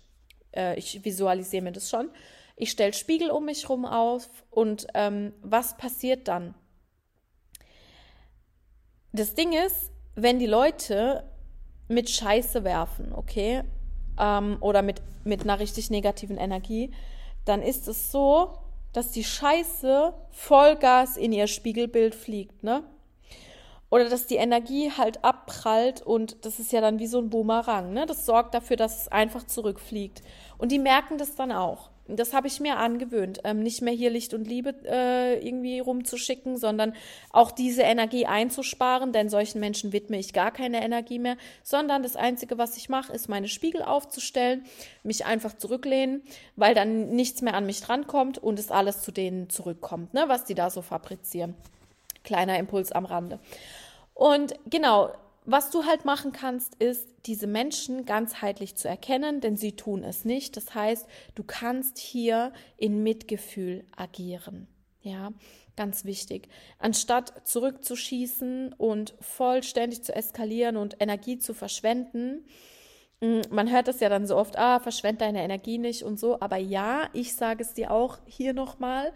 Äh, 0.55 0.79
ich 0.79 1.05
visualisiere 1.05 1.63
mir 1.63 1.73
das 1.73 1.91
schon. 1.91 2.11
Ich 2.57 2.71
stelle 2.71 2.93
Spiegel 2.93 3.31
um 3.31 3.47
mich 3.47 3.65
herum 3.65 3.85
auf 3.85 4.29
und 4.51 4.87
ähm, 4.95 5.33
was 5.43 5.77
passiert 5.77 6.29
dann? 6.29 6.55
Das 9.13 9.35
Ding 9.35 9.53
ist, 9.53 9.91
wenn 10.15 10.39
die 10.39 10.47
Leute 10.47 11.25
mit 11.89 12.09
Scheiße 12.11 12.63
werfen, 12.63 13.13
okay, 13.13 13.63
ähm, 14.19 14.59
oder 14.61 14.83
mit, 14.83 15.03
mit 15.25 15.43
einer 15.43 15.59
richtig 15.59 15.91
negativen 15.91 16.37
Energie, 16.37 16.93
dann 17.45 17.63
ist 17.63 17.89
es 17.89 18.13
so, 18.13 18.59
dass 18.93 19.11
die 19.11 19.25
Scheiße 19.25 20.13
Vollgas 20.31 21.17
in 21.17 21.33
ihr 21.33 21.47
Spiegelbild 21.47 22.15
fliegt, 22.15 22.63
ne? 22.63 22.85
Oder 23.91 24.09
dass 24.09 24.27
die 24.27 24.37
Energie 24.37 24.93
halt 24.93 25.25
abprallt 25.25 26.01
und 26.01 26.45
das 26.45 26.61
ist 26.61 26.71
ja 26.73 26.81
dann 26.81 27.01
wie 27.01 27.09
so 27.09 27.19
ein 27.19 27.29
Boomerang. 27.29 27.93
Ne? 27.93 28.07
Das 28.07 28.25
sorgt 28.25 28.55
dafür, 28.55 28.77
dass 28.77 29.03
es 29.03 29.09
einfach 29.09 29.43
zurückfliegt. 29.43 30.23
Und 30.59 30.71
die 30.71 30.79
merken 30.79 31.19
das 31.19 31.35
dann 31.35 31.51
auch. 31.51 31.91
Das 32.09 32.33
habe 32.35 32.49
ich 32.49 32.59
mir 32.59 32.77
angewöhnt, 32.77 33.41
ähm, 33.45 33.63
nicht 33.63 33.83
mehr 33.83 33.93
hier 33.93 34.11
Licht 34.11 34.35
und 34.35 34.47
Liebe 34.47 34.75
äh, 34.85 35.47
irgendwie 35.47 35.79
rumzuschicken, 35.79 36.57
sondern 36.57 36.95
auch 37.33 37.53
diese 37.53 37.83
Energie 37.83 38.27
einzusparen, 38.27 39.13
denn 39.13 39.29
solchen 39.29 39.61
Menschen 39.61 39.93
widme 39.93 40.19
ich 40.19 40.33
gar 40.33 40.51
keine 40.51 40.83
Energie 40.83 41.19
mehr, 41.19 41.37
sondern 41.63 42.03
das 42.03 42.17
Einzige, 42.17 42.59
was 42.59 42.77
ich 42.77 42.89
mache, 42.89 43.13
ist 43.13 43.29
meine 43.29 43.49
Spiegel 43.49 43.83
aufzustellen, 43.83 44.65
mich 45.05 45.25
einfach 45.25 45.57
zurücklehnen, 45.57 46.23
weil 46.57 46.75
dann 46.75 47.11
nichts 47.11 47.43
mehr 47.43 47.55
an 47.55 47.67
mich 47.67 47.81
drankommt 47.81 48.39
und 48.39 48.59
es 48.59 48.71
alles 48.71 49.03
zu 49.03 49.13
denen 49.13 49.49
zurückkommt, 49.49 50.13
ne, 50.13 50.25
was 50.27 50.45
die 50.45 50.55
da 50.55 50.71
so 50.71 50.83
fabrizieren. 50.83 51.55
Kleiner 52.25 52.59
Impuls 52.59 52.93
am 52.93 53.05
Rande. 53.05 53.39
Und 54.15 54.55
genau, 54.67 55.13
was 55.45 55.71
du 55.71 55.85
halt 55.85 56.05
machen 56.05 56.33
kannst, 56.33 56.75
ist, 56.77 57.09
diese 57.27 57.47
Menschen 57.47 58.05
ganzheitlich 58.05 58.77
zu 58.77 58.89
erkennen, 58.89 59.41
denn 59.41 59.57
sie 59.57 59.73
tun 59.73 60.05
es 60.05 60.25
nicht. 60.25 60.57
Das 60.57 60.75
heißt, 60.75 61.07
du 61.35 61.43
kannst 61.43 61.99
hier 61.99 62.53
in 62.77 63.03
Mitgefühl 63.03 63.85
agieren. 63.97 64.69
Ja, 65.03 65.33
ganz 65.77 66.05
wichtig. 66.05 66.49
Anstatt 66.79 67.49
zurückzuschießen 67.49 68.75
und 68.75 69.15
vollständig 69.21 70.05
zu 70.05 70.15
eskalieren 70.15 70.77
und 70.77 70.97
Energie 71.01 71.39
zu 71.39 71.55
verschwenden, 71.55 72.45
mm, 73.21 73.41
man 73.51 73.71
hört 73.71 73.89
das 73.89 74.01
ja 74.01 74.11
dann 74.11 74.27
so 74.27 74.37
oft, 74.37 74.59
ah, 74.59 74.79
verschwend 74.79 75.23
deine 75.23 75.43
Energie 75.43 75.79
nicht 75.79 76.03
und 76.03 76.21
so. 76.21 76.39
Aber 76.41 76.59
ja, 76.59 77.09
ich 77.15 77.35
sage 77.35 77.63
es 77.63 77.73
dir 77.73 77.91
auch 77.93 78.19
hier 78.27 78.53
nochmal. 78.53 79.13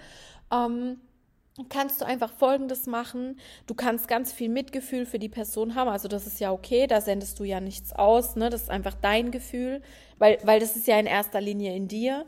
Ähm, 0.50 1.00
kannst 1.68 2.00
du 2.00 2.04
einfach 2.04 2.32
Folgendes 2.32 2.86
machen. 2.86 3.38
Du 3.66 3.74
kannst 3.74 4.08
ganz 4.08 4.32
viel 4.32 4.48
Mitgefühl 4.48 5.06
für 5.06 5.20
die 5.20 5.28
Person 5.28 5.74
haben. 5.74 5.88
Also 5.88 6.08
das 6.08 6.26
ist 6.26 6.40
ja 6.40 6.50
okay, 6.50 6.86
da 6.86 7.00
sendest 7.00 7.38
du 7.38 7.44
ja 7.44 7.60
nichts 7.60 7.92
aus. 7.92 8.34
Ne? 8.34 8.50
Das 8.50 8.62
ist 8.62 8.70
einfach 8.70 8.94
dein 8.94 9.30
Gefühl, 9.30 9.80
weil, 10.18 10.38
weil 10.42 10.58
das 10.58 10.74
ist 10.74 10.86
ja 10.86 10.98
in 10.98 11.06
erster 11.06 11.40
Linie 11.40 11.76
in 11.76 11.86
dir. 11.86 12.26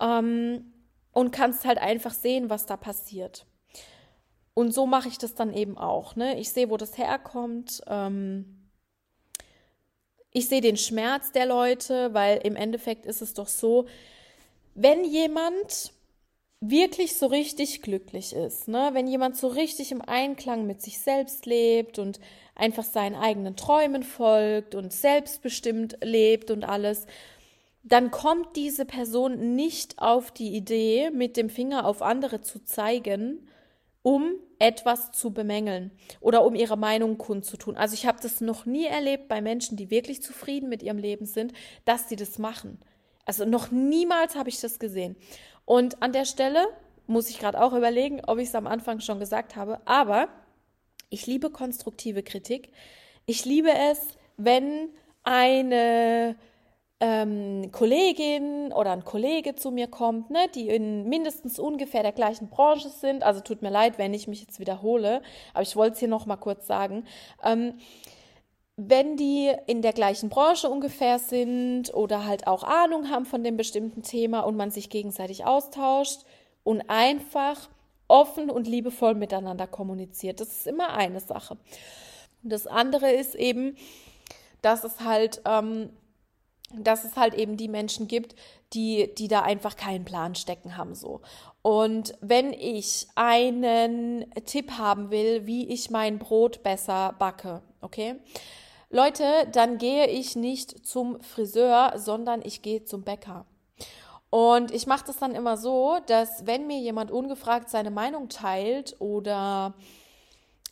Ähm, 0.00 0.72
und 1.12 1.30
kannst 1.30 1.64
halt 1.64 1.78
einfach 1.78 2.12
sehen, 2.12 2.50
was 2.50 2.66
da 2.66 2.76
passiert. 2.76 3.46
Und 4.52 4.72
so 4.72 4.86
mache 4.86 5.08
ich 5.08 5.16
das 5.16 5.34
dann 5.34 5.54
eben 5.54 5.78
auch. 5.78 6.14
Ne? 6.14 6.38
Ich 6.38 6.50
sehe, 6.50 6.68
wo 6.68 6.76
das 6.76 6.98
herkommt. 6.98 7.82
Ähm, 7.86 8.68
ich 10.30 10.50
sehe 10.50 10.60
den 10.60 10.76
Schmerz 10.76 11.32
der 11.32 11.46
Leute, 11.46 12.12
weil 12.12 12.40
im 12.44 12.56
Endeffekt 12.56 13.06
ist 13.06 13.22
es 13.22 13.32
doch 13.32 13.48
so, 13.48 13.86
wenn 14.74 15.06
jemand 15.06 15.94
wirklich 16.60 17.16
so 17.16 17.26
richtig 17.26 17.82
glücklich 17.82 18.32
ist, 18.32 18.68
ne? 18.68 18.90
wenn 18.92 19.06
jemand 19.06 19.36
so 19.36 19.48
richtig 19.48 19.92
im 19.92 20.00
Einklang 20.00 20.66
mit 20.66 20.80
sich 20.80 20.98
selbst 20.98 21.46
lebt 21.46 21.98
und 21.98 22.18
einfach 22.54 22.84
seinen 22.84 23.14
eigenen 23.14 23.56
Träumen 23.56 24.02
folgt 24.02 24.74
und 24.74 24.92
selbstbestimmt 24.92 25.98
lebt 26.02 26.50
und 26.50 26.64
alles, 26.64 27.06
dann 27.82 28.10
kommt 28.10 28.56
diese 28.56 28.84
Person 28.84 29.54
nicht 29.54 29.98
auf 29.98 30.32
die 30.32 30.56
Idee, 30.56 31.10
mit 31.10 31.36
dem 31.36 31.50
Finger 31.50 31.86
auf 31.86 32.02
andere 32.02 32.40
zu 32.40 32.64
zeigen, 32.64 33.48
um 34.02 34.34
etwas 34.58 35.12
zu 35.12 35.32
bemängeln 35.32 35.90
oder 36.20 36.44
um 36.44 36.54
ihre 36.54 36.76
Meinung 36.76 37.18
kundzutun. 37.18 37.76
Also 37.76 37.94
ich 37.94 38.06
habe 38.06 38.18
das 38.22 38.40
noch 38.40 38.66
nie 38.66 38.86
erlebt 38.86 39.28
bei 39.28 39.40
Menschen, 39.40 39.76
die 39.76 39.90
wirklich 39.90 40.22
zufrieden 40.22 40.68
mit 40.68 40.82
ihrem 40.82 40.98
Leben 40.98 41.26
sind, 41.26 41.52
dass 41.84 42.08
sie 42.08 42.16
das 42.16 42.38
machen. 42.38 42.80
Also 43.24 43.44
noch 43.44 43.70
niemals 43.70 44.36
habe 44.36 44.48
ich 44.48 44.60
das 44.60 44.78
gesehen. 44.78 45.16
Und 45.66 46.02
an 46.02 46.12
der 46.12 46.24
Stelle 46.24 46.66
muss 47.06 47.28
ich 47.28 47.38
gerade 47.38 47.60
auch 47.60 47.74
überlegen, 47.74 48.22
ob 48.26 48.38
ich 48.38 48.48
es 48.48 48.54
am 48.54 48.66
Anfang 48.66 49.00
schon 49.00 49.20
gesagt 49.20 49.56
habe, 49.56 49.80
aber 49.84 50.28
ich 51.10 51.26
liebe 51.26 51.50
konstruktive 51.50 52.22
Kritik. 52.22 52.72
Ich 53.26 53.44
liebe 53.44 53.70
es, 53.70 54.16
wenn 54.36 54.88
eine 55.22 56.36
ähm, 57.00 57.70
Kollegin 57.72 58.72
oder 58.72 58.92
ein 58.92 59.04
Kollege 59.04 59.54
zu 59.54 59.70
mir 59.70 59.88
kommt, 59.88 60.30
ne, 60.30 60.46
die 60.54 60.68
in 60.68 61.08
mindestens 61.08 61.58
ungefähr 61.58 62.02
der 62.02 62.12
gleichen 62.12 62.48
Branche 62.48 62.88
sind. 62.88 63.22
Also 63.22 63.40
tut 63.40 63.60
mir 63.60 63.70
leid, 63.70 63.98
wenn 63.98 64.14
ich 64.14 64.28
mich 64.28 64.40
jetzt 64.40 64.60
wiederhole, 64.60 65.20
aber 65.52 65.62
ich 65.62 65.76
wollte 65.76 65.94
es 65.94 65.98
hier 65.98 66.08
noch 66.08 66.26
mal 66.26 66.36
kurz 66.36 66.66
sagen. 66.66 67.04
Ähm, 67.42 67.74
wenn 68.76 69.16
die 69.16 69.52
in 69.66 69.80
der 69.80 69.94
gleichen 69.94 70.28
Branche 70.28 70.68
ungefähr 70.68 71.18
sind 71.18 71.94
oder 71.94 72.26
halt 72.26 72.46
auch 72.46 72.62
Ahnung 72.62 73.08
haben 73.08 73.24
von 73.24 73.42
dem 73.42 73.56
bestimmten 73.56 74.02
Thema 74.02 74.40
und 74.40 74.56
man 74.56 74.70
sich 74.70 74.90
gegenseitig 74.90 75.46
austauscht 75.46 76.20
und 76.62 76.82
einfach 76.88 77.68
offen 78.06 78.50
und 78.50 78.66
liebevoll 78.66 79.14
miteinander 79.14 79.66
kommuniziert. 79.66 80.40
Das 80.40 80.48
ist 80.48 80.66
immer 80.66 80.90
eine 80.90 81.20
Sache. 81.20 81.56
Und 82.42 82.52
das 82.52 82.66
andere 82.66 83.10
ist 83.10 83.34
eben, 83.34 83.76
dass 84.60 84.84
es 84.84 85.00
halt, 85.00 85.40
ähm, 85.46 85.90
dass 86.74 87.04
es 87.04 87.16
halt 87.16 87.34
eben 87.34 87.56
die 87.56 87.68
Menschen 87.68 88.08
gibt, 88.08 88.34
die, 88.74 89.14
die 89.16 89.28
da 89.28 89.42
einfach 89.42 89.76
keinen 89.76 90.04
Plan 90.04 90.34
stecken 90.34 90.76
haben 90.76 90.94
so. 90.94 91.22
Und 91.62 92.14
wenn 92.20 92.52
ich 92.52 93.08
einen 93.14 94.26
Tipp 94.44 94.72
haben 94.72 95.10
will, 95.10 95.46
wie 95.46 95.66
ich 95.68 95.90
mein 95.90 96.18
Brot 96.18 96.62
besser 96.62 97.14
backe, 97.18 97.62
okay? 97.80 98.16
Leute, 98.90 99.24
dann 99.52 99.78
gehe 99.78 100.06
ich 100.06 100.36
nicht 100.36 100.86
zum 100.86 101.20
Friseur, 101.20 101.94
sondern 101.96 102.40
ich 102.44 102.62
gehe 102.62 102.84
zum 102.84 103.02
Bäcker. 103.02 103.44
Und 104.30 104.70
ich 104.70 104.86
mache 104.86 105.06
das 105.06 105.18
dann 105.18 105.34
immer 105.34 105.56
so, 105.56 105.98
dass 106.06 106.46
wenn 106.46 106.66
mir 106.66 106.78
jemand 106.78 107.10
ungefragt 107.10 107.70
seine 107.70 107.90
Meinung 107.90 108.28
teilt 108.28 108.96
oder 109.00 109.74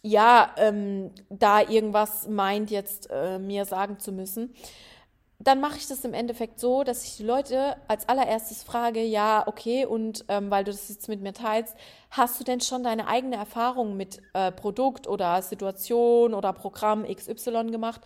ja, 0.03 0.51
ähm, 0.59 1.12
da 1.31 1.62
irgendwas 1.62 2.29
meint, 2.29 2.71
jetzt 2.71 3.09
äh, 3.11 3.39
mir 3.39 3.65
sagen 3.65 3.99
zu 3.99 4.12
müssen, 4.12 4.55
dann 5.45 5.61
mache 5.61 5.76
ich 5.76 5.86
das 5.86 6.05
im 6.05 6.14
Endeffekt 6.14 6.59
so, 6.59 6.84
dass 6.84 7.05
ich 7.05 7.16
die 7.18 7.22
Leute 7.22 7.76
als 7.86 8.09
allererstes 8.09 8.62
frage, 8.62 9.03
ja, 9.03 9.45
okay, 9.47 9.84
und 9.84 10.24
ähm, 10.28 10.51
weil 10.51 10.64
du 10.64 10.72
das 10.72 10.88
jetzt 10.88 11.09
mit 11.09 11.20
mir 11.20 11.34
teilst, 11.34 11.76
hast 12.11 12.40
du 12.40 12.45
denn 12.45 12.61
schon 12.61 12.82
deine 12.82 13.07
eigene 13.07 13.36
Erfahrung 13.36 13.97
mit 13.97 14.22
äh, 14.32 14.51
Produkt 14.51 15.07
oder 15.07 15.42
Situation 15.42 16.32
oder 16.34 16.53
Programm 16.53 17.05
XY 17.05 17.66
gemacht? 17.70 18.01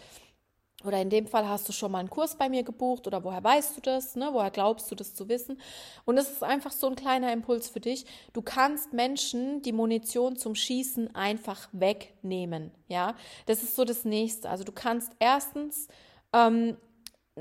Oder 0.84 1.02
in 1.02 1.10
dem 1.10 1.26
Fall 1.26 1.48
hast 1.48 1.68
du 1.68 1.72
schon 1.72 1.90
mal 1.90 1.98
einen 1.98 2.10
Kurs 2.10 2.36
bei 2.36 2.48
mir 2.48 2.62
gebucht 2.62 3.08
oder 3.08 3.24
woher 3.24 3.42
weißt 3.42 3.76
du 3.76 3.80
das? 3.80 4.14
Ne? 4.14 4.28
Woher 4.30 4.52
glaubst 4.52 4.88
du 4.90 4.94
das 4.94 5.12
zu 5.12 5.28
wissen? 5.28 5.60
Und 6.04 6.18
es 6.18 6.30
ist 6.30 6.44
einfach 6.44 6.70
so 6.70 6.86
ein 6.86 6.94
kleiner 6.94 7.32
Impuls 7.32 7.68
für 7.68 7.80
dich. 7.80 8.06
Du 8.32 8.42
kannst 8.42 8.92
Menschen 8.92 9.60
die 9.62 9.72
Munition 9.72 10.36
zum 10.36 10.54
Schießen 10.54 11.16
einfach 11.16 11.68
wegnehmen. 11.72 12.70
Ja, 12.86 13.16
das 13.46 13.64
ist 13.64 13.74
so 13.74 13.84
das 13.84 14.04
Nächste. 14.04 14.48
Also 14.48 14.62
du 14.62 14.70
kannst 14.70 15.10
erstens, 15.18 15.88
ähm, 16.32 16.76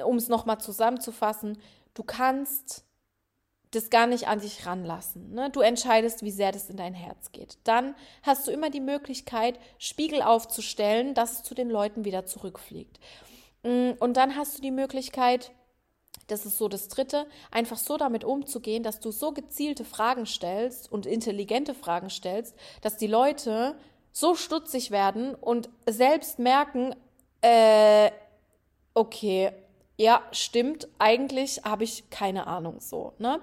um 0.02 0.18
es 0.18 0.28
nochmal 0.28 0.60
zusammenzufassen, 0.60 1.58
du 1.94 2.04
kannst 2.04 2.84
das 3.72 3.90
gar 3.90 4.08
nicht 4.08 4.28
an 4.28 4.40
dich 4.40 4.66
ranlassen. 4.66 5.34
Ne? 5.34 5.50
Du 5.50 5.60
entscheidest, 5.60 6.24
wie 6.24 6.32
sehr 6.32 6.52
das 6.52 6.70
in 6.70 6.78
dein 6.78 6.94
Herz 6.94 7.32
geht. 7.32 7.58
Dann 7.66 7.96
hast 8.24 8.48
du 8.48 8.52
immer 8.52 8.70
die 8.70 8.80
Möglichkeit, 8.80 9.60
Spiegel 9.78 10.22
aufzustellen, 10.22 11.14
dass 11.14 11.34
es 11.34 11.44
zu 11.44 11.54
den 11.54 11.70
Leuten 11.70 12.06
wieder 12.06 12.26
zurückfliegt. 12.26 13.00
Mm, 13.64 13.92
und 14.00 14.16
dann 14.16 14.36
hast 14.36 14.58
du 14.58 14.62
die 14.62 14.72
Möglichkeit, 14.72 15.52
das 16.28 16.46
ist 16.46 16.58
so 16.58 16.70
das 16.70 16.88
Dritte, 16.88 17.26
einfach 17.52 17.78
so 17.78 17.98
damit 17.98 18.24
umzugehen, 18.24 18.84
dass 18.84 19.00
du 19.00 19.12
so 19.12 19.32
gezielte 19.32 19.86
Fragen 19.86 20.26
stellst 20.26 20.92
und 20.92 21.06
intelligente 21.06 21.74
Fragen 21.74 22.10
stellst, 22.10 22.56
dass 22.82 22.98
die 22.98 23.08
Leute 23.08 23.76
so 24.12 24.36
stutzig 24.36 24.92
werden 24.92 25.36
und 25.36 25.70
selbst 25.88 26.40
merken, 26.40 26.96
äh, 27.42 28.12
okay, 28.94 29.52
ja, 29.98 30.22
stimmt, 30.32 30.88
eigentlich 31.00 31.62
habe 31.64 31.84
ich 31.84 32.10
keine 32.10 32.48
Ahnung 32.48 32.80
so, 32.80 33.14
ne? 33.18 33.42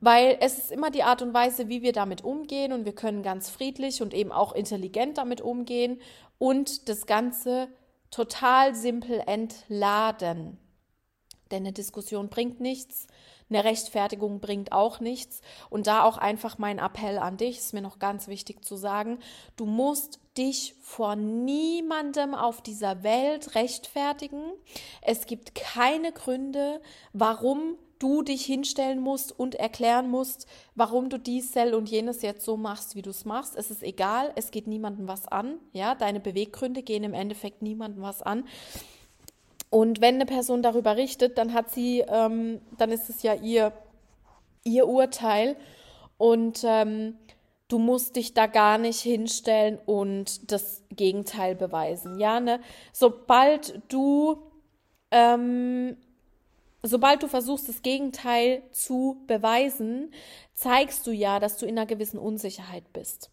Weil 0.00 0.36
es 0.40 0.58
ist 0.58 0.72
immer 0.72 0.90
die 0.90 1.04
Art 1.04 1.22
und 1.22 1.32
Weise, 1.32 1.68
wie 1.68 1.80
wir 1.80 1.92
damit 1.92 2.22
umgehen 2.22 2.72
und 2.72 2.84
wir 2.84 2.94
können 2.94 3.22
ganz 3.22 3.48
friedlich 3.48 4.02
und 4.02 4.12
eben 4.12 4.30
auch 4.30 4.52
intelligent 4.52 5.16
damit 5.16 5.40
umgehen 5.40 6.00
und 6.38 6.88
das 6.90 7.06
Ganze 7.06 7.68
total 8.10 8.74
simpel 8.74 9.22
entladen. 9.24 10.58
Denn 11.50 11.62
eine 11.62 11.72
Diskussion 11.72 12.28
bringt 12.28 12.60
nichts, 12.60 13.06
eine 13.48 13.64
Rechtfertigung 13.64 14.40
bringt 14.40 14.72
auch 14.72 15.00
nichts. 15.00 15.40
Und 15.70 15.86
da 15.86 16.02
auch 16.02 16.18
einfach 16.18 16.58
mein 16.58 16.78
Appell 16.78 17.18
an 17.18 17.36
dich, 17.36 17.58
ist 17.58 17.72
mir 17.72 17.82
noch 17.82 17.98
ganz 17.98 18.28
wichtig 18.28 18.64
zu 18.64 18.76
sagen, 18.76 19.18
du 19.56 19.66
musst 19.66 20.18
dich 20.36 20.74
vor 20.82 21.16
niemandem 21.16 22.34
auf 22.34 22.60
dieser 22.60 23.02
Welt 23.02 23.54
rechtfertigen. 23.54 24.42
Es 25.02 25.26
gibt 25.26 25.54
keine 25.54 26.12
Gründe, 26.12 26.80
warum 27.12 27.76
du 27.98 28.22
dich 28.22 28.44
hinstellen 28.44 29.00
musst 29.00 29.38
und 29.38 29.54
erklären 29.54 30.10
musst, 30.10 30.46
warum 30.74 31.08
du 31.08 31.18
dies, 31.18 31.52
Cell 31.52 31.74
und 31.74 31.88
jenes 31.88 32.22
jetzt 32.22 32.44
so 32.44 32.56
machst, 32.56 32.94
wie 32.94 33.02
du 33.02 33.10
es 33.10 33.24
machst. 33.24 33.56
Es 33.56 33.70
ist 33.70 33.82
egal, 33.82 34.32
es 34.36 34.50
geht 34.50 34.66
niemandem 34.66 35.08
was 35.08 35.26
an. 35.28 35.58
Ja, 35.72 35.94
deine 35.94 36.20
Beweggründe 36.20 36.82
gehen 36.82 37.04
im 37.04 37.14
Endeffekt 37.14 37.62
niemandem 37.62 38.02
was 38.02 38.22
an. 38.22 38.44
Und 39.70 40.00
wenn 40.00 40.16
eine 40.16 40.26
Person 40.26 40.62
darüber 40.62 40.96
richtet, 40.96 41.38
dann 41.38 41.52
hat 41.52 41.70
sie, 41.70 42.00
ähm, 42.00 42.60
dann 42.76 42.90
ist 42.90 43.08
es 43.08 43.22
ja 43.22 43.34
ihr, 43.34 43.72
ihr 44.64 44.86
Urteil. 44.86 45.56
Und 46.18 46.62
ähm, 46.64 47.18
du 47.68 47.78
musst 47.78 48.16
dich 48.16 48.34
da 48.34 48.46
gar 48.46 48.78
nicht 48.78 49.00
hinstellen 49.00 49.78
und 49.86 50.50
das 50.50 50.84
Gegenteil 50.90 51.54
beweisen. 51.54 52.18
Ja, 52.18 52.40
ne? 52.40 52.60
Sobald 52.92 53.82
du 53.88 54.42
ähm, 55.10 55.96
sobald 56.86 57.22
du 57.22 57.28
versuchst, 57.28 57.68
das 57.68 57.82
Gegenteil 57.82 58.62
zu 58.70 59.22
beweisen, 59.26 60.12
zeigst 60.54 61.06
du 61.06 61.10
ja, 61.10 61.40
dass 61.40 61.58
du 61.58 61.66
in 61.66 61.78
einer 61.78 61.86
gewissen 61.86 62.18
Unsicherheit 62.18 62.92
bist. 62.92 63.30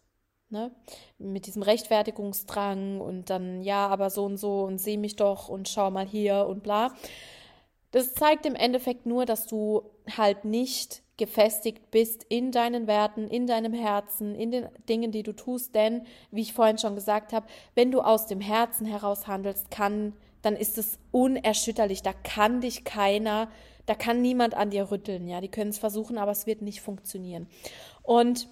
Ne? 0.50 0.70
Mit 1.18 1.46
diesem 1.46 1.62
Rechtfertigungsdrang 1.62 3.00
und 3.00 3.30
dann, 3.30 3.62
ja, 3.62 3.88
aber 3.88 4.10
so 4.10 4.24
und 4.24 4.36
so 4.36 4.62
und 4.64 4.78
seh 4.78 4.96
mich 4.96 5.16
doch 5.16 5.48
und 5.48 5.68
schau 5.68 5.90
mal 5.90 6.06
hier 6.06 6.46
und 6.46 6.62
bla. 6.62 6.94
Das 7.90 8.14
zeigt 8.14 8.44
im 8.44 8.54
Endeffekt 8.54 9.06
nur, 9.06 9.24
dass 9.24 9.46
du 9.46 9.82
halt 10.16 10.44
nicht 10.44 11.02
gefestigt 11.16 11.90
bist 11.90 12.24
in 12.28 12.50
deinen 12.50 12.86
Werten, 12.86 13.28
in 13.28 13.46
deinem 13.46 13.72
Herzen, 13.72 14.34
in 14.34 14.50
den 14.50 14.68
Dingen, 14.88 15.12
die 15.12 15.22
du 15.22 15.32
tust. 15.32 15.74
Denn, 15.74 16.06
wie 16.30 16.42
ich 16.42 16.52
vorhin 16.52 16.78
schon 16.78 16.94
gesagt 16.94 17.32
habe, 17.32 17.46
wenn 17.74 17.90
du 17.90 18.00
aus 18.00 18.26
dem 18.26 18.40
Herzen 18.40 18.86
heraus 18.86 19.26
handelst, 19.26 19.70
kann, 19.70 20.14
dann 20.42 20.56
ist 20.56 20.76
es 20.78 20.98
unerschütterlich. 21.12 22.02
Da 22.02 22.12
kann 22.12 22.60
dich 22.60 22.84
keiner, 22.84 23.48
da 23.86 23.94
kann 23.94 24.22
niemand 24.22 24.54
an 24.54 24.70
dir 24.70 24.90
rütteln. 24.90 25.28
Ja, 25.28 25.40
die 25.40 25.50
können 25.50 25.70
es 25.70 25.78
versuchen, 25.78 26.18
aber 26.18 26.32
es 26.32 26.46
wird 26.46 26.62
nicht 26.62 26.80
funktionieren. 26.80 27.46
Und 28.02 28.48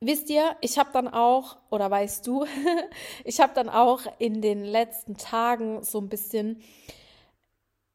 Wisst 0.00 0.30
ihr, 0.30 0.54
ich 0.60 0.78
habe 0.78 0.90
dann 0.92 1.08
auch, 1.08 1.56
oder 1.70 1.90
weißt 1.90 2.24
du, 2.24 2.46
ich 3.24 3.40
habe 3.40 3.52
dann 3.52 3.68
auch 3.68 4.02
in 4.20 4.40
den 4.40 4.62
letzten 4.62 5.16
Tagen 5.16 5.82
so 5.82 5.98
ein 5.98 6.08
bisschen 6.08 6.62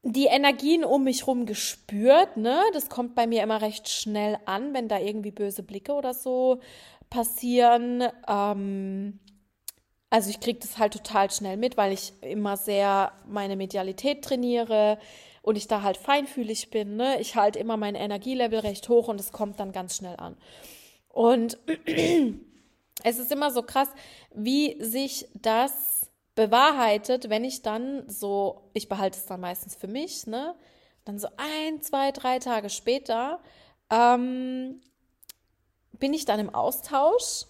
die 0.04 0.26
Energien 0.26 0.84
um 0.84 1.06
mich 1.06 1.28
rum 1.28 1.46
gespürt, 1.46 2.36
ne? 2.36 2.62
Das 2.74 2.90
kommt 2.90 3.16
bei 3.16 3.26
mir 3.26 3.42
immer 3.42 3.62
recht 3.62 3.88
schnell 3.90 4.38
an, 4.46 4.74
wenn 4.74 4.90
da 4.90 5.00
irgendwie 5.00 5.32
böse 5.32 5.64
Blicke 5.64 5.94
oder 5.94 6.14
so 6.14 6.60
passieren. 7.10 8.04
Ähm, 8.28 9.20
also 10.10 10.30
ich 10.30 10.42
kriege 10.42 10.60
das 10.60 10.78
halt 10.78 10.94
total 10.94 11.32
schnell 11.32 11.56
mit, 11.56 11.78
weil 11.78 11.94
ich 11.94 12.14
immer 12.22 12.58
sehr 12.58 13.14
meine 13.28 13.56
Medialität 13.56 14.24
trainiere 14.24 15.00
und 15.42 15.56
ich 15.56 15.68
da 15.68 15.82
halt 15.84 15.98
feinfühlig 15.98 16.70
bin. 16.70 16.98
Ne? 16.98 17.20
Ich 17.22 17.36
halte 17.36 17.60
immer 17.60 17.78
mein 17.78 17.96
Energielevel 17.96 18.60
recht 18.60 18.90
hoch 18.90 19.08
und 19.08 19.20
es 19.20 19.32
kommt 19.32 19.60
dann 19.60 19.72
ganz 19.72 19.98
schnell 19.98 20.18
an. 20.18 20.36
Und 21.08 21.58
es 23.04 23.20
ist 23.20 23.32
immer 23.32 23.52
so 23.52 23.64
krass, 23.64 23.90
wie 24.34 24.76
sich 24.84 25.28
das 25.34 25.93
bewahrheitet, 26.36 27.30
wenn 27.30 27.44
ich 27.44 27.62
dann 27.62 28.08
so, 28.10 28.70
ich 28.74 28.90
behalte 28.90 29.18
es 29.18 29.26
dann 29.26 29.42
meistens 29.42 29.76
für 29.76 29.88
mich, 29.88 30.28
ne? 30.28 30.56
Dann 31.06 31.20
so 31.20 31.28
ein, 31.38 31.82
zwei, 31.82 32.12
drei 32.12 32.40
Tage 32.40 32.70
später 32.70 33.40
ähm, 33.90 34.82
bin 36.00 36.14
ich 36.14 36.26
dann 36.26 36.40
im 36.40 36.54
Austausch 36.54 37.46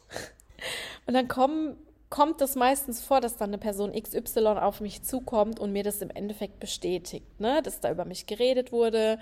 und 1.05 1.13
dann 1.13 1.27
kommen 1.27 1.77
kommt 2.13 2.41
es 2.41 2.53
meistens 2.53 3.01
vor, 3.01 3.21
dass 3.21 3.37
dann 3.37 3.49
eine 3.49 3.57
Person 3.57 3.91
XY 3.91 4.45
auf 4.59 4.81
mich 4.81 5.01
zukommt 5.01 5.59
und 5.59 5.71
mir 5.71 5.81
das 5.81 5.99
im 5.99 6.11
Endeffekt 6.11 6.59
bestätigt, 6.59 7.39
ne? 7.39 7.63
dass 7.63 7.79
da 7.79 7.89
über 7.89 8.05
mich 8.05 8.27
geredet 8.27 8.71
wurde, 8.71 9.17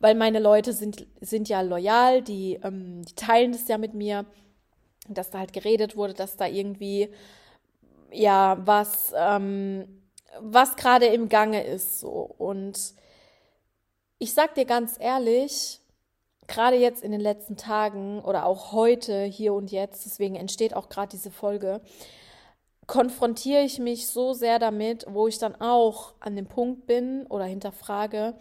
weil 0.00 0.14
meine 0.14 0.38
Leute 0.38 0.74
sind, 0.74 1.06
sind 1.22 1.48
ja 1.48 1.62
loyal, 1.62 2.20
die, 2.20 2.60
ähm, 2.62 3.00
die 3.06 3.14
teilen 3.14 3.52
das 3.52 3.68
ja 3.68 3.78
mit 3.78 3.94
mir, 3.94 4.26
dass 5.08 5.30
da 5.30 5.38
halt 5.38 5.54
geredet 5.54 5.96
wurde, 5.96 6.12
dass 6.12 6.36
da 6.36 6.46
irgendwie 6.46 7.08
ja 8.16 8.58
was, 8.64 9.12
ähm, 9.16 10.02
was 10.40 10.76
gerade 10.76 11.06
im 11.06 11.28
Gange 11.28 11.64
ist 11.64 12.00
so. 12.00 12.34
Und 12.38 12.94
ich 14.18 14.34
sag 14.34 14.54
dir 14.54 14.64
ganz 14.64 14.96
ehrlich, 14.98 15.80
gerade 16.46 16.76
jetzt 16.76 17.02
in 17.02 17.12
den 17.12 17.20
letzten 17.20 17.56
Tagen 17.56 18.20
oder 18.20 18.46
auch 18.46 18.72
heute, 18.72 19.24
hier 19.24 19.54
und 19.54 19.70
jetzt, 19.70 20.04
deswegen 20.06 20.36
entsteht 20.36 20.74
auch 20.74 20.88
gerade 20.88 21.08
diese 21.08 21.30
Folge, 21.30 21.80
konfrontiere 22.86 23.62
ich 23.62 23.78
mich 23.78 24.08
so 24.08 24.32
sehr 24.32 24.58
damit, 24.58 25.06
wo 25.08 25.26
ich 25.26 25.38
dann 25.38 25.60
auch 25.60 26.14
an 26.20 26.36
dem 26.36 26.46
Punkt 26.46 26.86
bin 26.86 27.26
oder 27.26 27.44
hinterfrage, 27.44 28.34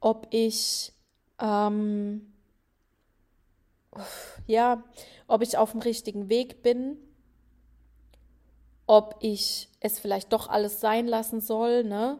ob 0.00 0.26
ich 0.30 0.92
ähm, 1.40 2.32
ja, 4.46 4.82
ob 5.26 5.42
ich 5.42 5.56
auf 5.56 5.72
dem 5.72 5.80
richtigen 5.80 6.28
Weg 6.28 6.62
bin, 6.62 6.96
ob 8.86 9.16
ich 9.20 9.68
es 9.80 9.98
vielleicht 9.98 10.32
doch 10.32 10.48
alles 10.48 10.80
sein 10.80 11.06
lassen 11.06 11.40
soll, 11.40 11.84
ne? 11.84 12.18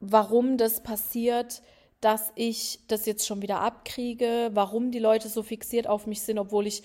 Warum 0.00 0.58
das 0.58 0.82
passiert, 0.82 1.62
dass 2.00 2.32
ich 2.34 2.80
das 2.88 3.06
jetzt 3.06 3.26
schon 3.26 3.40
wieder 3.40 3.60
abkriege, 3.60 4.50
warum 4.52 4.90
die 4.90 4.98
Leute 4.98 5.28
so 5.28 5.42
fixiert 5.42 5.86
auf 5.86 6.06
mich 6.06 6.20
sind, 6.22 6.38
obwohl 6.38 6.66
ich 6.66 6.82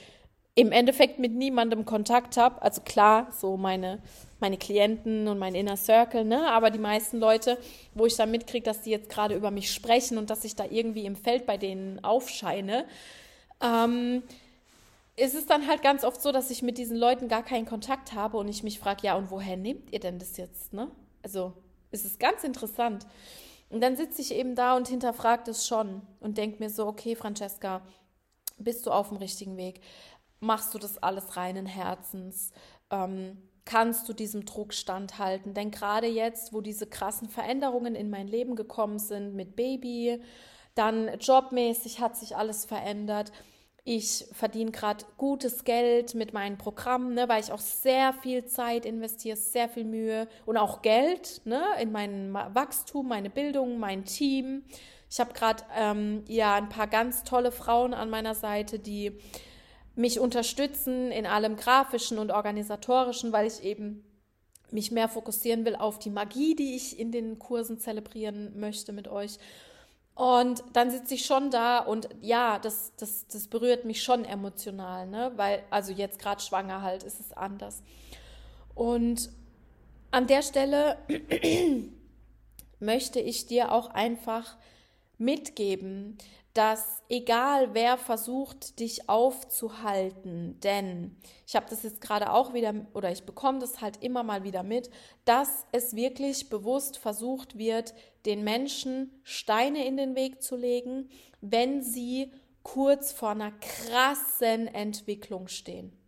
im 0.56 0.72
Endeffekt 0.72 1.20
mit 1.20 1.34
niemandem 1.34 1.86
Kontakt 1.86 2.38
habe. 2.38 2.62
Also 2.62 2.82
klar, 2.82 3.28
so 3.32 3.58
meine, 3.58 4.02
meine 4.40 4.58
Klienten 4.58 5.28
und 5.28 5.38
mein 5.40 5.56
Inner 5.56 5.78
Circle, 5.78 6.26
ne? 6.26 6.50
aber 6.50 6.70
die 6.70 6.80
meisten 6.80 7.18
Leute, 7.18 7.58
wo 7.94 8.06
ich 8.06 8.16
dann 8.16 8.32
mitkriege, 8.32 8.64
dass 8.64 8.82
die 8.82 8.92
jetzt 8.92 9.10
gerade 9.10 9.36
über 9.36 9.52
mich 9.52 9.72
sprechen 9.72 10.18
und 10.18 10.30
dass 10.30 10.44
ich 10.44 10.56
da 10.56 10.66
irgendwie 10.70 11.06
im 11.06 11.16
Feld 11.16 11.46
bei 11.46 11.58
denen 11.58 12.04
aufscheine, 12.04 12.86
ähm, 13.62 14.24
ist 15.20 15.36
es 15.36 15.46
dann 15.46 15.68
halt 15.68 15.82
ganz 15.82 16.04
oft 16.04 16.22
so, 16.22 16.32
dass 16.32 16.50
ich 16.50 16.62
mit 16.62 16.78
diesen 16.78 16.98
Leuten 16.98 17.28
gar 17.28 17.44
keinen 17.44 17.66
Kontakt 17.66 18.14
habe 18.14 18.38
und 18.38 18.48
ich 18.48 18.64
mich 18.64 18.80
frage, 18.80 19.06
ja, 19.06 19.16
und 19.16 19.32
woher 19.32 19.58
nehmt 19.58 19.92
ihr 19.92 20.00
denn 20.00 20.20
das 20.20 20.38
jetzt? 20.38 20.74
Ne? 20.74 20.90
Also 21.24 21.54
es 21.92 22.06
ist 22.06 22.20
ganz 22.20 22.44
interessant. 22.44 23.06
Und 23.70 23.82
dann 23.82 23.96
sitze 23.96 24.22
ich 24.22 24.34
eben 24.34 24.56
da 24.56 24.76
und 24.76 24.88
hinterfrage 24.88 25.44
das 25.46 25.68
schon 25.68 26.02
und 26.20 26.38
denke 26.38 26.60
mir 26.60 26.70
so, 26.70 26.88
okay, 26.88 27.16
Francesca, 27.16 27.82
bist 28.58 28.86
du 28.86 28.92
auf 28.92 29.10
dem 29.10 29.18
richtigen 29.18 29.58
Weg? 29.58 29.82
Machst 30.40 30.74
du 30.74 30.80
das 30.80 31.02
alles 31.02 31.38
reinen 31.38 31.66
Herzens? 31.66 32.52
Ähm, 32.90 33.38
kannst 33.66 34.10
du 34.10 34.14
diesem 34.14 34.46
Druck 34.46 34.74
standhalten? 34.74 35.54
Denn 35.54 35.70
gerade 35.70 36.08
jetzt, 36.08 36.54
wo 36.54 36.62
diese 36.62 36.88
krassen 36.88 37.30
Veränderungen 37.30 37.94
in 37.94 38.10
mein 38.10 38.28
Leben 38.28 38.56
gekommen 38.56 39.00
sind 39.00 39.36
mit 39.36 39.56
Baby, 39.56 40.22
dann 40.76 41.20
jobmäßig 41.20 42.00
hat 42.00 42.18
sich 42.18 42.36
alles 42.36 42.66
verändert. 42.66 43.32
Ich 43.86 44.26
verdiene 44.34 44.72
gerade 44.72 45.06
gutes 45.18 45.64
Geld 45.64 46.14
mit 46.14 46.34
meinen 46.34 46.58
Programmen, 46.58 47.14
ne, 47.14 47.30
weil 47.30 47.42
ich 47.42 47.52
auch 47.52 47.60
sehr 47.60 48.14
viel 48.14 48.46
Zeit 48.46 48.86
investiere, 48.86 49.38
sehr 49.38 49.70
viel 49.70 49.86
Mühe 49.86 50.28
und 50.46 50.58
auch 50.58 50.82
Geld 50.82 51.42
ne, 51.46 51.64
in 51.82 51.92
mein 51.92 52.34
Wachstum, 52.34 53.08
meine 53.08 53.30
Bildung, 53.30 53.80
mein 53.80 54.06
Team. 54.06 54.64
Ich 55.10 55.20
habe 55.20 55.34
gerade 55.34 55.64
ähm, 55.76 56.24
ja 56.28 56.56
ein 56.56 56.70
paar 56.70 56.88
ganz 56.88 57.24
tolle 57.24 57.52
Frauen 57.52 57.94
an 57.94 58.10
meiner 58.10 58.36
Seite, 58.36 58.80
die 58.80 59.18
mich 59.96 60.20
unterstützen 60.20 61.12
in 61.12 61.26
allem 61.26 61.56
grafischen 61.56 62.20
und 62.20 62.32
organisatorischen, 62.32 63.34
weil 63.34 63.48
ich 63.48 63.64
eben 63.64 64.04
mich 64.72 64.92
mehr 64.92 65.10
fokussieren 65.10 65.66
will 65.66 65.76
auf 65.76 66.00
die 66.00 66.10
Magie, 66.12 66.56
die 66.56 66.76
ich 66.76 67.00
in 67.00 67.12
den 67.12 67.40
Kursen 67.40 67.80
zelebrieren 67.80 68.60
möchte 68.60 68.94
mit 68.94 69.08
euch 69.08 69.40
und 70.20 70.66
dann 70.74 70.92
sitze 70.92 71.14
ich 71.14 71.26
schon 71.26 71.50
da 71.50 71.80
und 71.80 72.10
ja, 72.20 72.60
das, 72.60 72.92
das, 72.98 73.26
das 73.28 73.48
berührt 73.48 73.86
mich 73.86 74.04
schon 74.04 74.26
emotional, 74.26 75.08
ne? 75.08 75.32
Weil, 75.38 75.64
also 75.70 75.94
jetzt 75.94 76.20
gerade 76.20 76.42
schwanger 76.42 76.82
halt, 76.82 77.04
ist 77.04 77.22
es 77.22 77.32
anders. 77.32 77.82
Und 78.76 79.30
an 80.12 80.28
der 80.28 80.42
Stelle 80.42 80.98
möchte 82.82 83.22
ich 83.22 83.46
dir 83.46 83.72
auch 83.72 83.92
einfach 83.92 84.58
mitgeben, 85.18 86.18
dass 86.54 87.02
egal 87.08 87.74
wer 87.74 87.98
versucht, 87.98 88.82
dich 88.82 89.08
aufzuhalten, 89.08 90.60
denn 90.60 91.16
ich 91.48 91.56
habe 91.56 91.68
das 91.70 91.84
jetzt 91.84 92.02
gerade 92.02 92.34
auch 92.34 92.54
wieder 92.54 92.74
oder 92.94 93.10
ich 93.10 93.24
bekomme 93.24 93.60
das 93.60 93.80
halt 93.80 94.04
immer 94.04 94.24
mal 94.24 94.44
wieder 94.44 94.64
mit, 94.64 94.90
dass 95.24 95.66
es 95.72 95.96
wirklich 95.96 96.50
bewusst 96.50 96.98
versucht 96.98 97.58
wird, 97.58 97.94
den 98.26 98.44
Menschen 98.44 99.12
Steine 99.24 99.86
in 99.86 99.98
den 99.98 100.16
Weg 100.16 100.42
zu 100.42 100.56
legen, 100.56 101.10
wenn 101.42 101.82
sie 101.82 102.32
kurz 102.64 103.12
vor 103.12 103.30
einer 103.30 103.52
krassen 103.52 104.68
Entwicklung 104.68 105.48
stehen 105.48 106.00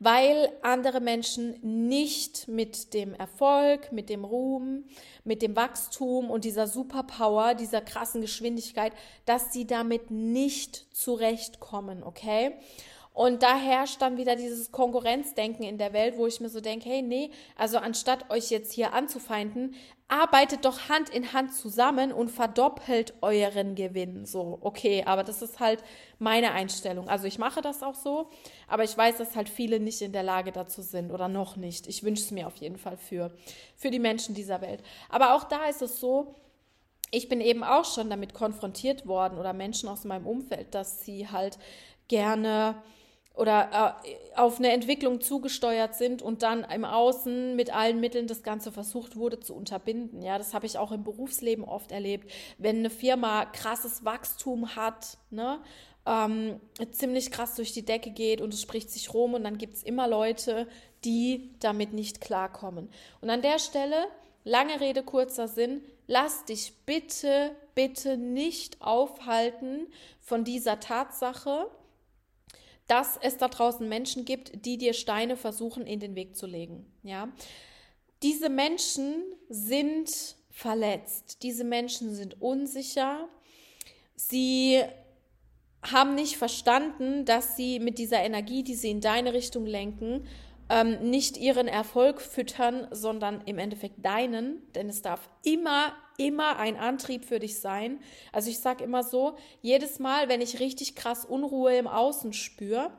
weil 0.00 0.52
andere 0.62 1.00
Menschen 1.00 1.58
nicht 1.88 2.46
mit 2.46 2.94
dem 2.94 3.14
Erfolg, 3.14 3.90
mit 3.90 4.08
dem 4.08 4.24
Ruhm, 4.24 4.84
mit 5.24 5.42
dem 5.42 5.56
Wachstum 5.56 6.30
und 6.30 6.44
dieser 6.44 6.68
Superpower, 6.68 7.54
dieser 7.54 7.80
krassen 7.80 8.20
Geschwindigkeit, 8.20 8.92
dass 9.24 9.52
sie 9.52 9.66
damit 9.66 10.10
nicht 10.10 10.86
zurechtkommen, 10.94 12.04
okay? 12.04 12.54
Und 13.18 13.42
da 13.42 13.56
herrscht 13.56 14.00
dann 14.00 14.16
wieder 14.16 14.36
dieses 14.36 14.70
Konkurrenzdenken 14.70 15.64
in 15.64 15.76
der 15.76 15.92
Welt, 15.92 16.16
wo 16.16 16.28
ich 16.28 16.38
mir 16.38 16.50
so 16.50 16.60
denke, 16.60 16.88
hey, 16.88 17.02
nee, 17.02 17.32
also 17.56 17.78
anstatt 17.78 18.30
euch 18.30 18.48
jetzt 18.48 18.72
hier 18.72 18.92
anzufeinden, 18.92 19.74
arbeitet 20.06 20.64
doch 20.64 20.88
Hand 20.88 21.10
in 21.10 21.32
Hand 21.32 21.52
zusammen 21.52 22.12
und 22.12 22.28
verdoppelt 22.28 23.14
euren 23.20 23.74
Gewinn. 23.74 24.24
So, 24.24 24.58
okay, 24.60 25.02
aber 25.04 25.24
das 25.24 25.42
ist 25.42 25.58
halt 25.58 25.82
meine 26.20 26.52
Einstellung. 26.52 27.08
Also 27.08 27.26
ich 27.26 27.40
mache 27.40 27.60
das 27.60 27.82
auch 27.82 27.96
so, 27.96 28.28
aber 28.68 28.84
ich 28.84 28.96
weiß, 28.96 29.16
dass 29.16 29.34
halt 29.34 29.48
viele 29.48 29.80
nicht 29.80 30.00
in 30.00 30.12
der 30.12 30.22
Lage 30.22 30.52
dazu 30.52 30.80
sind 30.80 31.10
oder 31.10 31.26
noch 31.26 31.56
nicht. 31.56 31.88
Ich 31.88 32.04
wünsche 32.04 32.22
es 32.22 32.30
mir 32.30 32.46
auf 32.46 32.58
jeden 32.58 32.78
Fall 32.78 32.96
für, 32.96 33.32
für 33.74 33.90
die 33.90 33.98
Menschen 33.98 34.36
dieser 34.36 34.60
Welt. 34.60 34.84
Aber 35.08 35.34
auch 35.34 35.42
da 35.42 35.66
ist 35.66 35.82
es 35.82 35.98
so, 35.98 36.36
ich 37.10 37.28
bin 37.28 37.40
eben 37.40 37.64
auch 37.64 37.84
schon 37.84 38.10
damit 38.10 38.32
konfrontiert 38.32 39.08
worden 39.08 39.38
oder 39.38 39.54
Menschen 39.54 39.88
aus 39.88 40.04
meinem 40.04 40.24
Umfeld, 40.24 40.72
dass 40.72 41.04
sie 41.04 41.28
halt 41.28 41.58
gerne 42.06 42.76
oder 43.38 44.00
äh, 44.04 44.36
auf 44.36 44.58
eine 44.58 44.72
Entwicklung 44.72 45.20
zugesteuert 45.20 45.94
sind 45.94 46.22
und 46.22 46.42
dann 46.42 46.64
im 46.64 46.84
Außen 46.84 47.54
mit 47.54 47.72
allen 47.72 48.00
Mitteln 48.00 48.26
das 48.26 48.42
Ganze 48.42 48.72
versucht 48.72 49.16
wurde 49.16 49.38
zu 49.38 49.54
unterbinden. 49.54 50.22
Ja, 50.22 50.38
das 50.38 50.54
habe 50.54 50.66
ich 50.66 50.76
auch 50.76 50.90
im 50.90 51.04
Berufsleben 51.04 51.64
oft 51.64 51.92
erlebt. 51.92 52.30
Wenn 52.58 52.78
eine 52.78 52.90
Firma 52.90 53.44
krasses 53.44 54.04
Wachstum 54.04 54.74
hat, 54.74 55.18
ne, 55.30 55.60
ähm, 56.04 56.60
ziemlich 56.90 57.30
krass 57.30 57.54
durch 57.54 57.72
die 57.72 57.84
Decke 57.84 58.10
geht 58.10 58.40
und 58.40 58.52
es 58.52 58.60
spricht 58.60 58.90
sich 58.90 59.14
rum 59.14 59.34
und 59.34 59.44
dann 59.44 59.56
gibt 59.56 59.74
es 59.74 59.82
immer 59.84 60.08
Leute, 60.08 60.66
die 61.04 61.50
damit 61.60 61.92
nicht 61.92 62.20
klarkommen. 62.20 62.90
Und 63.20 63.30
an 63.30 63.42
der 63.42 63.60
Stelle, 63.60 64.06
lange 64.42 64.80
Rede, 64.80 65.04
kurzer 65.04 65.46
Sinn, 65.46 65.82
lass 66.08 66.44
dich 66.44 66.72
bitte, 66.86 67.52
bitte 67.76 68.16
nicht 68.16 68.82
aufhalten 68.82 69.86
von 70.20 70.42
dieser 70.42 70.80
Tatsache, 70.80 71.70
dass 72.88 73.18
es 73.22 73.36
da 73.36 73.48
draußen 73.48 73.88
Menschen 73.88 74.24
gibt, 74.24 74.64
die 74.64 74.78
dir 74.78 74.94
Steine 74.94 75.36
versuchen 75.36 75.86
in 75.86 76.00
den 76.00 76.16
Weg 76.16 76.36
zu 76.36 76.46
legen. 76.46 76.86
Ja, 77.02 77.28
diese 78.22 78.48
Menschen 78.48 79.22
sind 79.48 80.36
verletzt. 80.50 81.42
Diese 81.42 81.62
Menschen 81.62 82.14
sind 82.14 82.42
unsicher. 82.42 83.28
Sie 84.16 84.82
haben 85.82 86.16
nicht 86.16 86.36
verstanden, 86.36 87.24
dass 87.24 87.56
sie 87.56 87.78
mit 87.78 87.98
dieser 87.98 88.20
Energie, 88.20 88.64
die 88.64 88.74
sie 88.74 88.90
in 88.90 89.00
deine 89.00 89.32
Richtung 89.32 89.66
lenken, 89.66 90.26
ähm, 90.68 91.10
nicht 91.10 91.36
ihren 91.36 91.68
Erfolg 91.68 92.20
füttern, 92.20 92.88
sondern 92.90 93.42
im 93.42 93.58
Endeffekt 93.58 94.04
deinen. 94.04 94.70
Denn 94.74 94.88
es 94.88 95.02
darf 95.02 95.28
immer 95.44 95.94
immer 96.18 96.58
ein 96.58 96.76
Antrieb 96.76 97.24
für 97.24 97.38
dich 97.38 97.58
sein. 97.60 98.00
Also 98.32 98.50
ich 98.50 98.58
sage 98.58 98.84
immer 98.84 99.02
so, 99.02 99.36
jedes 99.62 99.98
Mal, 99.98 100.28
wenn 100.28 100.42
ich 100.42 100.60
richtig 100.60 100.94
krass 100.94 101.24
Unruhe 101.24 101.76
im 101.76 101.86
Außen 101.86 102.34
spüre 102.34 102.92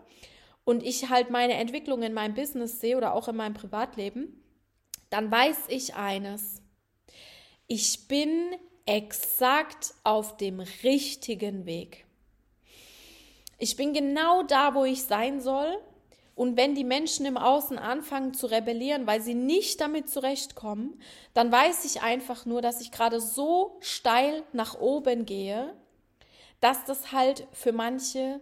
und 0.64 0.82
ich 0.82 1.10
halt 1.10 1.30
meine 1.30 1.54
Entwicklung 1.54 2.02
in 2.02 2.14
meinem 2.14 2.34
Business 2.34 2.80
sehe 2.80 2.98
oder 2.98 3.14
auch 3.14 3.28
in 3.28 3.36
meinem 3.36 3.54
Privatleben, 3.54 4.44
dann 5.12 5.30
weiß 5.30 5.66
ich 5.68 5.96
eines. 5.96 6.62
Ich 7.68 8.08
bin 8.08 8.56
exakt 8.86 9.94
auf 10.04 10.38
dem 10.38 10.62
richtigen 10.84 11.66
Weg. 11.66 12.06
Ich 13.60 13.76
bin 13.76 13.94
genau 13.94 14.44
da, 14.44 14.74
wo 14.74 14.86
ich 14.86 15.04
sein 15.04 15.42
soll 15.42 15.78
und 16.40 16.56
wenn 16.56 16.74
die 16.74 16.86
Menschen 16.86 17.26
im 17.26 17.36
Außen 17.36 17.78
anfangen 17.78 18.34
zu 18.34 18.48
rebellieren, 18.48 19.06
weil 19.06 19.20
sie 19.20 19.34
nicht 19.34 19.82
damit 19.82 20.10
zurechtkommen, 20.10 20.98
dann 21.34 21.52
weiß 21.52 21.84
ich 21.84 22.02
einfach 22.02 22.46
nur, 22.46 22.62
dass 22.62 22.80
ich 22.80 22.94
gerade 22.94 23.20
so 23.20 23.76
steil 23.82 24.44
nach 24.54 24.80
oben 24.80 25.26
gehe, 25.26 25.76
dass 26.62 26.86
das 26.86 27.12
halt 27.12 27.46
für 27.52 27.74
manche 27.74 28.40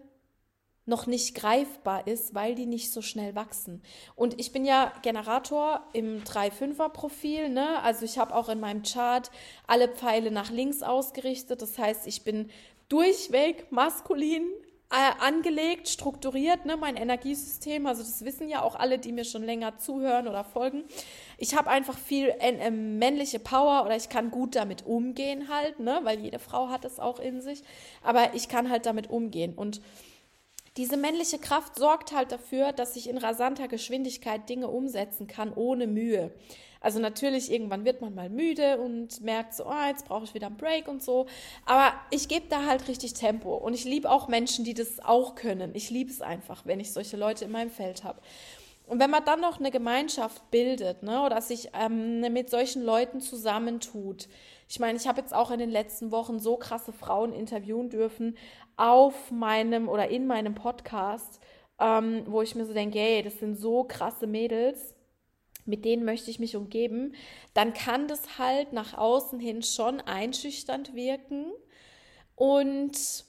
noch 0.86 1.08
nicht 1.08 1.34
greifbar 1.34 2.06
ist, 2.06 2.36
weil 2.36 2.54
die 2.54 2.68
nicht 2.68 2.94
so 2.94 3.02
schnell 3.02 3.34
wachsen. 3.34 3.82
Und 4.14 4.40
ich 4.40 4.52
bin 4.52 4.64
ja 4.64 4.94
Generator 5.02 5.84
im 5.94 6.24
3-5er 6.24 6.90
Profil, 6.90 7.50
ne? 7.50 7.82
Also 7.82 8.06
ich 8.06 8.20
habe 8.20 8.36
auch 8.36 8.50
in 8.50 8.60
meinem 8.60 8.84
Chart 8.84 9.32
alle 9.66 9.88
Pfeile 9.88 10.30
nach 10.30 10.52
links 10.52 10.84
ausgerichtet. 10.84 11.64
Das 11.64 11.80
heißt, 11.80 12.06
ich 12.06 12.24
bin 12.24 12.52
durchweg 12.90 13.72
maskulin, 13.72 14.48
äh, 14.90 15.22
angelegt, 15.22 15.90
strukturiert, 15.90 16.66
ne, 16.66 16.78
mein 16.78 16.96
Energiesystem. 16.96 17.86
Also 17.88 18.04
das 18.04 18.24
wissen 18.24 18.48
ja 18.48 18.62
auch 18.62 18.76
alle, 18.76 19.00
die 19.00 19.12
mir 19.12 19.26
schon 19.26 19.44
länger 19.44 19.78
zuhören 19.78 20.28
oder 20.28 20.44
folgen. 20.44 20.84
Ich 21.38 21.56
habe 21.56 21.70
einfach 21.70 21.98
viel 21.98 22.34
äh, 22.40 22.72
männliche 22.72 23.40
Power 23.40 23.84
oder 23.86 23.96
ich 23.98 24.08
kann 24.10 24.32
gut 24.32 24.56
damit 24.56 24.86
umgehen 24.86 25.50
halt, 25.50 25.80
ne, 25.80 26.00
weil 26.04 26.20
jede 26.20 26.40
Frau 26.40 26.70
hat 26.70 26.86
es 26.86 27.00
auch 27.00 27.20
in 27.20 27.42
sich. 27.42 27.64
Aber 28.02 28.34
ich 28.34 28.48
kann 28.48 28.70
halt 28.70 28.86
damit 28.86 29.10
umgehen 29.10 29.54
und 29.56 29.82
diese 30.78 30.96
männliche 30.96 31.40
Kraft 31.40 31.76
sorgt 31.76 32.12
halt 32.12 32.32
dafür, 32.32 32.72
dass 32.72 32.96
ich 32.96 33.10
in 33.10 33.18
rasanter 33.18 33.68
Geschwindigkeit 33.68 34.48
Dinge 34.48 34.68
umsetzen 34.68 35.26
kann 35.26 35.52
ohne 35.52 35.88
Mühe. 35.88 36.32
Also 36.88 37.00
natürlich, 37.00 37.52
irgendwann 37.52 37.84
wird 37.84 38.00
man 38.00 38.16
mal 38.16 38.30
müde 38.30 38.78
und 38.78 39.20
merkt 39.20 39.54
so, 39.54 39.66
oh, 39.66 39.88
jetzt 39.90 40.06
brauche 40.06 40.24
ich 40.24 40.34
wieder 40.34 40.48
einen 40.48 40.56
Break 40.56 40.88
und 40.88 41.04
so. 41.04 41.26
Aber 41.66 41.92
ich 42.12 42.30
gebe 42.30 42.46
da 42.48 42.66
halt 42.66 42.88
richtig 42.88 43.12
Tempo. 43.14 43.58
Und 43.58 43.74
ich 43.74 43.84
liebe 43.84 44.10
auch 44.10 44.30
Menschen, 44.30 44.64
die 44.64 44.74
das 44.74 45.02
auch 45.04 45.36
können. 45.36 45.72
Ich 45.74 45.90
liebe 45.90 46.10
es 46.10 46.22
einfach, 46.22 46.66
wenn 46.66 46.80
ich 46.80 46.94
solche 46.94 47.18
Leute 47.18 47.44
in 47.44 47.52
meinem 47.52 47.72
Feld 47.72 48.06
habe. 48.06 48.22
Und 48.86 49.02
wenn 49.02 49.10
man 49.10 49.26
dann 49.26 49.42
noch 49.42 49.60
eine 49.60 49.70
Gemeinschaft 49.70 50.50
bildet, 50.50 51.04
ne, 51.04 51.26
oder 51.26 51.42
sich 51.42 51.72
ähm, 51.78 52.22
mit 52.22 52.50
solchen 52.50 52.84
Leuten 52.84 53.20
zusammentut, 53.20 54.30
Ich 54.70 54.80
meine, 54.80 54.98
ich 54.98 55.08
habe 55.08 55.20
jetzt 55.20 55.34
auch 55.34 55.52
in 55.52 55.60
den 55.60 55.70
letzten 55.70 56.12
Wochen 56.12 56.40
so 56.40 56.56
krasse 56.56 56.94
Frauen 56.94 57.34
interviewen 57.34 57.90
dürfen 57.90 58.38
auf 58.78 59.30
meinem 59.30 59.90
oder 59.90 60.08
in 60.10 60.26
meinem 60.26 60.56
Podcast, 60.56 61.42
ähm, 61.80 62.24
wo 62.28 62.42
ich 62.42 62.56
mir 62.56 62.66
so 62.66 62.74
denke, 62.74 62.98
hey, 63.00 63.24
das 63.24 63.40
sind 63.40 63.56
so 63.56 63.84
krasse 63.84 64.26
Mädels, 64.26 64.96
mit 65.68 65.86
denen 65.86 66.06
möchte 66.06 66.32
ich 66.32 66.40
mich 66.40 66.56
umgeben, 66.56 67.14
dann 67.54 67.74
kann 67.74 68.08
das 68.08 68.38
halt 68.38 68.74
nach 68.74 68.98
außen 68.98 69.40
hin 69.40 69.64
schon 69.64 70.02
einschüchternd 70.02 70.96
wirken. 70.96 71.52
Und 72.36 73.26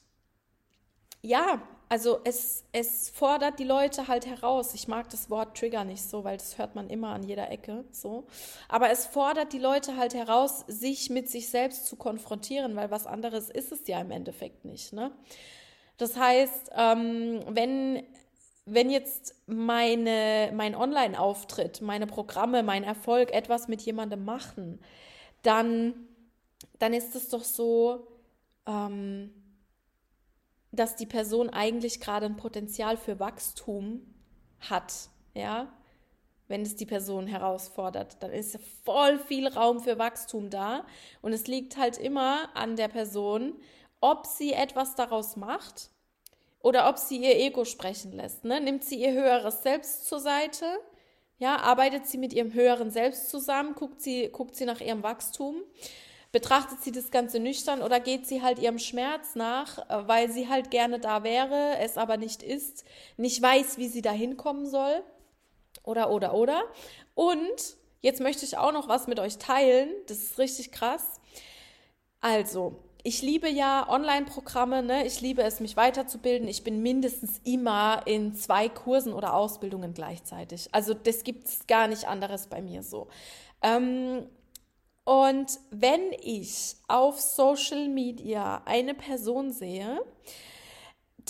ja, 1.23 1.63
also 1.89 2.21
es, 2.25 2.65
es 2.73 3.09
fordert 3.11 3.59
die 3.59 3.65
Leute 3.65 4.09
halt 4.09 4.27
heraus. 4.27 4.75
Ich 4.75 4.89
mag 4.89 5.09
das 5.09 5.31
Wort 5.31 5.57
Trigger 5.57 5.85
nicht 5.85 6.03
so, 6.03 6.23
weil 6.23 6.37
das 6.37 6.59
hört 6.59 6.75
man 6.75 6.91
immer 6.91 7.09
an 7.09 7.23
jeder 7.23 7.51
Ecke 7.51 7.85
so. 7.93 8.27
Aber 8.69 8.91
es 8.91 9.07
fordert 9.07 9.53
die 9.55 9.59
Leute 9.59 9.97
halt 9.97 10.13
heraus, 10.13 10.65
sich 10.69 11.09
mit 11.09 11.31
sich 11.31 11.49
selbst 11.49 11.87
zu 11.87 11.97
konfrontieren, 11.97 12.77
weil 12.77 12.91
was 12.91 13.07
anderes 13.07 13.49
ist 13.49 13.73
es 13.73 13.87
ja 13.89 14.01
im 14.01 14.11
Endeffekt 14.11 14.67
nicht. 14.67 14.93
Ne? 14.93 15.13
Das 15.97 16.17
heißt, 16.17 16.71
ähm, 16.77 17.41
wenn, 17.49 18.05
wenn 18.71 18.91
jetzt 18.91 19.35
meine, 19.47 20.53
mein 20.55 20.75
Online-Auftritt, 20.75 21.81
meine 21.81 22.07
Programme, 22.07 22.63
mein 22.63 22.85
Erfolg 22.85 23.33
etwas 23.33 23.69
mit 23.69 23.83
jemandem 23.83 24.25
machen, 24.25 24.81
dann, 25.43 25.95
dann 26.79 26.93
ist 26.93 27.15
es 27.15 27.29
doch 27.29 27.45
so, 27.45 28.07
ähm, 28.67 29.33
dass 30.73 30.97
die 30.97 31.07
Person 31.07 31.51
eigentlich 31.51 32.01
gerade 32.01 32.27
ein 32.27 32.37
Potenzial 32.37 32.97
für 32.97 33.19
Wachstum 33.19 34.03
hat, 34.61 34.93
ja, 35.35 35.73
wenn 36.49 36.63
es 36.63 36.77
die 36.77 36.87
Person 36.87 37.27
herausfordert, 37.27 38.23
dann 38.23 38.33
ist 38.33 38.59
voll 38.85 39.19
viel 39.19 39.47
Raum 39.49 39.81
für 39.81 39.99
Wachstum 39.99 40.51
da 40.51 40.85
und 41.21 41.33
es 41.33 41.47
liegt 41.47 41.77
halt 41.77 41.99
immer 41.99 42.49
an 42.57 42.77
der 42.77 42.89
Person, 42.89 43.55
ob 44.01 44.27
sie 44.27 44.53
etwas 44.53 44.95
daraus 44.95 45.37
macht 45.37 45.91
oder 46.61 46.89
ob 46.89 46.99
sie 46.99 47.19
ihr 47.19 47.37
Ego 47.37 47.65
sprechen 47.65 48.13
lässt. 48.13 48.45
Ne? 48.45 48.61
Nimmt 48.61 48.85
sie 48.85 49.01
ihr 49.01 49.13
höheres 49.13 49.63
Selbst 49.63 50.07
zur 50.07 50.21
Seite, 50.21 50.67
ja, 51.39 51.57
arbeitet 51.57 52.07
sie 52.07 52.19
mit 52.19 52.33
ihrem 52.33 52.53
höheren 52.53 52.91
Selbst 52.91 53.31
zusammen, 53.31 53.75
guckt 53.75 54.01
sie, 54.01 54.29
guckt 54.29 54.57
sie 54.57 54.65
nach 54.65 54.81
ihrem 54.81 55.03
Wachstum 55.03 55.63
Betrachtet 56.31 56.83
sie 56.83 56.93
das 56.93 57.11
Ganze 57.11 57.41
nüchtern 57.41 57.81
oder 57.81 58.01
geht 58.01 58.27
sie 58.27 58.43
halt 58.43 58.59
ihrem 58.59 58.79
Schmerz 58.79 59.35
nach, 59.35 59.79
äh, 59.89 60.07
weil 60.07 60.31
sie 60.31 60.49
halt 60.49 60.71
gerne 60.71 60.99
da 60.99 61.25
wäre, 61.25 61.79
es 61.79 61.97
aber 61.97 62.19
nicht 62.19 62.43
ist, 62.43 62.85
nicht 63.17 63.41
weiß, 63.41 63.79
wie 63.79 63.89
sie 63.89 64.03
da 64.03 64.11
hinkommen 64.11 64.67
soll? 64.67 65.03
Oder, 65.85 66.11
oder, 66.11 66.35
oder. 66.35 66.65
Und 67.15 67.77
jetzt 68.03 68.21
möchte 68.21 68.45
ich 68.45 68.59
auch 68.59 68.73
noch 68.73 68.89
was 68.89 69.07
mit 69.07 69.21
euch 69.21 69.39
teilen. 69.39 69.89
Das 70.07 70.19
ist 70.19 70.39
richtig 70.39 70.71
krass. 70.71 71.19
Also, 72.21 72.77
ich 73.09 73.23
liebe 73.23 73.49
ja 73.49 73.89
Online-Programme, 73.89 74.83
ne? 74.83 75.07
ich 75.07 75.23
liebe 75.23 75.43
es, 75.43 75.61
mich 75.61 75.79
weiterzubilden. 75.79 76.47
Ich 76.47 76.63
bin 76.63 76.83
mindestens 76.83 77.41
immer 77.43 78.03
in 78.05 78.35
zwei 78.35 78.69
Kursen 78.69 79.15
oder 79.15 79.33
Ausbildungen 79.33 79.95
gleichzeitig. 79.95 80.69
Also 80.73 80.93
das 80.93 81.25
gibt 81.25 81.47
es 81.49 81.67
gar 81.67 81.89
nicht 81.89 82.07
anderes 82.07 82.49
bei 82.49 82.61
mir 82.61 82.83
so. 82.83 83.09
Ähm, 83.63 84.27
und 85.05 85.59
wenn 85.71 86.13
ich 86.21 86.77
auf 86.87 87.19
Social 87.19 87.89
Media 87.89 88.61
eine 88.67 88.93
Person 88.93 89.53
sehe, 89.53 90.03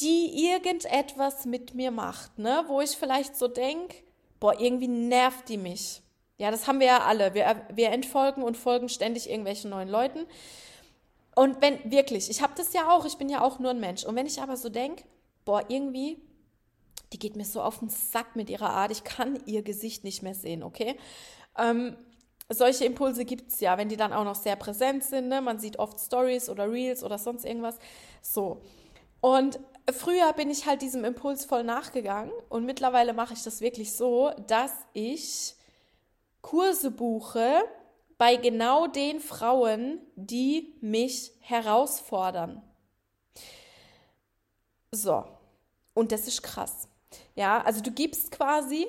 die 0.00 0.50
irgendetwas 0.50 1.44
mit 1.44 1.74
mir 1.74 1.92
macht, 1.92 2.40
ne, 2.40 2.64
wo 2.66 2.80
ich 2.80 2.90
vielleicht 2.90 3.36
so 3.36 3.46
denke, 3.46 3.98
boah, 4.40 4.60
irgendwie 4.60 4.88
nervt 4.88 5.48
die 5.48 5.58
mich. 5.58 6.02
Ja, 6.38 6.50
das 6.50 6.66
haben 6.66 6.80
wir 6.80 6.88
ja 6.88 7.04
alle. 7.04 7.34
Wir, 7.34 7.66
wir 7.72 7.90
entfolgen 7.90 8.42
und 8.42 8.56
folgen 8.56 8.88
ständig 8.88 9.30
irgendwelchen 9.30 9.70
neuen 9.70 9.88
Leuten. 9.88 10.26
Und 11.38 11.62
wenn 11.62 11.88
wirklich, 11.88 12.30
ich 12.30 12.42
habe 12.42 12.54
das 12.56 12.72
ja 12.72 12.90
auch, 12.90 13.04
ich 13.04 13.16
bin 13.16 13.28
ja 13.28 13.42
auch 13.42 13.60
nur 13.60 13.70
ein 13.70 13.78
Mensch. 13.78 14.02
Und 14.02 14.16
wenn 14.16 14.26
ich 14.26 14.42
aber 14.42 14.56
so 14.56 14.70
denke, 14.70 15.04
boah, 15.44 15.62
irgendwie, 15.68 16.20
die 17.12 17.18
geht 17.20 17.36
mir 17.36 17.44
so 17.44 17.62
auf 17.62 17.78
den 17.78 17.90
Sack 17.90 18.34
mit 18.34 18.50
ihrer 18.50 18.70
Art, 18.70 18.90
ich 18.90 19.04
kann 19.04 19.38
ihr 19.46 19.62
Gesicht 19.62 20.02
nicht 20.02 20.20
mehr 20.24 20.34
sehen, 20.34 20.64
okay? 20.64 20.96
Ähm, 21.56 21.96
solche 22.48 22.86
Impulse 22.86 23.24
gibt 23.24 23.52
es 23.52 23.60
ja, 23.60 23.78
wenn 23.78 23.88
die 23.88 23.96
dann 23.96 24.12
auch 24.12 24.24
noch 24.24 24.34
sehr 24.34 24.56
präsent 24.56 25.04
sind. 25.04 25.28
Ne? 25.28 25.40
Man 25.40 25.60
sieht 25.60 25.78
oft 25.78 26.00
Stories 26.00 26.48
oder 26.48 26.68
Reels 26.68 27.04
oder 27.04 27.18
sonst 27.18 27.44
irgendwas. 27.44 27.78
So. 28.20 28.60
Und 29.20 29.60
früher 29.92 30.32
bin 30.32 30.50
ich 30.50 30.66
halt 30.66 30.82
diesem 30.82 31.04
Impuls 31.04 31.44
voll 31.44 31.62
nachgegangen 31.62 32.32
und 32.48 32.66
mittlerweile 32.66 33.12
mache 33.12 33.34
ich 33.34 33.44
das 33.44 33.60
wirklich 33.60 33.92
so, 33.92 34.32
dass 34.48 34.72
ich 34.92 35.54
Kurse 36.40 36.90
buche 36.90 37.62
bei 38.18 38.36
genau 38.36 38.88
den 38.88 39.20
Frauen, 39.20 40.00
die 40.16 40.74
mich 40.80 41.32
herausfordern. 41.40 42.62
So. 44.90 45.24
Und 45.94 46.12
das 46.12 46.28
ist 46.28 46.42
krass. 46.42 46.88
Ja, 47.34 47.62
also 47.62 47.80
du 47.80 47.90
gibst 47.90 48.30
quasi 48.32 48.86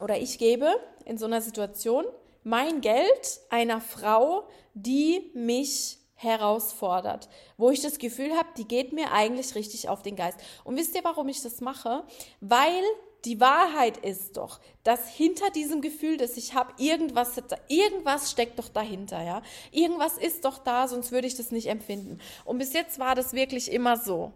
oder 0.00 0.18
ich 0.18 0.38
gebe 0.38 0.70
in 1.04 1.18
so 1.18 1.26
einer 1.26 1.40
Situation 1.40 2.04
mein 2.44 2.80
Geld 2.80 3.40
einer 3.50 3.80
Frau, 3.80 4.44
die 4.74 5.30
mich 5.34 5.98
herausfordert, 6.14 7.28
wo 7.56 7.70
ich 7.70 7.80
das 7.80 7.98
Gefühl 7.98 8.32
habe, 8.36 8.48
die 8.56 8.66
geht 8.66 8.92
mir 8.92 9.12
eigentlich 9.12 9.54
richtig 9.54 9.88
auf 9.88 10.02
den 10.02 10.16
Geist. 10.16 10.38
Und 10.64 10.76
wisst 10.76 10.94
ihr, 10.94 11.04
warum 11.04 11.28
ich 11.28 11.42
das 11.42 11.60
mache? 11.60 12.04
Weil 12.40 12.82
die 13.24 13.40
Wahrheit 13.40 13.98
ist 13.98 14.36
doch, 14.36 14.60
dass 14.82 15.08
hinter 15.08 15.50
diesem 15.50 15.80
Gefühl, 15.80 16.16
das 16.16 16.36
ich 16.36 16.54
habe, 16.54 16.72
irgendwas, 16.78 17.40
irgendwas 17.68 18.30
steckt 18.30 18.58
doch 18.58 18.68
dahinter, 18.68 19.22
ja. 19.22 19.42
Irgendwas 19.70 20.18
ist 20.18 20.44
doch 20.44 20.58
da, 20.58 20.88
sonst 20.88 21.12
würde 21.12 21.28
ich 21.28 21.36
das 21.36 21.52
nicht 21.52 21.68
empfinden. 21.68 22.18
Und 22.44 22.58
bis 22.58 22.72
jetzt 22.72 22.98
war 22.98 23.14
das 23.14 23.32
wirklich 23.32 23.70
immer 23.70 23.96
so, 23.96 24.32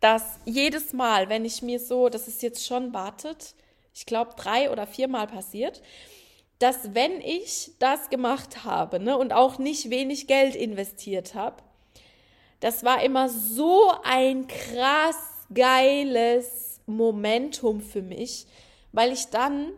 dass 0.00 0.22
jedes 0.44 0.92
Mal, 0.92 1.28
wenn 1.28 1.44
ich 1.44 1.62
mir 1.62 1.80
so, 1.80 2.08
das 2.08 2.28
ist 2.28 2.42
jetzt 2.42 2.66
schon 2.66 2.92
wartet, 2.92 3.54
ich 3.94 4.04
glaube 4.04 4.32
drei 4.36 4.70
oder 4.70 4.86
viermal 4.86 5.26
passiert, 5.26 5.80
dass 6.58 6.94
wenn 6.94 7.20
ich 7.20 7.72
das 7.78 8.10
gemacht 8.10 8.64
habe 8.64 9.00
ne, 9.00 9.16
und 9.16 9.32
auch 9.32 9.58
nicht 9.58 9.90
wenig 9.90 10.26
Geld 10.26 10.54
investiert 10.54 11.34
habe, 11.34 11.62
das 12.60 12.84
war 12.84 13.02
immer 13.02 13.28
so 13.28 13.92
ein 14.04 14.46
krass 14.46 15.16
geiles 15.52 16.71
Momentum 16.86 17.80
für 17.80 18.02
mich, 18.02 18.46
weil 18.92 19.12
ich 19.12 19.26
dann 19.26 19.72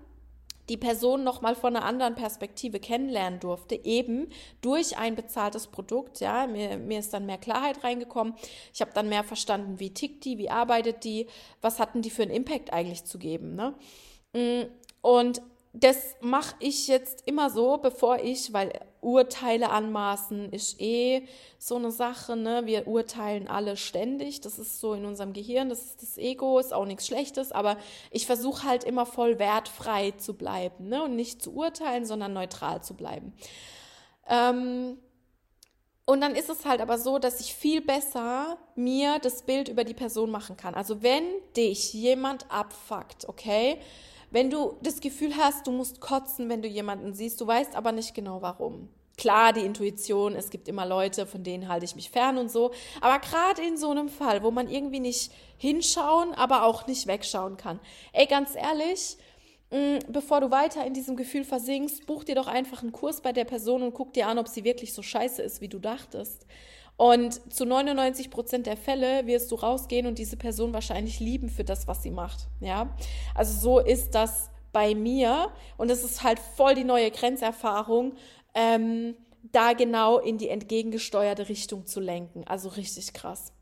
die 0.69 0.77
Person 0.77 1.25
noch 1.25 1.43
mal 1.43 1.55
von 1.55 1.77
einer 1.77 1.85
anderen 1.85 2.15
Perspektive 2.15 2.81
kennenlernen 2.81 3.39
durfte, 3.39 3.75
eben 3.85 4.29
durch 4.63 4.97
ein 4.97 5.15
bezahltes 5.15 5.67
Produkt. 5.67 6.21
Ja, 6.21 6.47
mir, 6.47 6.79
mir 6.79 7.01
ist 7.01 7.13
dann 7.13 7.27
mehr 7.27 7.39
Klarheit 7.39 7.85
reingekommen. 7.85 8.35
Ich 8.73 8.81
habe 8.81 8.93
dann 8.95 9.09
mehr 9.09 9.25
verstanden, 9.25 9.79
wie 9.79 9.93
tickt 9.93 10.25
die, 10.25 10.39
wie 10.39 10.51
arbeitet 10.51 11.05
die, 11.05 11.27
was 11.61 11.79
hatten 11.79 12.01
die 12.01 12.11
für 12.11 12.23
einen 12.23 12.31
Impact 12.31 12.73
eigentlich 12.73 13.05
zu 13.05 13.19
geben. 13.19 13.55
Ne? 13.55 13.75
Mm, 14.33 14.71
und 15.03 15.43
das 15.77 16.15
mache 16.21 16.55
ich 16.61 16.87
jetzt 16.87 17.27
immer 17.27 17.51
so, 17.51 17.79
bevor 17.79 18.21
ich, 18.21 18.53
weil 18.53 18.73
Urteile 19.01 19.71
anmaßen 19.71 20.53
ist 20.53 20.81
eh 20.81 21.27
so 21.59 21.75
eine 21.75 21.91
Sache, 21.91 22.37
ne? 22.37 22.63
Wir 22.65 22.87
urteilen 22.87 23.49
alle 23.49 23.77
ständig. 23.77 24.41
Das 24.41 24.61
ist 24.61 24.79
so 24.79 24.95
in 24.95 25.05
unserem 25.05 25.33
Gehirn, 25.33 25.69
das 25.69 25.85
ist 25.85 26.01
das 26.01 26.17
Ego, 26.17 26.61
ist 26.61 26.73
auch 26.73 26.87
nichts 26.87 27.09
Schlechtes, 27.09 27.51
aber 27.51 27.77
ich 28.13 28.25
versuche 28.25 28.63
halt 28.63 28.85
immer 28.85 29.05
voll 29.05 29.41
wertfrei 29.41 30.13
zu 30.13 30.35
bleiben, 30.35 30.89
ne? 30.89 31.03
Und 31.03 31.17
nicht 31.17 31.43
zu 31.43 31.53
urteilen, 31.53 32.07
sondern 32.07 32.33
neutral 32.33 32.81
zu 32.85 32.95
bleiben. 32.95 33.35
Ähm, 34.29 34.97
und 36.07 36.21
dann 36.21 36.37
ist 36.37 36.51
es 36.51 36.65
halt 36.65 36.81
aber 36.81 36.99
so, 36.99 37.19
dass 37.19 37.41
ich 37.41 37.53
viel 37.53 37.81
besser 37.81 38.59
mir 38.77 39.19
das 39.19 39.43
Bild 39.43 39.69
über 39.69 39.83
die 39.83 39.95
Person 39.95 40.31
machen 40.31 40.57
kann. 40.57 40.75
Also 40.75 41.03
wenn 41.03 41.25
dich 41.57 41.93
jemand 41.95 42.49
abfuckt, 42.49 43.29
okay, 43.29 43.81
wenn 44.35 44.51
du 44.51 44.77
das 44.83 45.01
Gefühl 45.01 45.37
hast, 45.37 45.69
du 45.69 45.71
musst 45.71 46.01
kotzen, 46.01 46.49
wenn 46.49 46.61
du 46.61 46.67
jemanden 46.67 47.15
siehst, 47.15 47.41
du 47.41 47.47
weißt 47.47 47.77
aber 47.77 47.93
nicht 47.93 48.15
genau 48.15 48.43
warum. 48.43 48.89
Klar, 49.17 49.53
die 49.53 49.61
Intuition, 49.61 50.35
es 50.35 50.51
gibt 50.51 50.67
immer 50.67 50.85
Leute, 50.85 51.25
von 51.25 51.45
denen 51.45 51.69
halte 51.69 51.85
ich 51.85 51.95
mich 51.95 52.11
fern 52.11 52.37
und 52.37 52.51
so. 52.51 52.73
Aber 53.01 53.21
gerade 53.21 53.63
in 53.63 53.77
so 53.77 53.91
einem 53.91 54.09
Fall, 54.09 54.43
wo 54.43 54.51
man 54.51 54.69
irgendwie 54.69 54.99
nicht 54.99 55.31
hinschauen, 55.57 56.35
aber 56.35 56.65
auch 56.65 56.89
nicht 56.89 57.07
wegschauen 57.07 57.57
kann. 57.57 57.79
Ey, 58.13 58.27
ganz 58.27 58.57
ehrlich, 58.57 59.19
mm, 59.71 59.99
bevor 60.09 60.41
du 60.41 60.51
weiter 60.51 60.85
in 60.85 60.95
diesem 60.95 61.15
Gefühl 61.15 61.45
versinkst, 61.45 62.05
buch 62.07 62.25
dir 62.25 62.35
doch 62.35 62.49
einfach 62.49 62.83
einen 62.83 62.91
Kurs 62.91 63.21
bei 63.21 63.33
der 63.33 63.45
Person 63.45 63.85
und 63.85 63.95
guck 63.95 64.15
dir 64.15 64.27
an, 64.27 64.39
ob 64.39 64.49
sie 64.49 64.65
wirklich 64.65 64.95
so 64.95 65.03
scheiße 65.03 65.43
ist, 65.43 65.61
wie 65.61 65.69
du 65.69 65.79
dachtest. 65.79 66.45
Und 66.97 67.53
zu 67.53 67.67
99 67.67 68.31
Prozent 68.31 68.67
der 68.67 68.77
Fälle 68.77 69.27
wirst 69.27 69.51
du 69.51 69.57
rausgehen 69.57 70.07
und 70.07 70.19
diese 70.19 70.37
Person 70.37 70.73
wahrscheinlich 70.73 71.19
lieben 71.19 71.49
für 71.49 71.65
das, 71.65 71.89
was 71.89 72.03
sie 72.03 72.11
macht. 72.11 72.47
Ja, 72.61 72.97
also 73.35 73.59
so 73.59 73.79
ist 73.81 74.15
das 74.15 74.51
bei 74.73 74.95
mir 74.95 75.51
und 75.77 75.91
es 75.91 76.05
ist 76.05 76.23
halt 76.23 76.39
voll 76.39 76.75
die 76.75 76.85
neue 76.85 77.11
Grenzerfahrung, 77.11 78.15
ähm, 78.55 79.17
da 79.43 79.73
genau 79.73 80.19
in 80.19 80.39
die 80.39 80.49
entgegengesteuerte 80.49 81.49
Richtung 81.49 81.87
zu 81.87 82.01
lenken. 82.01 82.45
Also 82.47 82.69
richtig 82.71 83.13
krass. 83.13 83.53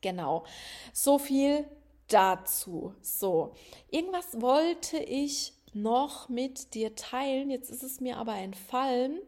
Genau. 0.00 0.44
So 0.92 1.18
viel 1.18 1.64
dazu. 2.08 2.94
So, 3.00 3.54
irgendwas 3.90 4.40
wollte 4.40 4.98
ich 4.98 5.54
noch 5.72 6.28
mit 6.28 6.74
dir 6.74 6.94
teilen. 6.94 7.50
Jetzt 7.50 7.70
ist 7.70 7.82
es 7.82 8.00
mir 8.00 8.18
aber 8.18 8.36
entfallen. 8.36 9.20